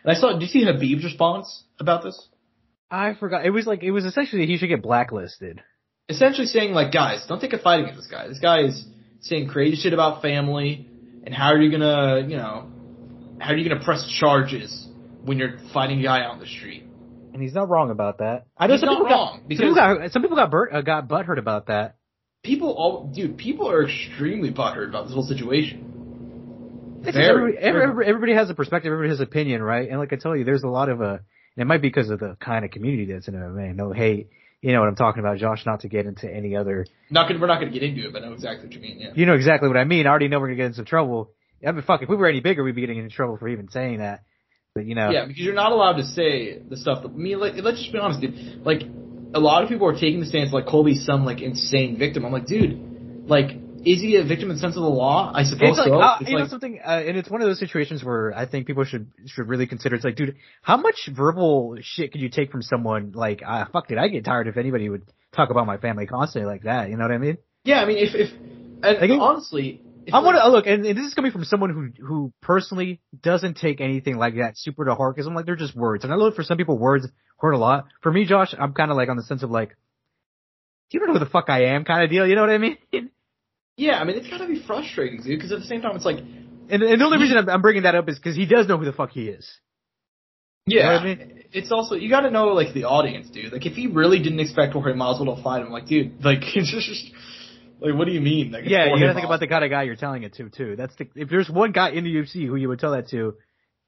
[0.03, 2.28] and I saw, did you see Khabib's response about this?
[2.95, 3.45] I forgot.
[3.45, 5.61] It was like it was essentially he should get blacklisted.
[6.07, 8.27] essentially saying like, guys, don't take a fight against this guy.
[8.27, 8.85] This guy is
[9.21, 10.87] saying crazy shit about family,
[11.25, 12.69] and how are you gonna, you know,
[13.39, 14.87] how are you gonna press charges
[15.23, 16.83] when you're fighting a guy out in the street?
[17.33, 18.45] And he's not wrong about that.
[18.57, 20.51] I know He's some not people wrong, got, because- some people got some people got
[20.51, 21.95] burt, uh, got butthurt about that.
[22.43, 25.91] People, all, dude, people are extremely butthurt about this whole situation.
[27.01, 29.89] Very, everybody, everybody, everybody has a perspective, everybody has an opinion, right?
[29.89, 31.17] And like I tell you, there's a lot of uh,
[31.55, 33.75] and it might be because of the kind of community that's in MMA.
[33.75, 34.29] No hate,
[34.61, 35.65] you know what I'm talking about, Josh.
[35.65, 38.23] Not to get into any other, Not gonna, we're not gonna get into it, but
[38.23, 38.99] I know exactly what you mean.
[38.99, 39.11] Yeah.
[39.15, 40.07] you know exactly what I mean.
[40.07, 41.31] I already know we're gonna get into some trouble.
[41.65, 43.69] I mean, fuck, if we were any bigger, we'd be getting into trouble for even
[43.69, 44.23] saying that.
[44.73, 47.39] But you know, Yeah, because you're not allowed to say the stuff that I mean.
[47.39, 48.65] Like, let's just be honest, dude.
[48.65, 48.81] Like,
[49.33, 52.25] a lot of people are taking the stance like Colby's some like insane victim.
[52.25, 53.51] I'm like, dude, like,
[53.86, 55.31] is he a victim in the sense of the law?
[55.33, 55.99] I suppose It's like, so.
[56.01, 58.65] uh, it's you know something, uh, and it's one of those situations where I think
[58.67, 59.95] people should should really consider.
[59.95, 63.11] It's like, dude, how much verbal shit could you take from someone?
[63.13, 65.03] Like, uh, fuck, did I get tired if anybody would
[65.36, 66.89] talk about my family constantly like that?
[66.89, 67.38] You know what I mean?
[67.63, 68.29] yeah, I mean, if if
[68.83, 71.43] and Like, honestly, if I want like- to look, and, and this is coming from
[71.45, 75.45] someone who who personally doesn't take anything like that super to heart because I'm like,
[75.45, 77.07] they're just words, and I know for some people words
[77.38, 77.86] hurt a lot.
[78.01, 79.75] For me, Josh, I'm kind of like on the sense of like,
[80.91, 82.27] you don't know who the fuck I am, kind of deal.
[82.27, 82.77] You know what I mean?
[83.78, 85.38] yeah, I mean, it's gotta be frustrating, dude.
[85.38, 87.84] Because at the same time, it's like, And, and the only reason I'm, I'm bringing
[87.84, 89.49] that up is because he does know who the fuck he is.
[90.65, 91.43] yeah, know I mean?
[91.51, 93.51] it's also you gotta know like the audience, dude.
[93.51, 96.71] Like, if he really didn't expect Jorge Masvidal to fight him, like, dude, like, it's
[96.71, 97.11] just
[97.80, 98.51] like, what do you mean?
[98.51, 100.49] Like, Yeah, you Jorge gotta think about the kind of guy you're telling it to
[100.49, 100.76] too.
[100.76, 103.36] That's the if there's one guy in the UFC who you would tell that to,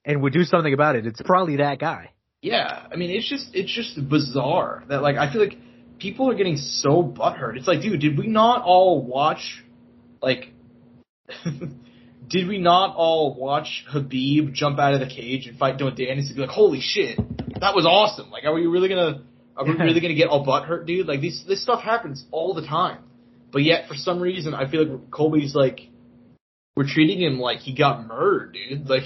[0.04, 2.12] and would do something about it, it's probably that guy.
[2.42, 5.58] Yeah, I mean, it's just it's just bizarre that like I feel like
[6.00, 7.58] people are getting so butthurt.
[7.58, 9.64] It's like, dude, did we not all watch
[10.22, 10.54] like?
[12.28, 16.28] did we not all watch Khabib jump out of the cage and fight Dillon Danis
[16.28, 17.18] and be like, holy shit,
[17.60, 18.30] that was awesome?
[18.30, 19.24] Like, are we really gonna
[19.56, 21.08] are we really gonna get all butt hurt, dude?
[21.08, 23.04] Like, this this stuff happens all the time,
[23.52, 25.90] but yet for some reason I feel like Colby's like
[26.76, 28.88] we're treating him like he got murdered, dude.
[28.90, 29.04] Like.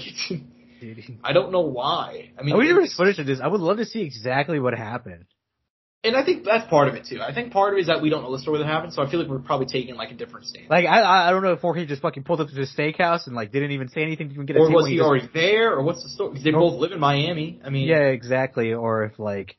[1.22, 2.32] I don't know why.
[2.36, 3.38] I mean, I wish there was footage of this.
[3.40, 5.26] I would love to see exactly what happened.
[6.04, 7.20] And I think that's part of it too.
[7.20, 9.02] I think part of it is that we don't know the story that happened, so
[9.02, 10.68] I feel like we're probably taking like a different stance.
[10.68, 13.36] Like I I don't know if Jorge just fucking pulled up to the steakhouse and
[13.36, 15.74] like didn't even say anything to even get a or was he just- already there,
[15.74, 16.30] or what's the story?
[16.30, 17.60] Because they both live in Miami.
[17.64, 18.72] I mean, Yeah, exactly.
[18.74, 19.56] Or if like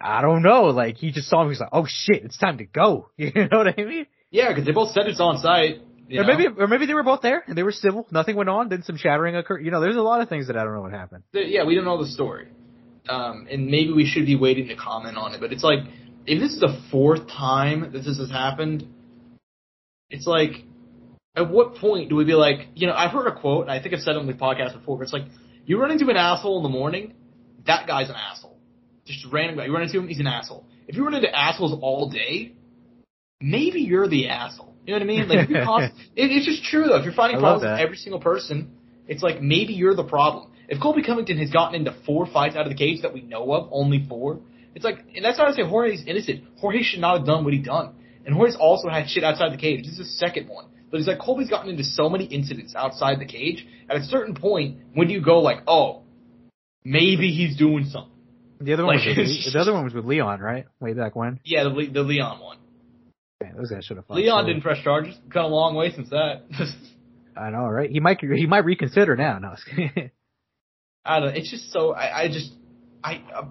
[0.00, 0.64] I don't know.
[0.66, 1.48] Like he just saw him.
[1.48, 3.10] He's like, oh shit, it's time to go.
[3.16, 4.06] You know what I mean?
[4.30, 5.80] Yeah, because they both said it's on site.
[6.10, 6.36] Or know?
[6.36, 8.06] maybe, or maybe they were both there and they were civil.
[8.10, 8.68] Nothing went on.
[8.68, 9.64] Then some shattering occurred.
[9.64, 11.24] You know, there's a lot of things that I don't know what happened.
[11.32, 12.48] Yeah, we don't know the story.
[13.08, 15.40] Um, and maybe we should be waiting to comment on it.
[15.40, 15.80] But it's like,
[16.26, 18.86] if this is the fourth time that this has happened,
[20.10, 20.64] it's like,
[21.36, 23.82] at what point do we be like, you know, I've heard a quote, and I
[23.82, 25.24] think I've said it on the podcast before, but it's like,
[25.66, 27.14] you run into an asshole in the morning,
[27.66, 28.56] that guy's an asshole.
[29.04, 29.66] Just a random guy.
[29.66, 30.64] You run into him, he's an asshole.
[30.86, 32.52] If you run into assholes all day,
[33.40, 34.74] maybe you're the asshole.
[34.86, 35.28] You know what I mean?
[35.28, 36.96] Like, if you're const- it, it's just true though.
[36.96, 38.70] If you're finding problems with every single person,
[39.08, 40.50] it's like maybe you're the problem.
[40.68, 43.52] If Colby Covington has gotten into four fights out of the cage that we know
[43.52, 44.40] of, only four,
[44.74, 46.44] it's like, and that's not to say Jorge's innocent.
[46.58, 47.94] Jorge should not have done what he done.
[48.26, 49.84] And Jorge's also had shit outside the cage.
[49.84, 50.66] This is the second one.
[50.90, 53.66] But it's like Colby's gotten into so many incidents outside the cage.
[53.90, 56.02] At a certain point, when do you go like, oh,
[56.84, 58.10] maybe he's doing something?
[58.60, 60.66] The other one Like, was with, the other one was with Leon, right?
[60.80, 61.40] Way back when.
[61.44, 62.58] Yeah, the, the Leon one.
[63.42, 64.06] Man, those guys should have.
[64.06, 65.16] fought Leon so- didn't press charges.
[65.32, 66.42] Come a long way since that.
[67.36, 67.90] I know, right?
[67.90, 69.38] He might, he might reconsider now.
[69.38, 69.56] No,
[71.04, 71.34] I don't know.
[71.34, 72.52] It's just so I, I just
[73.02, 73.44] I uh,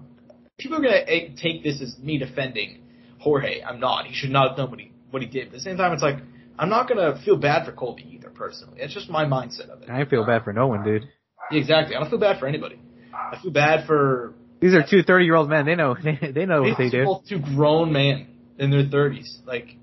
[0.58, 2.82] people are gonna eh, take this as me defending
[3.20, 3.62] Jorge.
[3.62, 4.06] I'm not.
[4.06, 5.48] He should not have done what he what he did.
[5.50, 6.16] But at the same time, it's like
[6.58, 8.30] I'm not gonna feel bad for Colby either.
[8.30, 9.90] Personally, it's just my mindset of it.
[9.90, 11.08] I ain't feel bad for no one, dude.
[11.50, 11.94] Exactly.
[11.94, 12.78] I don't feel bad for anybody.
[13.12, 15.66] I feel bad for These are two 30 year old men.
[15.66, 17.04] They know, they, they know what they do.
[17.04, 18.26] both two grown men
[18.58, 19.44] in their 30s.
[19.46, 19.76] Like,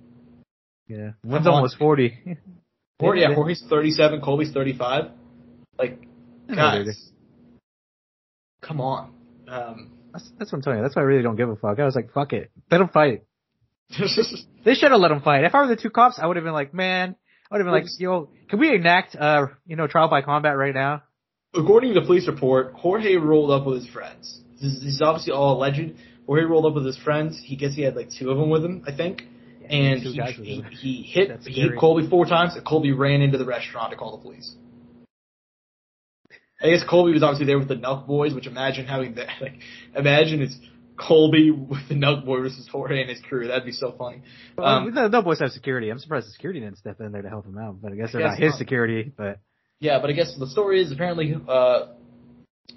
[0.87, 1.11] Yeah.
[1.23, 1.53] One's on.
[1.53, 2.37] almost 40.
[2.99, 5.11] Jorge, yeah, They- Jorge's 37, Colby's 35.
[5.77, 6.01] Like,
[6.53, 7.10] guys,
[8.61, 9.13] come on.
[9.47, 10.83] Um, That's, that's what I'm telling you.
[10.83, 11.79] That's why I really don't give a fuck.
[11.79, 12.51] I was like, fuck it.
[12.69, 13.23] Let them fight.
[14.63, 15.43] They should have let them fight.
[15.43, 17.15] If I were the two cops, I would have been like, man,
[17.49, 20.55] I would have been like, yo, can we enact, uh, you know, trial by combat
[20.55, 21.01] right now?
[21.55, 24.39] According to the police report, Jorge rolled up with his friends.
[24.61, 25.95] This is, this is obviously all alleged.
[26.27, 27.41] Jorge rolled up with his friends.
[27.43, 29.23] He guess he had like two of them with him, I think.
[29.67, 31.79] And he, he, he hit he hit.
[31.79, 34.53] Colby four times, and Colby ran into the restaurant to call the police.
[36.63, 39.29] I guess Colby was obviously there with the Nelk Boys, which imagine having that.
[39.41, 39.53] Like,
[39.95, 40.55] imagine it's
[40.97, 43.47] Colby with the Nelk Boy versus Jorge and his crew.
[43.47, 44.21] That'd be so funny.
[44.57, 45.89] Um, Um, no, no boys have security.
[45.89, 48.11] I'm surprised the security didn't step in there to help him out, but I guess
[48.11, 48.59] they're guess not his not.
[48.59, 49.39] security, but
[49.79, 51.87] Yeah, but I guess the story is apparently uh,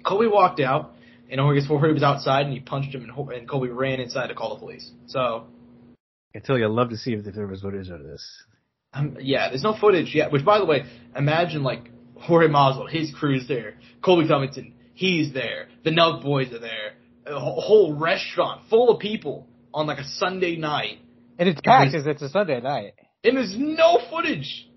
[0.03, 0.93] Colby walked out,
[1.29, 4.27] and I guess Jorge was outside, and he punched him, and, and Colby ran inside
[4.27, 4.89] to call the police.
[5.07, 5.45] So,
[6.35, 8.25] I tell you, I'd love to see if there was footage of this.
[8.93, 10.31] um, yeah, there's no footage yet.
[10.31, 15.67] Which, by the way, imagine like Jorge Masvidal, his crew's there, Colby Covington, he's there,
[15.83, 16.93] the Nelk Boys are there,
[17.27, 20.99] a whole- restaurant full of people on like a Sunday night,
[21.37, 22.93] And it's packed because it's a Sunday night.
[23.23, 24.67] and there's no footage,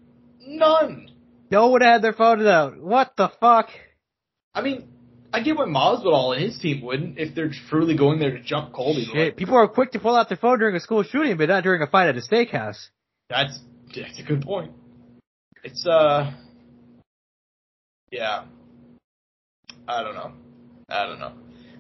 [0.40, 1.10] none.
[1.50, 2.78] No one had their phones out.
[2.80, 3.68] What the fuck?
[4.54, 4.88] I mean.
[5.30, 8.72] I get what Masvidal and his team wouldn't if they're truly going there to jump
[8.72, 9.06] Colby.
[9.12, 11.62] Shit, people are quick to pull out their phone during a school shooting, but not
[11.64, 12.78] during a fight at a steakhouse.
[13.28, 13.58] That's
[13.94, 14.72] that's a good point.
[15.62, 16.32] It's uh,
[18.10, 18.44] yeah.
[19.86, 20.32] I don't know.
[20.88, 21.32] I don't know.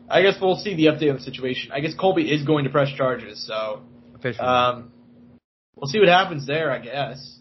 [0.08, 1.70] I guess we'll see the update on the situation.
[1.72, 3.82] I guess Colby is going to press charges, so
[4.14, 4.46] Officially.
[4.46, 4.90] um,
[5.76, 6.70] we'll see what happens there.
[6.72, 7.38] I guess.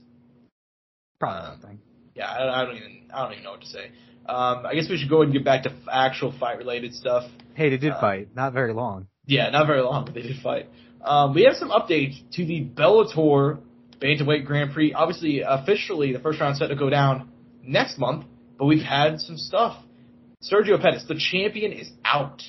[1.20, 1.80] Probably nothing.
[2.16, 3.92] Yeah, I, I don't even I don't even know what to say.
[4.28, 6.94] Um, I guess we should go ahead and get back to f- actual fight related
[6.94, 7.24] stuff.
[7.54, 8.36] Hey, they did Uh, fight.
[8.36, 9.08] Not very long.
[9.26, 10.68] Yeah, not very long, but they did fight.
[11.02, 13.60] Um, we have some updates to the Bellator
[14.02, 14.92] Bantamweight Grand Prix.
[14.94, 17.32] Obviously, officially, the first round set to go down
[17.64, 18.26] next month,
[18.58, 19.84] but we've had some stuff.
[20.44, 22.42] Sergio Pettis, the champion, is out.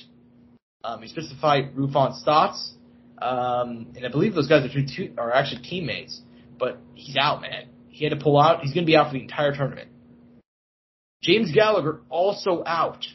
[0.83, 2.73] Um, he's supposed to fight Raufeon Stots,
[3.21, 6.21] um, and I believe those guys are, two, two, are actually teammates,
[6.57, 7.67] but he's out, man.
[7.89, 8.61] He had to pull out.
[8.61, 9.89] He's going to be out for the entire tournament.
[11.21, 13.05] James Gallagher also out.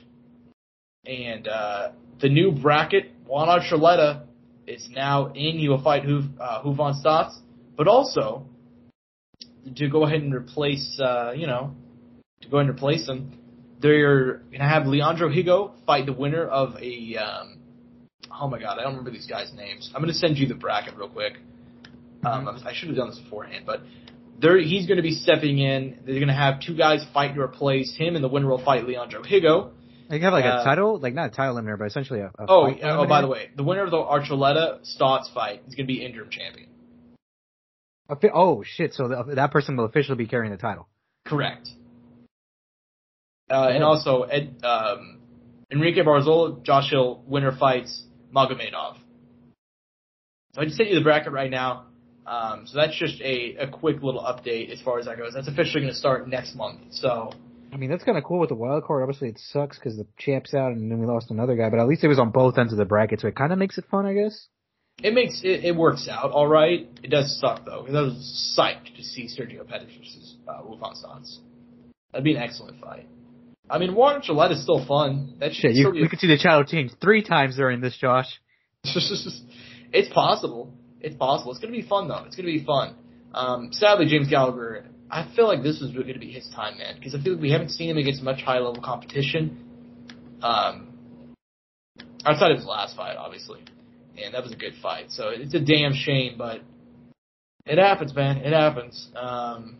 [1.06, 4.24] And uh, the new bracket, Juan Archuleta
[4.66, 5.58] is now in.
[5.58, 7.34] He will fight Huv, uh, Huvon Stots,
[7.76, 8.46] but also
[9.76, 11.74] to go ahead and replace, uh, you know,
[12.44, 13.38] to go and replace him,
[13.80, 17.16] they're going to have Leandro Higo fight the winner of a.
[17.16, 17.58] Um,
[18.40, 19.90] oh my God, I don't remember these guys' names.
[19.94, 21.34] I'm going to send you the bracket real quick.
[22.24, 23.80] Um, I, was- I should have done this beforehand, but
[24.40, 25.98] they're, he's going to be stepping in.
[26.06, 28.86] They're going to have two guys fight to replace him, and the winner will fight
[28.86, 29.70] Leandro Higo.
[30.08, 32.26] They have like Uh, a title, like not a title limiter, but essentially a.
[32.26, 35.74] a Oh, fight oh, by the way, the winner of the Archuleta Stots fight is
[35.74, 36.68] going to be interim champion.
[38.20, 38.92] Fi- Oh shit!
[38.92, 40.88] So the, that person will officially be carrying the title.
[41.24, 41.68] Correct.
[43.50, 45.20] Uh, and also, Ed, um,
[45.70, 48.02] Enrique Barzola, Josh Hill, winner fights
[48.34, 48.96] Magomedov.
[50.54, 51.86] So I just sent you the bracket right now.
[52.26, 55.34] Um, so that's just a, a quick little update as far as that goes.
[55.34, 56.80] That's officially going to start next month.
[56.92, 57.32] So
[57.74, 59.02] I mean, that's kind of cool with the wild card.
[59.02, 61.88] Obviously, it sucks because the champ's out and then we lost another guy, but at
[61.88, 63.84] least it was on both ends of the bracket, so it kind of makes it
[63.90, 64.46] fun, I guess.
[65.02, 66.88] It makes it, it works out all right.
[67.02, 67.82] It does suck though.
[67.82, 71.40] Because I was psyched to see Sergio Pettis versus uh, Wolfgang Stans.
[72.12, 73.08] That'd be an excellent fight.
[73.68, 75.36] I mean, Warren Gillette is still fun.
[75.40, 78.40] That Shit, you, we could see the channel change three times during this, Josh.
[78.84, 80.72] it's possible.
[81.00, 81.52] It's possible.
[81.52, 82.24] It's gonna be fun though.
[82.26, 82.94] It's gonna be fun.
[83.32, 84.86] Um, sadly, James Gallagher.
[85.10, 87.42] I feel like this is going to be his time, man, because I feel like
[87.42, 89.62] we haven't seen him against much high level competition.
[90.42, 91.34] Um,
[92.24, 93.60] outside of his last fight, obviously,
[94.22, 95.10] and that was a good fight.
[95.10, 96.62] So it's a damn shame, but
[97.66, 98.38] it happens, man.
[98.38, 99.08] It happens.
[99.14, 99.76] Um,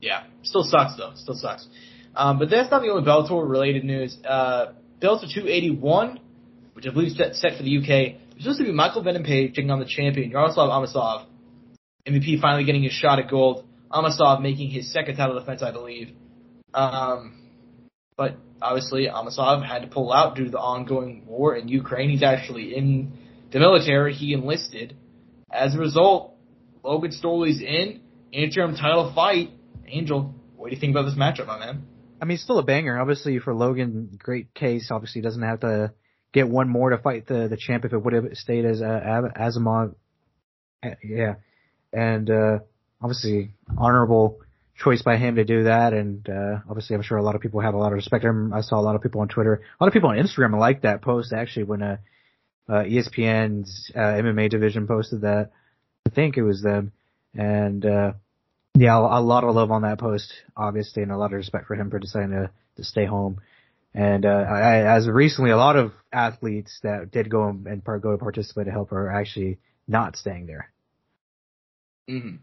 [0.00, 1.12] yeah, still sucks though.
[1.14, 1.66] Still sucks.
[2.14, 4.16] Um, but that's not the only Bellator related news.
[4.24, 6.20] Uh, Bellator 281,
[6.74, 9.22] which I believe is set, set for the UK, it's supposed to be Michael Venom
[9.22, 11.26] Page taking on the champion Yaroslav Amosov.
[12.06, 13.66] MVP finally getting his shot at gold.
[13.92, 16.12] Amosov making his second title defense, I believe.
[16.72, 17.42] Um,
[18.16, 22.10] but obviously, Amosov had to pull out due to the ongoing war in Ukraine.
[22.10, 23.12] He's actually in
[23.52, 24.14] the military.
[24.14, 24.96] He enlisted.
[25.52, 26.34] As a result,
[26.82, 28.00] Logan Storley's in
[28.32, 29.50] interim title fight.
[29.90, 31.84] Angel, what do you think about this matchup, my man?
[32.20, 32.98] I mean, still a banger.
[33.00, 34.90] Obviously, for Logan, great case.
[34.90, 35.92] Obviously, doesn't have to
[36.32, 39.30] get one more to fight the the champ if it would have stayed as uh,
[39.36, 39.94] Amosov.
[41.02, 41.34] Yeah,
[41.92, 42.58] and uh,
[43.02, 44.40] obviously honorable
[44.76, 45.92] choice by him to do that.
[45.92, 48.24] And uh, obviously, I'm sure a lot of people have a lot of respect.
[48.24, 50.82] I saw a lot of people on Twitter, a lot of people on Instagram liked
[50.82, 51.96] that post actually when uh,
[52.68, 55.50] uh, ESPN's uh, MMA division posted that.
[56.06, 56.92] I think it was them,
[57.34, 58.12] and uh,
[58.74, 61.74] yeah, a, lot of love on that post, obviously, and a lot of respect for
[61.74, 63.40] him for deciding to to stay home.
[63.92, 68.12] And uh, I, as recently, a lot of athletes that did go and part, go
[68.12, 70.70] to participate to help are actually not staying there.
[72.08, 72.36] Mm-hmm.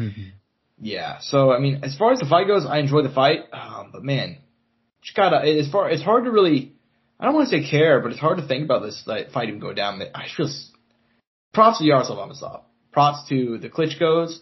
[0.00, 0.28] Mm-hmm.
[0.80, 1.18] Yeah.
[1.20, 4.04] So I mean, as far as the fight goes, I enjoy the fight, um, but
[4.04, 4.38] man,
[5.02, 5.38] just gotta.
[5.38, 6.72] As far it's hard to really.
[7.18, 9.48] I don't want to say care, but it's hard to think about this like, fight
[9.48, 10.02] even go down.
[10.14, 10.50] I feel
[11.54, 12.60] props to Yaroslav Amosov.
[12.96, 14.40] Props to the Klitschko's.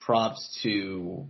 [0.00, 1.26] Props to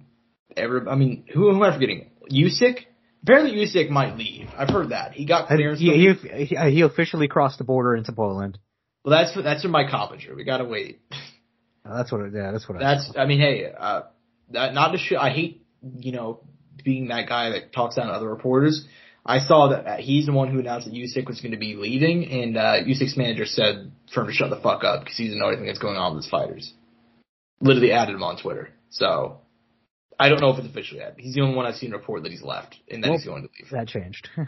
[0.56, 0.86] every.
[0.88, 2.12] I mean, who, who am I forgetting?
[2.30, 2.84] Usyk.
[3.24, 4.46] Apparently Usyk might leave.
[4.56, 5.80] I've heard that he got clearance.
[5.80, 8.60] He, he, he, he officially crossed the border into Poland.
[9.04, 10.36] Well, that's that's from Mike Coppinger.
[10.36, 11.00] We gotta wait.
[11.84, 12.20] Uh, that's what.
[12.32, 12.78] Yeah, that's what.
[12.78, 13.10] That's.
[13.16, 14.02] I, I mean, hey, uh,
[14.50, 15.18] that, not to show.
[15.18, 15.66] I hate
[15.98, 16.44] you know
[16.84, 18.86] being that guy that talks down to other reporters.
[19.26, 22.30] I saw that he's the one who announced that Usyk was going to be leaving,
[22.30, 25.38] and uh, Usyk's manager said for him to shut the fuck up because he doesn't
[25.38, 26.72] know anything that's going on with his fighters.
[27.60, 28.70] Literally added him on Twitter.
[28.90, 29.40] So
[30.18, 31.16] I don't know if it's officially yet.
[31.18, 33.42] He's the only one I've seen report that he's left and that well, he's going
[33.42, 33.70] to leave.
[33.70, 34.28] That changed.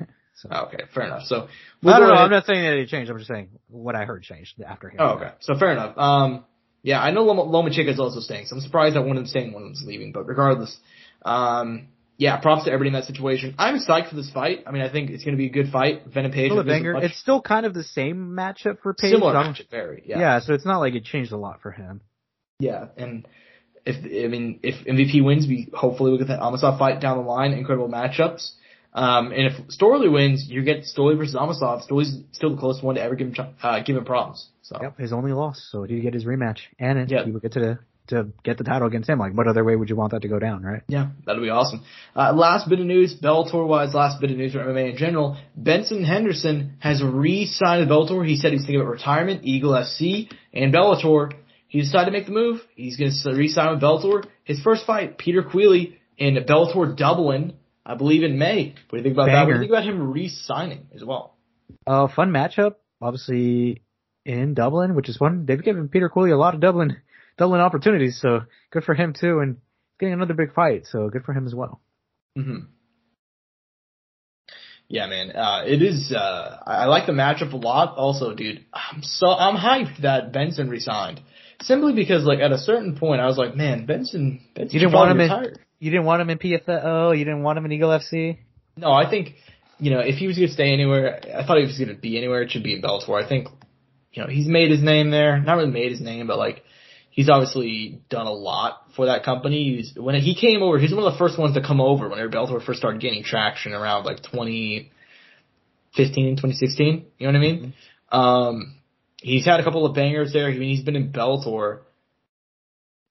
[0.40, 0.48] So.
[0.50, 1.24] Okay, fair enough.
[1.24, 1.48] So
[1.82, 2.14] we'll I don't know.
[2.14, 3.10] I'm not saying that it changed.
[3.10, 4.98] I'm just saying what I heard changed after him.
[5.00, 5.30] Oh, okay.
[5.40, 5.98] So fair enough.
[5.98, 6.44] Um,
[6.84, 8.46] yeah, I know Loma, is also staying.
[8.46, 10.12] So I'm surprised that one of them's staying, one of them's leaving.
[10.12, 10.78] But regardless,
[11.24, 11.88] um,
[12.18, 13.54] yeah, props to everybody in that situation.
[13.58, 14.64] I'm psyched for this fight.
[14.66, 16.02] I mean, I think it's going to be a good fight.
[16.12, 16.50] Venom Page.
[16.50, 16.96] Still banger.
[16.96, 19.12] It's still kind of the same matchup for Page.
[19.12, 20.02] Similar matchup, very.
[20.04, 20.18] Yeah.
[20.18, 22.00] Yeah, so it's not like it changed a lot for him.
[22.58, 23.26] Yeah, and
[23.86, 27.22] if I mean if MVP wins, we hopefully we'll get that Amosov fight down the
[27.22, 27.52] line.
[27.52, 28.50] Incredible matchups.
[28.92, 31.88] Um, and if Storley wins, you get Storley versus Amosov.
[31.88, 34.48] Storley's still the closest one to ever give him, uh, give him problems.
[34.62, 34.78] So.
[34.82, 35.68] Yep, his only loss.
[35.70, 37.26] So he get his rematch, and yep.
[37.26, 37.78] he get to
[38.08, 39.18] to get the title against him.
[39.18, 40.82] Like, what other way would you want that to go down, right?
[40.88, 41.84] Yeah, that'd be awesome.
[42.14, 45.36] Uh, last bit of news, Bellator wise, last bit of news for MMA in general.
[45.56, 48.26] Benson Henderson has re-signed with Bellator.
[48.26, 51.32] He said he's thinking about retirement, Eagle FC, and Bellator.
[51.68, 52.60] He decided to make the move.
[52.74, 54.24] He's going to re-sign with Bellator.
[54.44, 57.54] His first fight, Peter Queally in Bellator Dublin.
[57.84, 58.74] I believe in May.
[58.88, 59.38] What do you think about Banger.
[59.38, 59.46] that?
[59.46, 61.36] What do you think about him re-signing as well?
[61.86, 63.82] Uh, fun matchup, obviously
[64.28, 65.46] in Dublin, which is fun.
[65.46, 66.98] They've given Peter Queally a lot of Dublin,
[67.38, 68.40] Dublin opportunities, so
[68.70, 69.56] good for him too, and
[69.98, 71.80] getting another big fight, so good for him as well.
[72.36, 72.58] hmm
[74.88, 75.30] Yeah, man.
[75.34, 76.12] Uh, it is.
[76.12, 77.96] Uh, I like the matchup a lot.
[77.96, 81.20] Also, dude, I'm so I'm hyped that Benson resigned.
[81.60, 84.40] Simply because, like, at a certain point, I was like, man, Benson.
[84.54, 85.54] Benson you didn't want him retired.
[85.54, 85.58] in.
[85.80, 87.18] You didn't want him in PFL.
[87.18, 88.38] You didn't want him in Eagle FC.
[88.76, 89.34] No, I think
[89.78, 92.00] you know if he was going to stay anywhere, I thought he was going to
[92.00, 92.42] be anywhere.
[92.42, 93.22] It should be in Bellator.
[93.22, 93.48] I think
[94.12, 95.38] you know he's made his name there.
[95.40, 96.62] Not really made his name, but like
[97.18, 99.78] he's obviously done a lot for that company.
[99.78, 102.20] He's, when he came over, he's one of the first ones to come over when
[102.30, 107.06] Bellator first started gaining traction around like 2015, 2016.
[107.18, 107.74] You know what I mean?
[108.12, 108.16] Mm-hmm.
[108.16, 108.76] Um,
[109.20, 110.46] he's had a couple of bangers there.
[110.46, 111.80] I mean, he's been in Bellator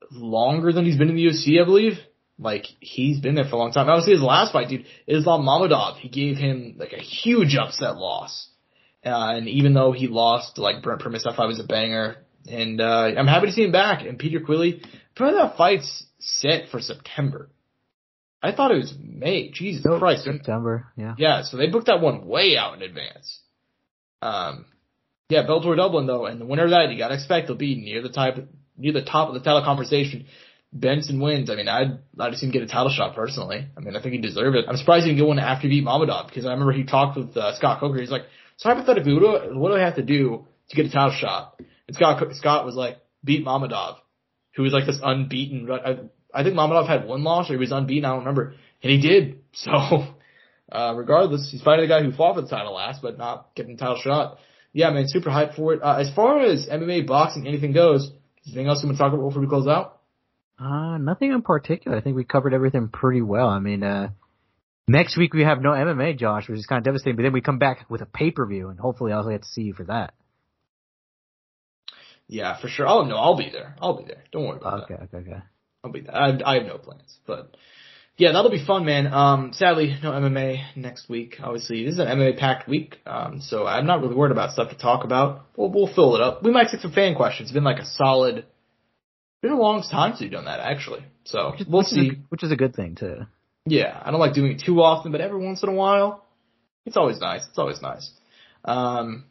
[0.10, 2.00] longer than he's been in the UFC, I believe.
[2.40, 3.90] Like he's been there for a long time.
[3.90, 8.48] Obviously, his last fight, dude, Islam Mamedov, he gave him like a huge upset loss.
[9.06, 12.24] Uh, and even though he lost, like Brent Primus, that fight was a banger.
[12.48, 14.06] And uh, I'm happy to see him back.
[14.06, 14.82] And Peter Queally,
[15.16, 17.50] probably that fight's set for September.
[18.42, 19.50] I thought it was May.
[19.52, 20.24] Jesus Nope, Christ.
[20.24, 20.88] September.
[20.96, 21.16] Yeah.
[21.18, 23.40] Yeah, so they booked that one way out in advance.
[24.22, 24.66] Um,
[25.30, 28.02] yeah, Bellator Dublin though, and the winner of that you gotta expect will be near
[28.02, 28.38] the type
[28.78, 30.26] near the top of the title conversation.
[30.72, 31.50] Benson wins.
[31.50, 33.68] I mean, I'd like to see him get a title shot personally.
[33.76, 34.66] I mean, I think he deserved it.
[34.68, 37.18] I'm surprised he didn't get one after he beat Mamedov because I remember he talked
[37.18, 38.00] with uh, Scott Coker.
[38.00, 38.24] He's like,
[38.58, 41.16] so hypothetically, what do, I, what do I have to do to get a title
[41.18, 41.60] shot?
[41.88, 43.98] And Scott Scott was like, beat Mamedov,
[44.56, 45.70] who was like this unbeaten.
[45.72, 45.98] I,
[46.34, 48.06] I think Mamedov had one loss or he was unbeaten.
[48.06, 49.40] I don't remember, and he did.
[49.54, 49.72] So,
[50.72, 53.76] uh, regardless, he's fighting the guy who fought for the title last, but not getting
[53.76, 54.38] the title shot.
[54.72, 55.82] Yeah, man, super hyped for it.
[55.82, 58.12] Uh, as far as MMA, boxing, anything goes,
[58.46, 60.02] anything else you want to talk about before we close out?
[60.60, 61.98] Uh, nothing in particular.
[61.98, 63.48] I think we covered everything pretty well.
[63.48, 64.10] I mean, uh,
[64.88, 67.42] next week we have no MMA, Josh, which is kind of devastating, but then we
[67.42, 70.14] come back with a pay-per-view and hopefully I'll get to see you for that.
[72.28, 72.88] Yeah, for sure.
[72.88, 73.76] Oh no, I'll be there.
[73.82, 74.24] I'll be there.
[74.32, 75.04] Don't worry about Okay, that.
[75.04, 75.32] okay, okay.
[75.32, 75.42] Okay.
[75.84, 76.16] I'll be there.
[76.16, 77.56] I, I have no plans, but
[78.18, 79.08] yeah, that'll be fun, man.
[79.14, 81.38] Um, sadly, no MMA next week.
[81.42, 84.72] Obviously, this is an MMA packed week, um, so I'm not really worried about stuff
[84.72, 85.46] to talk about.
[85.56, 86.44] We'll, we'll fill it up.
[86.44, 87.50] We might take some fan questions.
[87.50, 88.46] It's been like a solid,
[89.42, 91.06] been a long time since we've done that actually.
[91.26, 92.08] So Which is, we'll which see.
[92.08, 93.18] Is a, which is a good thing too.
[93.66, 96.26] Yeah, I don't like doing it too often, but every once in a while,
[96.86, 97.46] it's always nice.
[97.48, 98.10] It's always nice.
[98.66, 99.26] Um,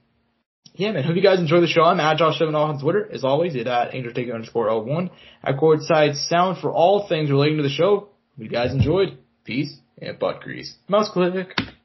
[0.77, 1.05] yeah, man.
[1.05, 1.83] Hope you guys enjoy the show.
[1.83, 5.11] I'm at Josh Seven on Twitter, as always, at AngelTaker underscore L1.
[5.43, 7.97] At Courtside Sound for all things relating to the show.
[7.97, 9.19] Hope you guys enjoyed.
[9.45, 10.75] Peace and butt grease.
[10.89, 11.49] Mouse click.